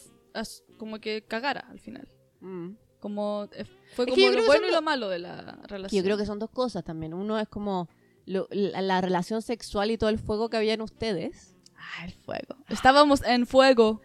como 0.78 1.00
que 1.00 1.24
cagara 1.24 1.62
al 1.70 1.80
final. 1.80 2.08
Mm. 2.42 2.74
Como 3.00 3.48
eh, 3.54 3.66
fue 3.96 4.06
Es 4.06 4.14
que 4.14 4.26
como 4.28 4.38
lo 4.40 4.46
bueno 4.46 4.68
y 4.68 4.72
lo 4.72 4.82
malo 4.82 5.10
de 5.10 5.20
la 5.20 5.58
relación. 5.68 6.02
yo 6.02 6.06
creo 6.06 6.18
que 6.18 6.26
son 6.26 6.38
dos 6.40 6.50
cosas 6.50 6.84
también. 6.84 7.14
Uno 7.14 7.40
es 7.40 7.48
como 7.48 7.88
lo- 8.26 8.48
la, 8.52 8.82
la 8.82 9.02
relación 9.02 9.42
sexual 9.42 9.90
y 9.92 9.98
todo 9.98 10.10
el 10.10 10.20
fuego 10.20 10.50
que 10.50 10.58
había 10.58 10.74
en 10.74 10.82
ustedes. 10.82 11.56
Ah, 11.76 12.06
el 12.06 12.12
fuego. 12.12 12.56
Estábamos 12.68 13.24
en 13.24 13.48
fuego. 13.48 14.02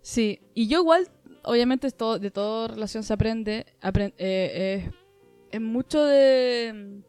Sí, 0.00 0.40
y 0.54 0.66
yo 0.66 0.78
igual, 0.80 1.08
obviamente 1.44 1.90
todo- 1.92 2.18
de 2.18 2.30
toda 2.30 2.68
relación 2.68 3.02
se 3.04 3.12
aprende. 3.12 3.66
apren- 3.82 4.14
eh, 4.18 4.84
eh, 4.88 4.90
es 5.50 5.60
mucho 5.60 6.02
de... 6.04 6.72
mm, 6.74 7.02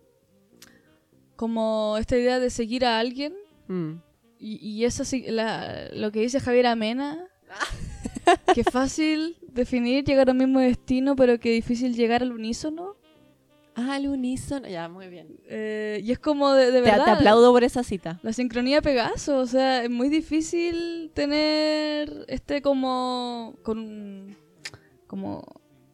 Como 1.35 1.95
esta 1.99 2.17
idea 2.17 2.39
de 2.39 2.49
seguir 2.49 2.85
a 2.85 2.99
alguien. 2.99 3.33
Mm. 3.67 3.93
Y, 4.39 4.57
y 4.57 4.85
eso 4.85 5.05
sí, 5.05 5.23
la- 5.27 5.87
lo 5.93 6.11
que 6.11 6.19
dice 6.19 6.39
Javier 6.39 6.67
Amena. 6.67 7.27
que 8.55 8.63
fácil 8.63 9.37
definir 9.51 10.03
llegar 10.03 10.29
al 10.29 10.35
mismo 10.37 10.59
destino, 10.59 11.15
pero 11.15 11.39
que 11.39 11.51
difícil 11.51 11.95
llegar 11.95 12.21
al 12.23 12.31
unísono. 12.31 12.95
Ah, 13.75 13.95
al 13.95 14.07
unísono. 14.07 14.67
Ya, 14.67 14.87
muy 14.87 15.07
bien. 15.07 15.39
Eh, 15.47 15.99
y 16.03 16.11
es 16.11 16.19
como 16.19 16.51
de, 16.53 16.67
de 16.71 16.81
Te, 16.83 16.91
verdad. 16.91 17.05
te 17.05 17.11
aplaudo 17.11 17.51
por 17.51 17.63
esa 17.63 17.83
cita. 17.83 18.19
La 18.21 18.31
sincronía 18.31 18.81
Pegaso, 18.83 19.37
o 19.39 19.47
sea, 19.47 19.83
es 19.83 19.89
muy 19.89 20.09
difícil 20.09 21.09
tener 21.15 22.25
este 22.27 22.61
como 22.61 23.55
con 23.63 24.35
como 25.07 25.43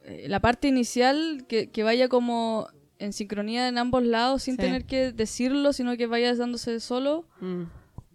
eh, 0.03 0.25
la 0.27 0.39
parte 0.41 0.67
inicial 0.67 1.45
que, 1.47 1.69
que 1.69 1.83
vaya 1.83 2.09
como 2.09 2.67
en 2.99 3.13
sincronía 3.13 3.69
en 3.69 3.77
ambos 3.77 4.03
lados 4.03 4.43
sin 4.43 4.55
Sí. 4.55 4.61
tener 4.61 4.85
que 4.85 5.13
decirlo, 5.13 5.71
sino 5.71 5.95
que 5.95 6.05
vayas 6.07 6.37
dándose 6.37 6.81
solo. 6.81 7.25
Mm. 7.39 7.63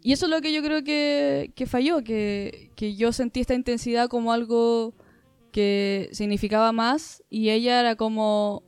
Y 0.07 0.13
eso 0.13 0.27
es 0.27 0.31
lo 0.31 0.41
que 0.43 0.53
yo 0.53 0.63
creo 0.63 0.85
que, 0.85 1.51
que 1.57 1.65
falló, 1.67 2.05
que, 2.05 2.71
que 2.77 2.95
yo 2.95 3.11
sentí 3.11 3.41
esta 3.41 3.55
intensidad 3.55 4.09
como 4.09 4.33
algo 4.33 4.93
que 5.51 6.11
significaba 6.13 6.73
más 6.73 7.23
y 7.31 7.49
ella 7.49 7.81
era 7.81 7.97
como 7.97 8.63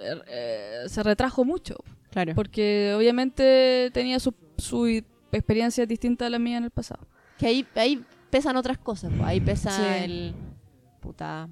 eh, 0.00 0.20
eh, 0.28 0.82
se 0.86 1.02
retrajo 1.02 1.44
mucho. 1.44 1.74
Claro. 2.10 2.34
Porque 2.36 2.94
obviamente 2.96 3.90
tenía 3.92 4.20
su, 4.20 4.34
su 4.56 4.86
experiencia 5.32 5.84
distinta 5.84 6.26
a 6.26 6.30
la 6.30 6.38
mía 6.38 6.58
en 6.58 6.64
el 6.64 6.70
pasado. 6.70 7.08
Que 7.38 7.46
ahí, 7.46 7.66
ahí 7.74 8.04
pesan 8.30 8.56
otras 8.56 8.78
cosas. 8.78 9.10
pues. 9.16 9.26
Ahí 9.28 9.40
pesa 9.40 9.70
Sí. 9.70 10.04
el. 10.04 10.34
Puta. 11.00 11.48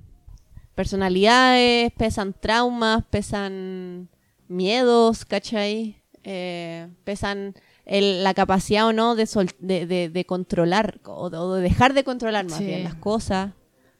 Personalidades, 0.76 1.90
pesan 1.96 2.32
traumas, 2.32 3.04
pesan 3.10 4.08
miedos, 4.48 5.24
¿cachai? 5.24 5.96
Eh, 6.22 6.88
pesan 7.04 7.54
el- 7.90 8.22
la 8.22 8.34
capacidad 8.34 8.86
o 8.86 8.92
no 8.92 9.16
de, 9.16 9.26
sol- 9.26 9.50
de, 9.58 9.84
de- 9.86 10.08
de 10.10 10.24
controlar 10.24 11.00
o 11.04 11.28
de, 11.28 11.36
o 11.38 11.54
dejar 11.54 11.92
de 11.92 12.04
controlar 12.04 12.44
más 12.44 12.58
Sí. 12.58 12.66
bien 12.66 12.84
las 12.84 12.94
cosas. 12.94 13.52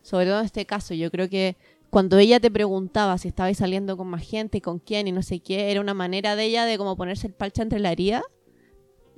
Sobre 0.02 0.26
todo 0.26 0.38
en 0.40 0.46
este 0.46 0.64
caso, 0.64 0.94
yo 0.94 1.10
creo 1.10 1.28
que 1.28 1.56
cuando 1.90 2.16
ella 2.18 2.38
te 2.38 2.50
preguntaba 2.52 3.18
si 3.18 3.26
estabais 3.28 3.58
saliendo 3.58 3.96
con 3.96 4.06
más 4.06 4.22
gente 4.22 4.58
y 4.58 4.60
con 4.60 4.78
quién 4.78 5.08
y 5.08 5.12
no 5.12 5.22
sé 5.22 5.40
qué, 5.40 5.72
era 5.72 5.80
una 5.80 5.92
manera 5.92 6.36
de 6.36 6.44
ella 6.44 6.64
de 6.66 6.78
como 6.78 6.96
ponerse 6.96 7.26
el 7.26 7.34
parche 7.34 7.62
entre 7.62 7.80
la 7.80 7.90
herida. 7.90 8.22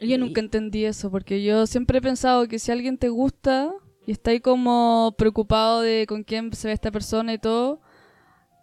Yo 0.01 0.17
nunca 0.19 0.41
entendí 0.41 0.85
eso, 0.87 1.11
porque 1.11 1.45
yo 1.45 1.67
siempre 1.67 1.99
he 1.99 2.01
pensado 2.03 2.49
que 2.49 2.59
si 2.59 2.73
alguien 2.73 2.97
te 2.99 3.09
gusta 3.11 3.73
y 4.07 4.11
está 4.13 4.31
ahí 4.33 4.41
como 4.41 5.15
preocupado 5.19 5.83
de 5.83 6.07
con 6.09 6.25
quién 6.25 6.53
se 6.55 6.67
ve 6.69 6.73
esta 6.75 6.91
persona 6.91 7.35
y 7.35 7.39
todo, 7.39 7.81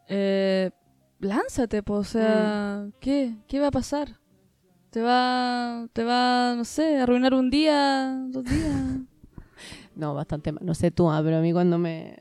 eh, 0.10 0.72
lánzate, 1.20 1.84
pues, 1.84 1.99
o 1.99 2.03
sea, 2.03 2.88
¿qué? 2.99 3.36
¿Qué 3.47 3.60
va 3.60 3.68
a 3.68 3.72
pasar? 3.72 4.20
Te 4.91 5.01
va, 5.01 5.87
te 5.93 6.03
va, 6.03 6.55
no 6.55 6.65
sé, 6.65 6.97
a 6.97 7.03
arruinar 7.03 7.33
un 7.33 7.49
día, 7.49 8.25
dos 8.29 8.43
días. 8.43 8.75
No, 9.95 10.13
bastante 10.13 10.53
más. 10.53 10.63
No 10.63 10.73
sé 10.75 10.91
tú, 10.91 11.11
ah, 11.11 11.19
pero 11.21 11.37
a 11.37 11.41
mí 11.41 11.51
cuando 11.51 11.77
me, 11.77 12.19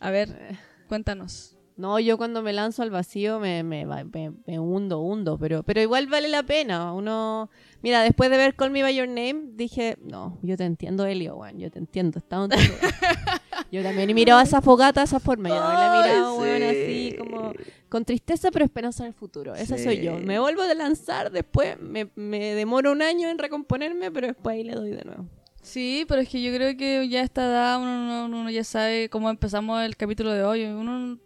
A 0.00 0.10
ver, 0.10 0.58
cuéntanos. 0.88 1.56
No, 1.78 1.98
yo 1.98 2.18
cuando 2.18 2.42
me 2.42 2.52
lanzo 2.52 2.82
al 2.82 2.90
vacío 2.90 3.40
me, 3.40 3.62
me, 3.62 3.86
va- 3.86 4.04
me- 4.04 4.32
me 4.46 4.58
hundo, 4.60 5.00
hundo, 5.00 5.38
pero, 5.38 5.62
pero 5.62 5.80
igual 5.80 6.06
vale 6.08 6.28
la 6.28 6.42
pena. 6.42 6.92
Uno, 6.92 7.48
mira, 7.82 8.02
después 8.02 8.30
de 8.30 8.36
ver 8.36 8.54
Call 8.56 8.72
Me 8.72 8.82
By 8.82 8.94
Your 8.94 9.08
Name, 9.08 9.52
dije, 9.54 9.96
no, 10.02 10.38
yo 10.42 10.58
te 10.58 10.64
entiendo, 10.64 11.06
Elio, 11.06 11.36
weón, 11.36 11.58
yo 11.58 11.70
te 11.70 11.78
entiendo, 11.78 12.18
está 12.18 12.36
donde 12.36 12.56
tú". 12.58 12.62
Yo 13.70 13.82
también 13.82 14.10
he 14.10 14.14
mirado 14.14 14.40
a 14.40 14.42
esa 14.42 14.60
fogata 14.60 15.02
esa 15.02 15.20
forma, 15.20 15.48
yo 15.48 15.54
la 15.54 15.86
he 16.02 16.02
mirado, 16.08 16.40
Ay, 16.42 16.48
weón, 16.60 16.60
sí. 16.72 17.08
así 17.10 17.16
como 17.18 17.52
con 17.88 18.04
tristeza 18.04 18.50
pero 18.50 18.64
esperanza 18.64 19.04
en 19.04 19.08
el 19.08 19.14
futuro. 19.14 19.54
Esa 19.54 19.76
soy 19.78 20.00
yo. 20.02 20.18
Me 20.18 20.38
vuelvo 20.38 20.62
a 20.62 20.74
lanzar, 20.74 21.30
después 21.30 21.78
me, 21.80 22.08
me 22.16 22.54
demoro 22.54 22.92
un 22.92 23.02
año 23.02 23.28
en 23.28 23.38
recomponerme, 23.38 24.10
pero 24.10 24.28
después 24.28 24.54
ahí 24.54 24.64
le 24.64 24.72
doy 24.74 24.90
de 24.90 25.04
nuevo. 25.04 25.26
Sí, 25.62 26.04
pero 26.08 26.20
es 26.22 26.28
que 26.28 26.42
yo 26.42 26.52
creo 26.54 26.76
que 26.76 27.08
ya 27.08 27.20
a 27.20 27.24
esta 27.24 27.44
edad 27.46 27.78
uno, 27.80 28.28
no- 28.28 28.38
uno 28.40 28.50
ya 28.50 28.64
sabe 28.64 29.08
cómo 29.08 29.30
empezamos 29.30 29.80
el 29.82 29.96
capítulo 29.96 30.32
de 30.32 30.42
hoy. 30.42 30.64
Uno 30.64 31.18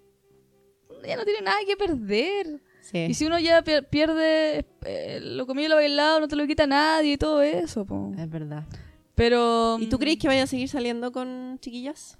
ya 1.06 1.16
no 1.16 1.24
tiene 1.24 1.40
nada 1.42 1.56
que 1.66 1.76
perder. 1.76 2.60
Sí. 2.82 2.98
Y 3.08 3.14
si 3.14 3.26
uno 3.26 3.38
ya 3.38 3.62
pier- 3.64 3.88
pierde 3.88 4.66
eh, 4.84 5.20
lo 5.22 5.46
comido 5.46 5.66
y 5.66 5.70
lo 5.70 5.76
bailado, 5.76 6.20
no 6.20 6.28
te 6.28 6.36
lo 6.36 6.46
quita 6.46 6.66
nadie 6.66 7.12
y 7.12 7.16
todo 7.16 7.42
eso. 7.42 7.84
po. 7.86 8.12
Es 8.18 8.28
verdad. 8.28 8.64
Pero... 9.14 9.78
¿Y 9.80 9.86
tú 9.86 9.98
crees 9.98 10.18
que 10.18 10.28
vaya 10.28 10.42
a 10.42 10.46
seguir 10.46 10.68
saliendo 10.68 11.10
con 11.12 11.58
chiquillas? 11.60 12.18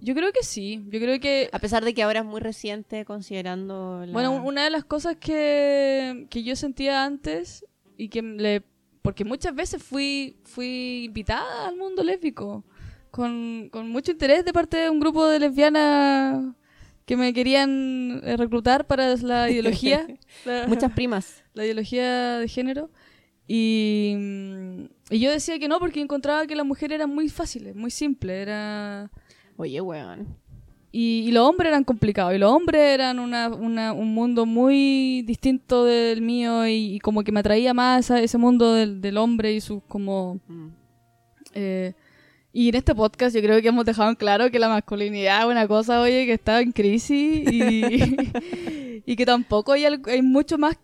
Yo 0.00 0.14
creo 0.14 0.32
que 0.32 0.42
sí. 0.42 0.84
Yo 0.90 1.00
creo 1.00 1.18
que... 1.20 1.48
A 1.52 1.58
pesar 1.58 1.84
de 1.84 1.94
que 1.94 2.02
ahora 2.02 2.20
es 2.20 2.26
muy 2.26 2.40
reciente 2.40 3.04
considerando 3.04 4.04
la... 4.06 4.12
Bueno, 4.12 4.32
una 4.44 4.64
de 4.64 4.70
las 4.70 4.84
cosas 4.84 5.16
que, 5.16 6.26
que 6.30 6.42
yo 6.42 6.56
sentía 6.56 7.04
antes 7.04 7.64
y 7.96 8.08
que 8.08 8.20
le... 8.22 8.62
Porque 9.02 9.24
muchas 9.24 9.54
veces 9.54 9.82
fui, 9.82 10.38
fui 10.44 11.04
invitada 11.04 11.68
al 11.68 11.76
mundo 11.76 12.02
lésbico 12.02 12.64
con, 13.10 13.68
con 13.70 13.88
mucho 13.90 14.12
interés 14.12 14.44
de 14.44 14.52
parte 14.52 14.76
de 14.78 14.90
un 14.90 14.98
grupo 14.98 15.26
de 15.26 15.38
lesbianas 15.40 16.54
que 17.04 17.16
me 17.16 17.32
querían 17.34 18.20
eh, 18.24 18.36
reclutar 18.38 18.86
para 18.86 19.14
la 19.16 19.50
ideología. 19.50 20.06
la- 20.46 20.66
Muchas 20.66 20.92
primas. 20.92 21.44
la 21.54 21.64
ideología 21.64 22.38
de 22.38 22.48
género. 22.48 22.90
Y, 23.46 24.14
mm, 24.16 24.84
y 25.10 25.18
yo 25.20 25.30
decía 25.30 25.58
que 25.58 25.68
no 25.68 25.78
porque 25.78 26.00
encontraba 26.00 26.46
que 26.46 26.56
las 26.56 26.64
mujeres 26.66 26.96
eran 26.96 27.10
muy 27.14 27.28
fáciles, 27.28 27.76
muy 27.76 27.90
simples. 27.90 28.36
Era... 28.42 29.10
Oye, 29.56 29.80
weón. 29.80 30.36
Y, 30.92 31.24
y 31.26 31.32
los 31.32 31.48
hombres 31.48 31.68
eran 31.70 31.82
complicados. 31.84 32.34
Y 32.34 32.38
los 32.38 32.52
hombres 32.52 32.80
eran 32.80 33.18
una, 33.18 33.48
una- 33.48 33.92
un 33.92 34.14
mundo 34.14 34.46
muy 34.46 35.22
distinto 35.22 35.84
del 35.84 36.22
mío. 36.22 36.66
Y, 36.68 36.94
y 36.94 36.98
como 37.00 37.22
que 37.24 37.32
me 37.32 37.40
atraía 37.40 37.74
más 37.74 38.10
a 38.10 38.20
ese 38.20 38.38
mundo 38.38 38.74
del, 38.74 39.00
del 39.00 39.16
hombre 39.18 39.52
y 39.52 39.60
sus 39.60 39.82
como... 39.88 40.40
Mm. 40.46 40.68
eh, 41.54 41.94
y 42.56 42.68
en 42.68 42.76
este 42.76 42.94
podcast 42.94 43.34
yo 43.34 43.42
creo 43.42 43.60
que 43.60 43.66
hemos 43.66 43.84
dejado 43.84 44.08
en 44.10 44.14
claro 44.14 44.48
que 44.48 44.60
la 44.60 44.68
masculinidad 44.68 45.40
es 45.40 45.46
una 45.46 45.66
cosa, 45.66 46.00
oye, 46.00 46.24
que 46.24 46.34
está 46.34 46.60
en 46.60 46.70
crisis 46.70 47.50
y, 47.50 49.02
y 49.04 49.16
que 49.16 49.26
tampoco 49.26 49.72
hay, 49.72 49.84
hay 49.86 50.22
mucho 50.22 50.56
más. 50.56 50.78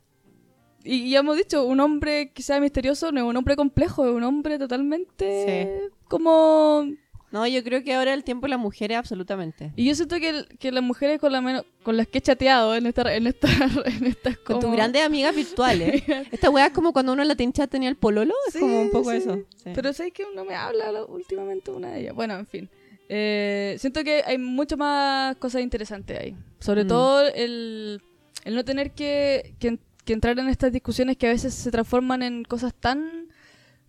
Y, 0.82 1.10
ya 1.10 1.20
hemos 1.20 1.36
dicho, 1.36 1.64
un 1.64 1.78
hombre 1.78 2.32
sea 2.38 2.58
misterioso 2.60 3.12
no 3.12 3.20
es 3.20 3.24
un 3.26 3.36
hombre 3.36 3.54
complejo, 3.54 4.04
es 4.04 4.12
un 4.12 4.24
hombre 4.24 4.58
totalmente 4.58 5.90
como... 6.08 6.86
No, 7.32 7.46
yo 7.46 7.62
creo 7.62 7.84
que 7.84 7.94
ahora 7.94 8.12
el 8.12 8.24
tiempo 8.24 8.46
de 8.46 8.50
las 8.50 8.58
mujeres 8.58 8.96
absolutamente. 8.98 9.72
Y 9.76 9.84
yo 9.84 9.94
siento 9.94 10.16
que, 10.16 10.44
que 10.58 10.72
las 10.72 10.82
mujeres 10.82 11.20
con, 11.20 11.30
la 11.32 11.40
menos, 11.40 11.64
con 11.84 11.96
las 11.96 12.08
que 12.08 12.18
he 12.18 12.20
chateado 12.20 12.74
en 12.74 12.86
esta... 12.86 13.14
En 13.14 13.26
esta 13.28 13.46
en 13.86 14.06
estas 14.06 14.36
Con 14.38 14.58
tus 14.58 14.72
grandes 14.72 15.02
amigas 15.04 15.34
virtuales. 15.36 16.02
Esta 16.32 16.50
weá 16.50 16.66
es 16.66 16.72
como 16.72 16.92
cuando 16.92 17.12
uno 17.12 17.22
en 17.22 17.28
la 17.28 17.36
tincha 17.36 17.66
tenía 17.68 17.88
el 17.88 17.96
pololo. 17.96 18.34
Es 18.48 18.54
Sí, 18.54 18.58
como 18.60 18.80
un 18.82 18.90
poco 18.90 19.10
sí. 19.12 19.18
eso. 19.18 19.36
Sí. 19.62 19.70
Pero 19.74 19.92
sabes 19.92 20.12
que 20.12 20.24
no 20.34 20.44
me 20.44 20.54
habla 20.56 20.90
la- 20.90 21.04
últimamente 21.04 21.70
una 21.70 21.92
de 21.92 22.00
ellas. 22.00 22.14
Bueno, 22.16 22.34
en 22.34 22.46
fin. 22.46 22.68
Eh, 23.08 23.76
siento 23.78 24.02
que 24.04 24.22
hay 24.26 24.38
mucho 24.38 24.76
más 24.76 25.36
cosas 25.36 25.62
interesantes 25.62 26.18
ahí. 26.18 26.36
Sobre 26.58 26.84
Mm. 26.84 26.88
todo 26.88 27.26
el, 27.28 28.00
el 28.44 28.54
no 28.54 28.64
tener 28.64 28.90
que, 28.92 29.54
que, 29.58 29.78
que 30.04 30.12
entrar 30.12 30.38
en 30.38 30.48
estas 30.48 30.72
discusiones 30.72 31.16
que 31.16 31.26
a 31.28 31.30
veces 31.30 31.54
se 31.54 31.70
transforman 31.70 32.22
en 32.24 32.42
cosas 32.44 32.74
tan... 32.74 33.28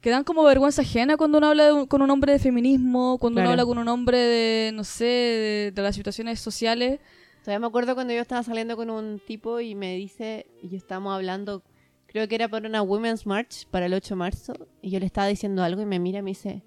que 0.02 0.10
dan 0.10 0.24
como 0.24 0.44
vergüenza 0.44 0.82
ajena 0.82 1.16
cuando 1.16 1.38
uno 1.38 1.48
habla 1.48 1.66
de 1.66 1.74
un- 1.74 1.86
con 1.88 2.02
un 2.02 2.10
hombre 2.10 2.34
de 2.34 2.40
feminismo, 2.40 3.18
cuando 3.20 3.38
Claro. 3.38 3.50
uno 3.50 3.52
habla 3.54 3.66
con 3.66 3.78
un 3.78 3.88
hombre 3.88 4.18
de, 4.18 4.72
no 4.74 4.84
sé, 4.84 5.06
de, 5.06 5.72
de 5.74 5.82
las 5.82 5.96
situaciones 5.96 6.40
sociales. 6.40 7.00
Todavía 7.42 7.60
me 7.60 7.68
acuerdo 7.68 7.94
cuando 7.96 8.14
yo 8.14 8.20
estaba 8.22 8.44
saliendo 8.44 8.76
con 8.76 8.90
un 8.90 9.20
tipo 9.26 9.60
y 9.60 9.76
me 9.76 9.96
dice, 9.96 10.48
y 10.62 10.70
yo 10.70 10.78
estábamos 10.78 11.14
hablando, 11.16 11.64
creo 12.08 12.28
que 12.28 12.36
era 12.36 12.48
para 12.48 12.68
una 12.68 12.82
Women's 12.82 13.26
March 13.26 13.68
para 13.72 13.86
el 13.88 13.94
8 13.94 14.16
de 14.16 14.18
marzo, 14.20 14.54
y 14.82 14.90
yo 14.92 15.00
le 15.00 15.06
estaba 15.06 15.28
diciendo 15.28 15.64
algo 15.64 15.82
y 15.82 15.86
me 15.86 16.00
mira 16.00 16.20
y 16.20 16.22
me 16.24 16.32
dice, 16.32 16.64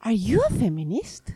¿Are 0.00 0.16
you 0.18 0.40
a 0.48 0.50
feminist? 0.52 1.30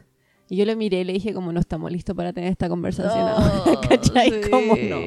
Y 0.49 0.57
yo 0.57 0.65
lo 0.65 0.77
miré 0.77 1.01
y 1.01 1.05
le 1.05 1.13
dije 1.13 1.33
como 1.35 1.53
no 1.53 1.59
estamos 1.61 1.91
listos 1.91 2.15
para 2.17 2.33
tener 2.33 2.51
esta 2.51 2.69
conversación 2.69 3.25
No, 3.25 3.29
ahora, 3.31 3.81
¿cachai? 3.89 4.31
sí. 4.45 4.51
¿Cómo 4.51 4.75
no? 4.77 4.99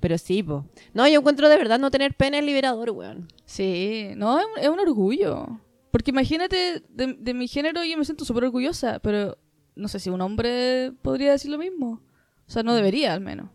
Pero 0.00 0.16
sí, 0.18 0.42
po. 0.44 0.64
No, 0.94 1.08
yo 1.08 1.18
encuentro 1.18 1.48
de 1.48 1.56
verdad 1.56 1.80
no 1.80 1.90
tener 1.90 2.14
pene 2.14 2.38
es 2.38 2.44
liberador, 2.44 2.90
weón. 2.90 3.26
Sí, 3.44 4.10
no, 4.16 4.38
es 4.38 4.44
un, 4.56 4.62
es 4.62 4.68
un 4.68 4.78
orgullo. 4.78 5.58
Porque 5.90 6.10
imagínate, 6.10 6.82
de, 6.88 7.14
de 7.14 7.34
mi 7.34 7.48
género 7.48 7.84
yo 7.84 7.96
me 7.96 8.04
siento 8.04 8.24
súper 8.24 8.44
orgullosa, 8.44 8.98
pero 9.00 9.38
no 9.74 9.88
sé 9.88 10.00
si 10.00 10.10
un 10.10 10.20
hombre 10.20 10.92
podría 11.02 11.32
decir 11.32 11.50
lo 11.50 11.58
mismo. 11.58 12.02
O 12.46 12.50
sea, 12.50 12.62
no 12.62 12.74
debería 12.74 13.12
al 13.14 13.20
menos. 13.20 13.50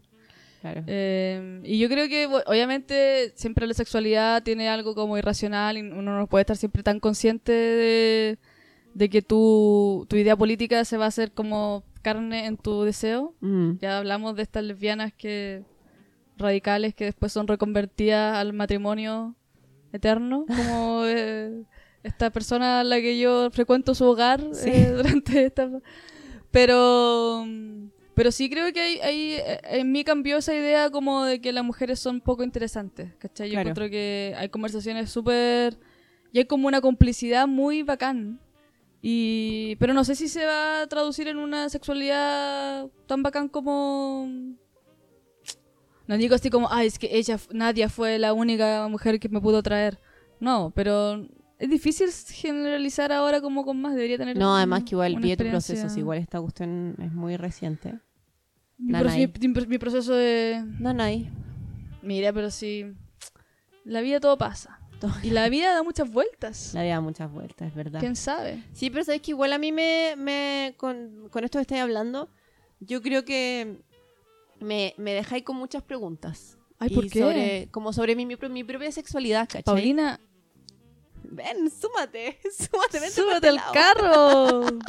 Claro. 0.62 0.84
Eh, 0.88 1.62
y 1.66 1.78
yo 1.78 1.90
creo 1.90 2.08
que, 2.08 2.26
obviamente, 2.46 3.34
siempre 3.36 3.68
la 3.68 3.74
sexualidad 3.74 4.44
tiene 4.44 4.70
algo 4.70 4.96
como 4.96 5.18
irracional 5.18 5.78
y 5.78 5.82
uno 5.82 6.18
no 6.18 6.28
puede 6.28 6.44
estar 6.44 6.56
siempre 6.56 6.84
tan 6.84 7.02
consciente 7.02 7.52
de, 7.52 8.40
de 8.94 9.10
que 9.10 9.22
tu, 9.22 10.06
tu 10.10 10.16
idea 10.16 10.38
política 10.38 10.86
se 10.86 10.98
va 10.98 11.06
a 11.06 11.10
hacer 11.10 11.34
como 11.34 11.84
carne 12.02 12.46
en 12.46 12.56
tu 12.56 12.84
deseo. 12.84 13.36
Mm. 13.42 13.74
Ya 13.82 13.98
hablamos 13.98 14.36
de 14.38 14.44
estas 14.44 14.64
lesbianas 14.64 15.12
que 15.12 15.64
radicales 16.38 16.96
que 16.96 17.06
después 17.06 17.34
son 17.34 17.48
reconvertidas 17.48 18.38
al 18.38 18.54
matrimonio 18.54 19.36
eterno, 19.92 20.46
como 20.48 21.04
eh, 21.06 21.64
esta 22.04 22.30
persona 22.32 22.82
a 22.82 22.84
la 22.84 22.98
que 23.02 23.18
yo 23.18 23.50
frecuento 23.52 23.96
su 23.96 24.06
hogar 24.06 24.42
Sí. 24.54 24.70
eh, 24.70 24.92
durante 24.96 25.46
esta... 25.46 25.70
Pero, 26.52 27.46
pero 28.14 28.32
sí 28.32 28.50
creo 28.50 28.72
que 28.74 28.80
hay, 28.80 29.00
hay- 29.00 29.32
eh, 29.34 29.60
en 29.64 29.92
mí 29.92 30.04
cambió 30.04 30.38
esa 30.38 30.54
idea 30.54 30.90
como 30.92 31.24
de 31.26 31.42
que 31.42 31.52
las 31.52 31.64
mujeres 31.64 32.00
son 32.00 32.22
poco 32.22 32.44
interesantes, 32.44 33.14
¿cachai? 33.18 33.48
Yo 33.50 33.54
Claro. 33.54 33.70
encuentro 33.70 33.90
que 33.90 34.36
hay 34.38 34.50
conversaciones 34.50 35.10
súper... 35.10 35.78
Y 36.32 36.40
hay 36.40 36.46
como 36.46 36.68
una 36.68 36.82
complicidad 36.82 37.48
muy 37.48 37.84
bacán. 37.84 38.40
Y, 39.02 39.76
pero 39.78 39.94
no 39.94 40.04
sé 40.04 40.16
si 40.16 40.28
se 40.28 40.46
va 40.46 40.82
a 40.82 40.88
traducir 40.88 41.28
en 41.28 41.38
una 41.38 41.70
sexualidad 41.70 42.88
tan 43.08 43.24
bacán 43.24 43.50
como... 43.50 44.28
No 46.08 46.18
digo 46.18 46.36
así 46.36 46.50
como, 46.50 46.68
ay, 46.72 46.88
es 46.88 47.00
que 47.00 47.10
ella, 47.18 47.38
Nadia 47.52 47.88
fue 47.90 48.20
la 48.20 48.34
única 48.34 48.88
mujer 48.90 49.20
que 49.20 49.30
me 49.30 49.40
pudo 49.40 49.64
traer. 49.64 50.00
No, 50.40 50.72
pero 50.76 51.26
es 51.64 51.70
difícil 51.70 52.10
generalizar 52.12 53.12
ahora 53.12 53.40
como 53.42 53.64
con 53.66 53.82
más, 53.82 53.96
debería 53.96 54.18
tener... 54.18 54.38
No, 54.38 54.56
además 54.56 54.84
que 54.84 54.96
igual 54.96 55.14
pide 55.16 55.38
tu 55.38 55.44
experiencia. 55.44 55.76
proceso, 55.76 56.00
igual 56.00 56.18
esta 56.20 56.42
cuestión 56.42 56.96
es 57.00 57.12
muy 57.12 57.38
reciente. 57.38 58.00
Mi, 58.78 58.92
Nanay. 58.92 59.28
proce- 59.28 59.48
mi- 59.62 59.68
mi 59.68 59.78
proceso 59.78 60.14
de... 60.14 60.64
No, 60.80 60.94
no 60.94 61.04
hay. 61.04 61.30
Mira, 62.02 62.34
pero 62.34 62.52
sí... 62.52 62.94
La 63.86 64.02
vida 64.02 64.20
todo 64.20 64.38
pasa. 64.38 64.80
Y 65.22 65.32
la 65.32 65.50
vida 65.50 65.74
da 65.74 65.84
muchas 65.84 66.10
vueltas. 66.10 66.74
La 66.74 66.82
vida 66.84 66.94
da 66.94 67.02
muchas 67.02 67.30
vueltas, 67.30 67.68
es 67.68 67.76
verdad. 67.76 68.00
¿Quién 68.00 68.16
sabe? 68.16 68.64
Sí, 68.72 68.90
pero 68.90 69.04
sabes 69.04 69.22
que 69.22 69.32
igual 69.32 69.52
a 69.52 69.58
mí 69.58 69.74
me, 69.74 70.16
me 70.18 70.76
con, 70.78 71.28
con 71.30 71.44
esto 71.44 71.58
que 71.60 71.64
estáis 71.64 71.82
hablando, 71.82 72.30
yo 72.80 73.02
creo 73.02 73.26
que 73.26 73.82
me, 74.62 74.94
me 74.98 75.14
dejáis 75.14 75.44
con 75.44 75.58
muchas 75.58 75.84
preguntas. 75.84 76.58
Ay, 76.80 76.90
Y 76.92 76.96
¿por 76.96 77.10
qué? 77.10 77.20
Sobre, 77.20 77.68
como 77.72 77.92
sobre 77.92 78.16
mi, 78.16 78.26
mi, 78.26 78.38
pro- 78.38 78.50
mi 78.50 78.64
propia 78.64 78.92
sexualidad, 78.94 79.48
¿cachai? 79.48 79.64
Paulina, 79.64 80.22
Ven, 81.36 81.70
súmate, 81.70 82.40
súmate, 82.58 83.00
vente 83.00 83.22
por 83.22 83.26
súbete 83.32 83.48
este 83.48 83.50
al 83.50 83.72
carro. 83.72 84.62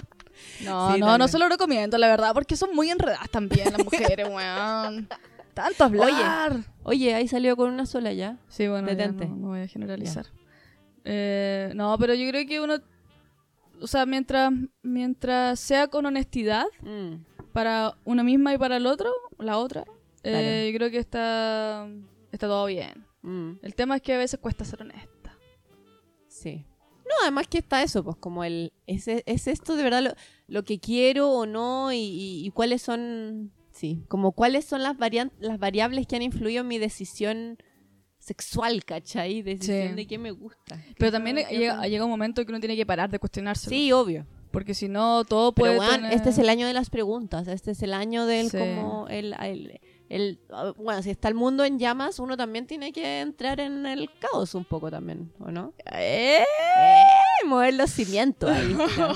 No, 0.64 0.92
Sí, 0.94 1.00
no, 1.00 1.16
no 1.16 1.28
se 1.28 1.38
lo 1.38 1.48
recomiendo, 1.48 1.96
la 1.96 2.08
verdad, 2.08 2.34
porque 2.34 2.56
son 2.56 2.74
muy 2.74 2.90
enredadas 2.90 3.30
también 3.30 3.70
las 3.72 3.84
mujeres, 3.84 4.28
weón. 4.28 5.08
Tanto 5.54 5.84
hablar. 5.84 6.56
Oye, 6.82 7.14
ahí 7.14 7.28
salió 7.28 7.56
con 7.56 7.70
una 7.72 7.86
sola 7.86 8.12
ya. 8.12 8.38
Sí, 8.48 8.66
bueno, 8.66 8.90
ya 8.92 9.08
no, 9.08 9.24
no 9.24 9.48
voy 9.48 9.60
a 9.60 9.68
generalizar. 9.68 10.26
Eh, 11.04 11.70
no, 11.74 11.96
pero 11.98 12.14
yo 12.14 12.28
creo 12.28 12.46
que 12.46 12.60
uno, 12.60 12.78
o 13.80 13.86
sea, 13.86 14.06
mientras, 14.06 14.52
mientras 14.82 15.60
sea 15.60 15.86
con 15.88 16.04
honestidad 16.06 16.66
Mm, 16.82 17.14
para 17.52 17.94
una 18.04 18.24
misma 18.24 18.52
y 18.54 18.58
para 18.58 18.76
el 18.78 18.86
otro, 18.86 19.12
la 19.38 19.58
otra, 19.58 19.84
eh, 20.24 20.70
yo 20.72 20.78
creo 20.78 20.90
que 20.90 20.98
está, 20.98 21.86
está 22.32 22.48
todo 22.48 22.66
bien. 22.66 23.06
mm, 23.22 23.52
El 23.62 23.74
tema 23.74 23.96
es 23.96 24.02
que 24.02 24.14
a 24.14 24.18
veces 24.18 24.40
cuesta 24.40 24.64
ser 24.64 24.82
honesta. 24.82 25.13
Sí. 26.40 26.66
No, 27.06 27.10
además 27.22 27.46
que 27.48 27.58
está 27.58 27.82
eso, 27.82 28.02
pues 28.02 28.16
como 28.16 28.44
el... 28.44 28.72
¿Es, 28.86 29.06
es 29.08 29.46
esto 29.46 29.76
de 29.76 29.82
verdad 29.82 30.02
lo, 30.02 30.14
lo 30.48 30.64
que 30.64 30.80
quiero 30.80 31.30
o 31.30 31.44
no? 31.46 31.92
Y, 31.92 31.96
y- 31.98 32.46
y 32.46 32.50
cuáles 32.50 32.80
son... 32.82 33.52
Sí, 33.72 34.04
como 34.08 34.32
cuáles 34.32 34.64
son 34.64 34.82
las, 34.82 34.96
las 35.38 35.58
variables 35.58 36.06
que 36.06 36.16
han 36.16 36.22
influido 36.22 36.62
en 36.62 36.68
mi 36.68 36.78
decisión 36.78 37.58
sexual, 38.18 38.84
¿cachai? 38.84 39.42
Decisión 39.42 39.90
Sí. 39.90 39.94
de 39.94 40.06
qué 40.06 40.18
me 40.18 40.30
gusta. 40.30 40.76
Pero 40.96 41.08
¿Qué 41.08 41.10
también 41.12 41.36
llega, 41.50 41.86
llega 41.86 42.04
un 42.04 42.10
momento 42.10 42.44
que 42.44 42.50
uno 42.52 42.60
tiene 42.60 42.76
que 42.76 42.86
parar 42.86 43.10
de 43.10 43.18
cuestionarse. 43.18 43.68
Sí, 43.68 43.92
obvio. 43.92 44.26
Porque 44.50 44.72
si 44.72 44.88
no, 44.88 45.24
todo 45.24 45.52
puede 45.52 45.78
tener- 45.78 46.12
este 46.12 46.30
es 46.30 46.38
el 46.38 46.48
año 46.48 46.66
de 46.66 46.72
las 46.72 46.88
preguntas, 46.88 47.48
este 47.48 47.72
es 47.72 47.82
el 47.82 47.92
año 47.92 48.24
del 48.26 48.50
Sí. 48.50 48.56
como 48.56 49.08
el, 49.08 49.34
el, 49.42 49.80
el- 50.14 50.38
ah, 50.50 50.72
bueno, 50.76 51.02
si 51.02 51.10
está 51.10 51.28
el 51.28 51.34
mundo 51.34 51.64
en 51.64 51.78
llamas, 51.78 52.18
uno 52.18 52.36
también 52.36 52.66
tiene 52.66 52.92
que 52.92 53.20
entrar 53.20 53.60
en 53.60 53.84
el 53.86 54.08
caos 54.18 54.54
un 54.54 54.64
poco 54.64 54.90
también, 54.90 55.32
¿o 55.40 55.50
no? 55.50 55.72
¡Eh! 55.92 56.40
¡Eh! 56.42 57.46
Mover 57.46 57.74
los 57.74 57.90
cimientos 57.90 58.50
ahí. 58.50 58.74
¿no? 58.98 59.14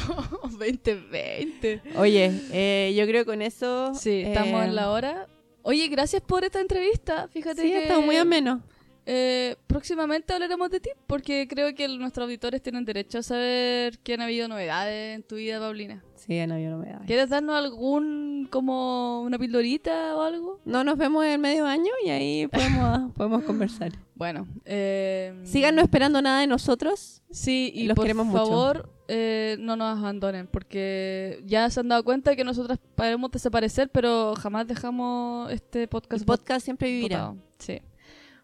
2020. 0.50 1.82
Oye, 1.96 2.30
eh, 2.52 2.94
yo 2.96 3.06
creo 3.06 3.24
que 3.24 3.30
con 3.30 3.42
eso... 3.42 3.94
Sí, 3.94 4.22
estamos 4.22 4.62
eh, 4.62 4.66
en 4.66 4.74
la 4.74 4.90
hora. 4.90 5.26
Oye, 5.62 5.88
gracias 5.88 6.22
por 6.22 6.44
esta 6.44 6.60
entrevista. 6.60 7.28
Fíjate 7.28 7.62
Sí, 7.62 7.70
que 7.70 7.82
está 7.82 8.00
muy 8.00 8.16
ameno. 8.16 8.62
Eh, 9.10 9.56
próximamente 9.66 10.34
hablaremos 10.34 10.70
de 10.70 10.80
ti 10.80 10.90
porque 11.06 11.48
creo 11.48 11.74
que 11.74 11.88
nuestros 11.88 12.24
auditores 12.24 12.60
tienen 12.60 12.84
derecho 12.84 13.18
a 13.18 13.22
saber 13.22 13.98
que 14.00 14.12
han 14.14 14.20
habido 14.20 14.48
novedades 14.48 15.16
en 15.16 15.22
tu 15.22 15.36
vida, 15.36 15.58
Paulina. 15.58 16.04
Sí, 16.16 16.46
no 16.46 16.54
había 16.54 16.68
novedades. 16.68 17.06
¿Quieres 17.06 17.30
darnos 17.30 17.56
algún, 17.56 18.48
como 18.50 19.22
una 19.22 19.38
pildorita 19.38 20.14
o 20.14 20.20
algo? 20.20 20.60
No 20.66 20.84
nos 20.84 20.98
vemos 20.98 21.24
en 21.24 21.40
medio 21.40 21.64
año 21.64 21.90
y 22.04 22.10
ahí 22.10 22.46
podemos, 22.52 23.12
podemos 23.12 23.44
conversar. 23.44 23.92
Bueno, 24.14 24.46
eh, 24.66 25.40
Síganos 25.44 25.84
esperando 25.84 26.20
nada 26.20 26.40
de 26.40 26.46
nosotros. 26.46 27.22
Sí, 27.30 27.72
y 27.74 27.84
Los 27.86 27.94
por 27.94 28.04
queremos 28.04 28.26
mucho. 28.26 28.44
favor, 28.44 28.90
eh, 29.06 29.56
no 29.60 29.74
nos 29.76 29.98
abandonen, 29.98 30.48
porque 30.48 31.42
ya 31.46 31.70
se 31.70 31.80
han 31.80 31.88
dado 31.88 32.04
cuenta 32.04 32.36
que 32.36 32.44
nosotras 32.44 32.78
podemos 32.94 33.30
desaparecer, 33.30 33.88
pero 33.88 34.34
jamás 34.36 34.66
dejamos 34.66 35.50
este 35.50 35.88
podcast 35.88 36.20
El 36.20 36.26
podcast 36.26 36.62
siempre 36.64 36.90
vivirá. 36.90 37.28
botado. 37.28 37.42
Sí. 37.58 37.80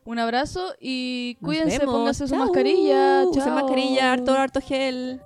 Un 0.05 0.19
abrazo 0.19 0.75
y 0.79 1.37
cuídense, 1.43 1.81
pónganse 1.81 2.29
su 2.29 2.35
Chao. 2.35 2.45
mascarilla. 2.45 3.25
Usen 3.27 3.45
chao. 3.45 3.55
mascarilla, 3.55 4.13
harto, 4.13 4.33
harto 4.33 4.61
gel. 4.61 5.23